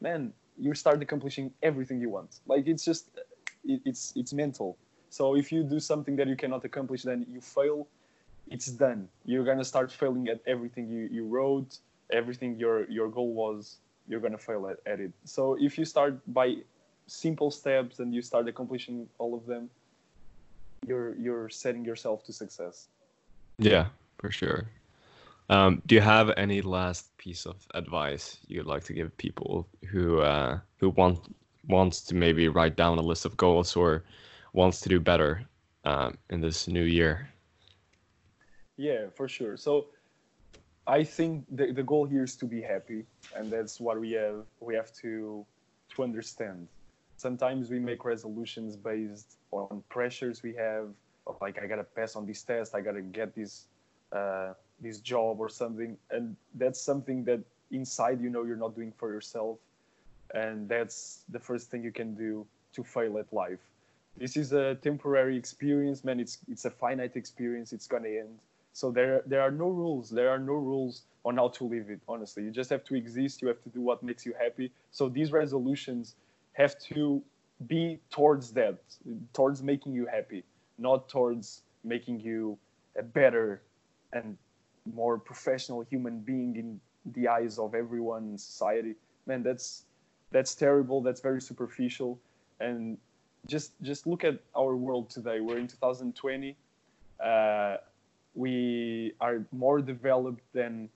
man, 0.00 0.32
you 0.58 0.74
start 0.74 1.02
accomplishing 1.02 1.52
everything 1.62 2.00
you 2.00 2.10
want. 2.10 2.40
Like 2.46 2.66
it's 2.66 2.84
just, 2.84 3.10
it, 3.64 3.80
it's 3.84 4.12
it's 4.16 4.32
mental. 4.32 4.76
So 5.08 5.36
if 5.36 5.50
you 5.52 5.62
do 5.64 5.80
something 5.80 6.16
that 6.16 6.28
you 6.28 6.36
cannot 6.36 6.64
accomplish, 6.64 7.02
then 7.02 7.26
you 7.30 7.40
fail. 7.40 7.86
It's 8.50 8.66
done. 8.66 9.08
You're 9.24 9.44
gonna 9.44 9.64
start 9.64 9.92
failing 9.92 10.28
at 10.28 10.40
everything 10.46 10.88
you 10.88 11.08
you 11.10 11.26
wrote, 11.26 11.78
everything 12.12 12.58
your 12.58 12.90
your 12.90 13.08
goal 13.08 13.32
was. 13.32 13.78
You're 14.08 14.20
gonna 14.20 14.38
fail 14.38 14.66
at, 14.68 14.78
at 14.92 15.00
it. 15.00 15.12
So 15.24 15.56
if 15.60 15.78
you 15.78 15.84
start 15.84 16.20
by 16.26 16.56
simple 17.06 17.50
steps 17.50 18.00
and 18.00 18.14
you 18.14 18.22
start 18.22 18.48
accomplishing 18.48 19.08
all 19.18 19.34
of 19.34 19.46
them, 19.46 19.70
you're 20.86 21.14
you're 21.16 21.48
setting 21.48 21.84
yourself 21.84 22.24
to 22.24 22.32
success. 22.32 22.88
Yeah, 23.58 23.86
for 24.18 24.30
sure. 24.30 24.68
Um, 25.48 25.82
do 25.86 25.96
you 25.96 26.00
have 26.00 26.30
any 26.36 26.62
last 26.62 27.16
piece 27.18 27.44
of 27.44 27.56
advice 27.74 28.38
you'd 28.46 28.66
like 28.66 28.84
to 28.84 28.92
give 28.92 29.16
people 29.16 29.68
who 29.90 30.20
uh, 30.20 30.58
who 30.78 30.90
want 30.90 31.34
wants 31.68 32.02
to 32.02 32.14
maybe 32.14 32.48
write 32.48 32.76
down 32.76 32.98
a 32.98 33.02
list 33.02 33.24
of 33.24 33.36
goals 33.36 33.76
or 33.76 34.04
wants 34.52 34.80
to 34.80 34.88
do 34.88 34.98
better 35.00 35.42
um, 35.84 36.16
in 36.30 36.40
this 36.40 36.68
new 36.68 36.84
year? 36.84 37.28
Yeah, 38.80 39.10
for 39.14 39.28
sure. 39.28 39.58
So 39.58 39.88
I 40.86 41.04
think 41.04 41.44
the, 41.50 41.70
the 41.70 41.82
goal 41.82 42.06
here 42.06 42.24
is 42.24 42.34
to 42.36 42.46
be 42.46 42.62
happy, 42.62 43.04
and 43.36 43.52
that's 43.52 43.78
what 43.78 44.00
we 44.00 44.12
have 44.12 44.46
we 44.60 44.74
have 44.74 44.90
to 45.02 45.44
to 45.94 46.02
understand. 46.02 46.66
Sometimes 47.18 47.68
we 47.68 47.78
make 47.78 48.06
resolutions 48.06 48.76
based 48.76 49.36
on 49.52 49.82
pressures 49.90 50.42
we 50.42 50.54
have, 50.54 50.88
like 51.42 51.62
I 51.62 51.66
gotta 51.66 51.84
pass 51.84 52.16
on 52.16 52.24
this 52.24 52.42
test, 52.42 52.74
I 52.74 52.80
gotta 52.80 53.02
get 53.02 53.34
this 53.34 53.66
uh, 54.12 54.54
this 54.80 55.00
job 55.00 55.40
or 55.40 55.50
something 55.50 55.96
and 56.10 56.34
that's 56.54 56.80
something 56.80 57.22
that 57.24 57.40
inside 57.70 58.18
you 58.20 58.30
know 58.30 58.44
you're 58.44 58.56
not 58.56 58.74
doing 58.74 58.92
for 58.96 59.12
yourself 59.12 59.58
and 60.34 60.68
that's 60.68 61.24
the 61.28 61.38
first 61.38 61.70
thing 61.70 61.84
you 61.84 61.92
can 61.92 62.14
do 62.14 62.46
to 62.72 62.82
fail 62.82 63.18
at 63.18 63.30
life 63.32 63.60
this 64.16 64.36
is 64.36 64.52
a 64.52 64.74
temporary 64.76 65.36
experience 65.36 66.02
man 66.02 66.18
it's 66.18 66.38
it's 66.48 66.64
a 66.64 66.70
finite 66.70 67.14
experience 67.14 67.72
it's 67.72 67.86
to 67.86 67.96
end 67.96 68.38
so 68.72 68.90
there 68.90 69.22
there 69.26 69.40
are 69.40 69.50
no 69.50 69.68
rules. 69.68 70.10
There 70.10 70.30
are 70.30 70.38
no 70.38 70.54
rules 70.54 71.02
on 71.24 71.36
how 71.36 71.48
to 71.48 71.64
live 71.64 71.90
it 71.90 72.00
honestly. 72.08 72.44
You 72.44 72.50
just 72.50 72.70
have 72.70 72.84
to 72.84 72.94
exist. 72.94 73.42
You 73.42 73.48
have 73.48 73.62
to 73.62 73.68
do 73.68 73.80
what 73.80 74.02
makes 74.02 74.24
you 74.24 74.34
happy. 74.38 74.72
So 74.90 75.08
these 75.08 75.32
resolutions 75.32 76.14
have 76.52 76.78
to 76.80 77.22
be 77.66 77.98
towards 78.10 78.52
that 78.52 78.78
towards 79.34 79.62
making 79.62 79.92
you 79.92 80.06
happy 80.06 80.42
not 80.80 81.08
towards 81.08 81.62
making 81.84 82.20
you 82.20 82.58
a 82.98 83.02
better 83.02 83.62
and 84.12 84.36
more 84.94 85.18
professional 85.18 85.82
human 85.82 86.20
being 86.20 86.56
in 86.56 86.80
the 87.12 87.28
eyes 87.28 87.58
of 87.58 87.74
everyone 87.74 88.24
in 88.30 88.38
society. 88.38 88.94
Man 89.26 89.42
that's 89.42 89.84
that's 90.32 90.54
terrible. 90.54 91.02
That's 91.02 91.20
very 91.20 91.40
superficial. 91.40 92.18
And 92.60 92.96
just 93.46 93.72
just 93.82 94.06
look 94.06 94.24
at 94.24 94.40
our 94.56 94.74
world 94.76 95.10
today. 95.10 95.40
We're 95.40 95.58
in 95.58 95.68
2020 95.68 96.56
uh, 97.22 97.76
we 98.34 99.12
are 99.20 99.44
more 99.52 99.80
developed 99.80 100.42
than 100.52 100.88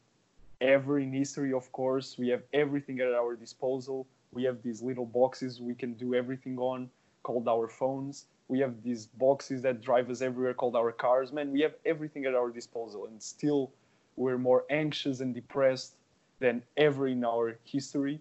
ever 0.61 0.99
in 0.99 1.13
history 1.13 1.53
of 1.53 1.71
course. 1.73 2.17
We 2.19 2.29
have 2.29 2.43
everything 2.53 3.01
at 3.01 3.13
our 3.13 3.35
disposal. 3.37 4.07
We 4.33 4.45
have 4.45 4.63
these 4.63 4.83
little 4.83 5.07
boxes 5.07 5.61
we 5.61 5.75
can 5.75 5.95
do 5.95 6.15
everything 6.15 6.59
on 6.59 6.91
called 7.23 7.49
our 7.49 7.69
phones. 7.69 8.27
We 8.49 8.61
have 8.61 8.83
these 8.83 9.07
boxes 9.07 9.63
that 9.63 9.81
drive 9.81 10.11
us 10.11 10.21
everywhere 10.21 10.55
called 10.55 10.77
our 10.77 10.93
cars. 10.93 11.33
Man 11.33 11.51
we 11.51 11.61
have 11.63 11.75
everything 11.85 12.27
at 12.27 12.35
our 12.35 12.51
disposal. 12.51 13.07
And 13.07 13.23
still 13.23 13.73
we're 14.17 14.39
more 14.39 14.65
anxious 14.71 15.21
and 15.21 15.35
depressed 15.35 15.95
than 16.39 16.63
ever 16.77 17.09
in 17.09 17.25
our 17.25 17.59
history. 17.65 18.21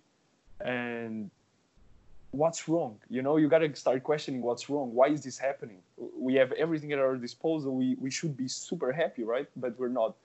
And 0.61 1.30
what's 2.34 2.68
wrong? 2.68 3.00
You 3.10 3.22
know 3.22 3.38
you 3.38 3.48
got 3.48 3.60
to 3.60 3.74
start 3.76 4.04
questioning 4.04 4.42
what's 4.42 4.70
wrong. 4.70 4.94
Why 4.94 5.08
is 5.08 5.24
this 5.24 5.38
happening? 5.38 5.80
We 6.18 6.34
have 6.36 6.52
everything 6.54 6.92
at 6.92 7.00
our 7.00 7.16
disposal. 7.16 7.76
We, 7.76 7.96
we 8.00 8.12
should 8.12 8.36
be 8.36 8.48
super 8.48 8.92
happy 8.92 9.24
right? 9.24 9.48
But 9.56 9.80
we're 9.80 9.88
not. 9.88 10.16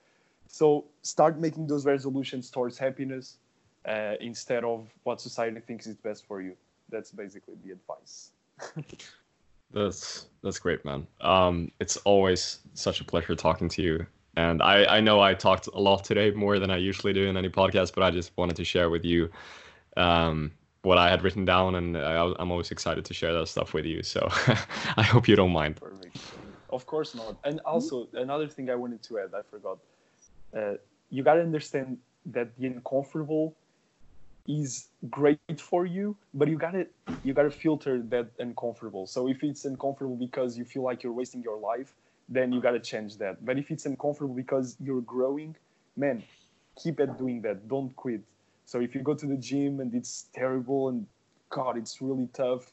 So 0.49 0.87
start 1.03 1.39
making 1.39 1.67
those 1.67 1.85
resolutions 1.85 2.51
towards 2.51 2.79
happiness 2.79 3.37
uh, 3.87 4.15
instead 4.21 4.65
of 4.65 4.89
what 5.05 5.21
society 5.21 5.61
thinks 5.61 5.87
is 5.87 5.97
best 5.97 6.27
for 6.27 6.41
you. 6.41 6.55
That's 6.91 7.11
basically 7.11 7.55
the 7.65 7.73
advice. 7.73 8.31
That's 9.71 10.29
that's 10.43 10.59
great 10.59 10.83
man. 10.87 11.07
Um, 11.21 11.71
it's 11.79 11.99
always 11.99 12.61
such 12.73 13.03
a 13.03 13.05
pleasure 13.05 13.35
talking 13.35 13.69
to 13.69 13.83
you. 13.83 14.07
And 14.35 14.63
I, 14.63 14.97
I 14.97 15.01
know 15.01 15.21
I 15.21 15.35
talked 15.35 15.67
a 15.67 15.79
lot 15.79 16.05
today, 16.05 16.31
more 16.31 16.59
than 16.59 16.71
I 16.71 16.79
usually 16.79 17.13
do 17.13 17.27
in 17.27 17.37
any 17.37 17.51
podcast, 17.51 17.93
but 17.95 18.03
I 18.03 18.11
just 18.11 18.35
wanted 18.39 18.57
to 18.57 18.65
share 18.65 18.89
with 18.89 19.05
you 19.05 19.29
um, 19.99 20.53
what 20.89 20.99
I 20.99 21.09
had 21.09 21.23
written 21.23 21.45
down, 21.45 21.75
and 21.77 21.97
I, 21.97 22.15
am 22.43 22.51
always 22.51 22.71
excited 22.71 23.05
to 23.05 23.15
share 23.15 23.33
that 23.39 23.47
stuff 23.55 23.75
with 23.75 23.87
you. 23.93 24.03
So 24.03 24.21
I 25.03 25.05
hope 25.13 25.29
you 25.29 25.37
don't 25.37 25.53
mind. 25.63 25.77
Perfect. 25.77 26.17
Of 26.71 26.87
course 26.87 27.15
not. 27.15 27.37
And 27.45 27.61
also 27.61 28.09
another 28.15 28.49
thing 28.49 28.71
I 28.71 28.75
wanted 28.75 29.03
to 29.09 29.19
add, 29.21 29.31
I 29.41 29.43
forgot. 29.55 29.79
Uh, 30.57 30.75
you 31.11 31.23
gotta 31.23 31.43
understand 31.51 31.99
that 32.37 32.49
the 32.59 32.67
uncomfortable 32.67 33.55
is 34.47 34.89
great 35.11 35.61
for 35.71 35.87
you, 35.87 36.17
but 36.35 36.49
you 36.49 36.59
gotta 36.67 36.87
you 37.25 37.33
gotta 37.35 37.51
filter 37.65 37.95
that 38.15 38.27
uncomfortable. 38.39 39.07
So 39.07 39.29
if 39.29 39.39
it's 39.43 39.65
uncomfortable 39.65 40.17
because 40.17 40.59
you 40.59 40.65
feel 40.65 40.83
like 40.83 41.03
you're 41.03 41.19
wasting 41.23 41.43
your 41.43 41.59
life, 41.59 41.91
then 42.29 42.53
you 42.53 42.61
got 42.61 42.73
to 42.73 42.81
change 42.81 43.17
that. 43.19 43.45
But 43.45 43.59
if 43.59 43.71
it's 43.71 43.87
uncomfortable 43.87 44.35
because 44.35 44.77
you're 44.81 45.01
growing, 45.01 45.57
man, 45.97 46.23
keep 46.81 47.01
at 47.01 47.19
doing 47.19 47.41
that. 47.43 47.69
Don't 47.69 47.95
quit. 47.97 48.21
So 48.69 48.81
if 48.81 48.95
you 48.95 49.01
go 49.01 49.15
to 49.15 49.25
the 49.25 49.39
gym 49.39 49.81
and 49.81 49.95
it's 49.95 50.29
terrible 50.35 50.91
and 50.91 51.07
God, 51.49 51.79
it's 51.79 52.03
really 52.03 52.29
tough, 52.35 52.71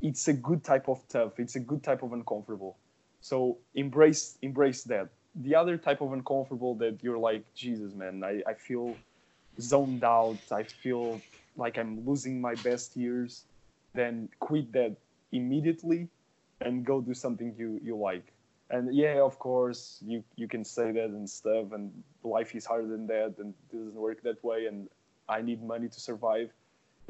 it's 0.00 0.28
a 0.28 0.32
good 0.32 0.64
type 0.64 0.88
of 0.88 1.06
tough. 1.08 1.38
It's 1.38 1.56
a 1.56 1.60
good 1.60 1.82
type 1.82 2.02
of 2.02 2.14
uncomfortable. 2.14 2.78
So 3.20 3.58
embrace 3.74 4.38
embrace 4.40 4.84
that. 4.84 5.10
The 5.34 5.54
other 5.54 5.76
type 5.76 6.00
of 6.00 6.14
uncomfortable 6.14 6.74
that 6.76 7.00
you're 7.02 7.18
like, 7.18 7.44
Jesus, 7.54 7.92
man, 7.92 8.24
I, 8.24 8.42
I 8.48 8.54
feel 8.54 8.96
zoned 9.60 10.04
out. 10.04 10.38
I 10.50 10.62
feel 10.62 11.20
like 11.58 11.76
I'm 11.76 12.06
losing 12.06 12.40
my 12.40 12.54
best 12.54 12.96
years. 12.96 13.44
Then 13.92 14.30
quit 14.40 14.72
that 14.72 14.96
immediately 15.32 16.08
and 16.62 16.82
go 16.82 17.02
do 17.02 17.12
something 17.12 17.54
you, 17.58 17.78
you 17.84 17.94
like 17.94 18.32
and 18.70 18.94
yeah 18.94 19.20
of 19.20 19.38
course 19.38 19.98
you 20.04 20.22
you 20.36 20.46
can 20.46 20.64
say 20.64 20.92
that 20.92 21.06
and 21.06 21.28
stuff 21.28 21.72
and 21.72 21.90
life 22.22 22.54
is 22.54 22.66
harder 22.66 22.86
than 22.86 23.06
that 23.06 23.34
and 23.38 23.54
it 23.54 23.76
doesn't 23.76 23.94
work 23.94 24.22
that 24.22 24.42
way 24.44 24.66
and 24.66 24.88
i 25.28 25.40
need 25.40 25.62
money 25.62 25.88
to 25.88 26.00
survive. 26.00 26.50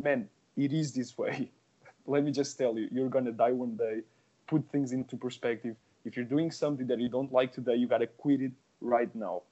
Man 0.02 0.28
it 0.56 0.72
is 0.72 0.92
this 0.92 1.16
way. 1.16 1.50
Let 2.06 2.24
me 2.24 2.32
just 2.32 2.56
tell 2.58 2.78
you 2.78 2.88
you're 2.92 3.08
gonna 3.08 3.32
die 3.32 3.52
one 3.52 3.76
day. 3.76 4.00
Put 4.46 4.70
things 4.70 4.92
into 4.92 5.16
perspective. 5.16 5.76
If 6.04 6.16
you're 6.16 6.24
doing 6.24 6.50
something 6.50 6.86
that 6.86 7.00
you 7.00 7.08
don't 7.08 7.32
like 7.32 7.52
today 7.52 7.76
you 7.76 7.88
gotta 7.88 8.06
quit 8.06 8.40
it 8.40 8.52
right 8.80 9.12
now. 9.14 9.42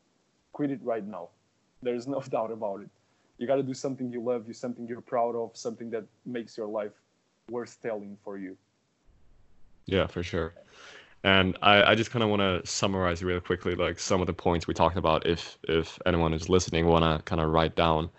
Quit 0.52 0.70
it 0.70 0.80
right 0.82 1.07
now. 1.07 1.28
There's 1.82 2.07
no 2.07 2.20
doubt 2.34 2.52
about 2.52 2.82
it. 2.82 2.90
You 3.38 3.46
gotta 3.46 3.62
do 3.62 3.74
something 3.74 4.12
you 4.12 4.22
love 4.22 4.46
you 4.46 4.54
something 4.54 4.86
you're 4.86 5.00
proud 5.00 5.34
of 5.34 5.50
something 5.54 5.90
that 5.90 6.04
makes 6.24 6.57
your 6.57 6.68
life 6.68 6.96
worth 7.50 7.80
telling 7.82 8.16
for 8.24 8.38
you. 8.38 8.57
Yeah 9.86 10.07
for 10.07 10.22
sure 10.22 10.54
and 11.25 11.57
I, 11.62 11.83
I 11.83 11.95
just 11.95 12.11
kind 12.11 12.23
of 12.23 12.31
want 12.31 12.41
to 12.41 12.67
summarize 12.71 13.23
real 13.23 13.41
quickly, 13.41 13.75
like 13.75 13.99
some 13.99 14.21
of 14.21 14.27
the 14.27 14.33
points 14.33 14.67
we 14.67 14.75
talked 14.75 14.97
about. 14.97 15.27
If 15.27 15.59
if 15.69 15.99
anyone 16.07 16.33
is 16.33 16.49
listening, 16.49 16.87
want 16.87 17.05
to 17.05 17.23
kind 17.25 17.41
of 17.41 17.51
write 17.51 17.77
down 17.77 18.11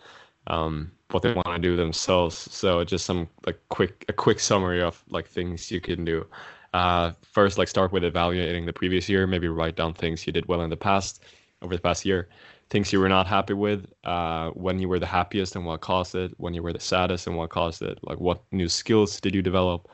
um, 0.47 0.91
what 1.11 1.23
they 1.23 1.33
want 1.33 1.47
to 1.47 1.59
do 1.59 1.75
themselves. 1.75 2.35
So 2.35 2.83
just 2.83 3.05
some 3.05 3.27
like 3.45 3.59
quick 3.69 4.05
a 4.09 4.13
quick 4.13 4.39
summary 4.39 4.81
of 4.81 5.03
like 5.09 5.27
things 5.27 5.71
you 5.71 5.81
can 5.81 6.05
do. 6.05 6.25
Uh, 6.73 7.13
first, 7.21 7.57
like 7.57 7.67
start 7.67 7.91
with 7.91 8.03
evaluating 8.03 8.65
the 8.65 8.73
previous 8.73 9.07
year. 9.07 9.25
Maybe 9.25 9.47
write 9.47 9.75
down 9.75 9.93
things 9.93 10.27
you 10.27 10.33
did 10.33 10.47
well 10.47 10.61
in 10.61 10.69
the 10.69 10.77
past 10.77 11.23
over 11.61 11.75
the 11.75 11.81
past 11.81 12.05
year, 12.05 12.29
things 12.69 12.91
you 12.93 12.99
were 12.99 13.09
not 13.09 13.27
happy 13.27 13.53
with, 13.53 13.91
uh, 14.03 14.49
when 14.51 14.79
you 14.79 14.87
were 14.87 14.99
the 14.99 15.05
happiest 15.05 15.55
and 15.55 15.65
what 15.65 15.81
caused 15.81 16.15
it, 16.15 16.33
when 16.37 16.53
you 16.53 16.61
were 16.61 16.73
the 16.73 16.79
saddest 16.79 17.27
and 17.27 17.35
what 17.35 17.49
caused 17.49 17.81
it. 17.81 17.97
Like 18.03 18.19
what 18.19 18.43
new 18.51 18.69
skills 18.69 19.19
did 19.19 19.33
you 19.33 19.41
develop? 19.41 19.89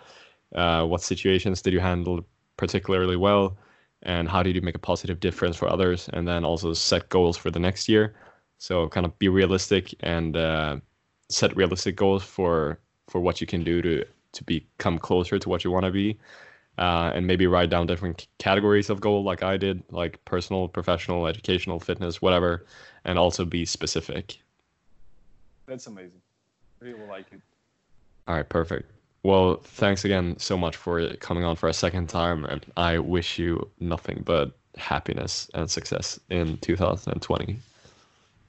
Uh, 0.55 0.85
what 0.85 1.01
situations 1.01 1.61
did 1.61 1.73
you 1.73 1.79
handle 1.79 2.25
particularly 2.57 3.15
well 3.15 3.57
and 4.03 4.27
how 4.27 4.43
did 4.43 4.55
you 4.55 4.61
make 4.61 4.75
a 4.75 4.79
positive 4.79 5.19
difference 5.19 5.55
for 5.55 5.69
others 5.69 6.09
and 6.13 6.27
then 6.27 6.45
also 6.45 6.73
set 6.73 7.09
goals 7.09 7.37
for 7.37 7.49
the 7.49 7.59
next 7.59 7.87
year. 7.89 8.13
So 8.57 8.87
kind 8.89 9.05
of 9.05 9.17
be 9.17 9.29
realistic 9.29 9.93
and 10.01 10.37
uh, 10.37 10.77
set 11.29 11.55
realistic 11.55 11.95
goals 11.95 12.23
for 12.23 12.79
for 13.07 13.19
what 13.19 13.41
you 13.41 13.47
can 13.47 13.63
do 13.63 13.81
to 13.81 14.05
to 14.33 14.43
become 14.43 14.97
closer 14.97 15.39
to 15.39 15.49
what 15.49 15.63
you 15.63 15.71
want 15.71 15.85
to 15.85 15.91
be. 15.91 16.17
Uh, 16.79 17.11
and 17.13 17.27
maybe 17.27 17.45
write 17.45 17.69
down 17.69 17.85
different 17.85 18.27
categories 18.39 18.89
of 18.89 18.99
goal 18.99 19.23
like 19.23 19.43
i 19.43 19.55
did 19.57 19.83
like 19.91 20.17
personal 20.25 20.67
professional 20.67 21.27
educational 21.27 21.79
fitness 21.79 22.19
whatever 22.19 22.65
and 23.05 23.19
also 23.19 23.45
be 23.45 23.63
specific. 23.63 24.39
That's 25.67 25.85
amazing. 25.85 26.21
Really 26.79 26.99
like 27.07 27.27
it. 27.31 27.41
All 28.27 28.35
right 28.35 28.49
perfect 28.49 28.91
well, 29.23 29.61
thanks 29.63 30.03
again 30.03 30.37
so 30.37 30.57
much 30.57 30.75
for 30.75 31.15
coming 31.15 31.45
on 31.45 31.55
for 31.55 31.69
a 31.69 31.73
second 31.73 32.09
time, 32.09 32.43
and 32.45 32.65
I 32.75 32.99
wish 32.99 33.39
you 33.39 33.69
nothing 33.79 34.21
but 34.25 34.51
happiness 34.75 35.49
and 35.53 35.71
success 35.71 36.19
in 36.29 36.57
2020. 36.57 37.57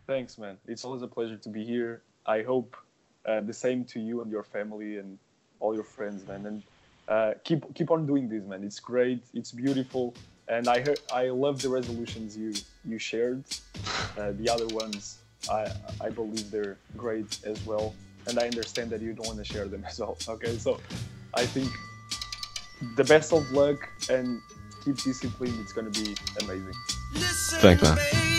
Thanks, 0.06 0.36
man. 0.36 0.58
It's 0.66 0.84
always 0.84 1.02
a 1.02 1.06
pleasure 1.06 1.36
to 1.36 1.48
be 1.48 1.64
here. 1.64 2.02
I 2.26 2.42
hope 2.42 2.76
uh, 3.24 3.40
the 3.40 3.52
same 3.52 3.84
to 3.86 4.00
you 4.00 4.20
and 4.20 4.30
your 4.30 4.42
family 4.42 4.98
and 4.98 5.18
all 5.60 5.74
your 5.74 5.84
friends, 5.84 6.26
man. 6.26 6.44
And 6.46 6.62
uh, 7.06 7.34
keep 7.44 7.72
keep 7.74 7.90
on 7.92 8.04
doing 8.06 8.28
this, 8.28 8.44
man. 8.44 8.64
It's 8.64 8.80
great. 8.80 9.22
It's 9.32 9.52
beautiful, 9.52 10.14
and 10.48 10.66
I 10.66 10.80
heard 10.80 10.98
I 11.12 11.28
love 11.28 11.62
the 11.62 11.68
resolutions 11.68 12.36
you 12.36 12.52
you 12.84 12.98
shared. 12.98 13.44
Uh, 14.18 14.32
the 14.32 14.48
other 14.50 14.66
ones, 14.68 15.18
I 15.48 15.70
I 16.00 16.10
believe 16.10 16.50
they're 16.50 16.78
great 16.96 17.38
as 17.46 17.64
well 17.64 17.94
and 18.26 18.38
I 18.38 18.46
understand 18.46 18.90
that 18.90 19.00
you 19.00 19.12
don't 19.12 19.26
want 19.26 19.38
to 19.38 19.44
share 19.44 19.66
them 19.66 19.84
as 19.88 19.98
well. 19.98 20.16
Okay, 20.28 20.56
so 20.58 20.80
I 21.34 21.46
think 21.46 21.70
the 22.96 23.04
best 23.04 23.32
of 23.32 23.50
luck 23.52 23.88
and 24.10 24.40
keep 24.84 24.96
discipline. 24.96 25.54
It's 25.60 25.72
gonna 25.72 25.90
be 25.90 26.14
amazing. 26.40 26.74
Thanks, 27.60 27.82
man. 27.82 28.33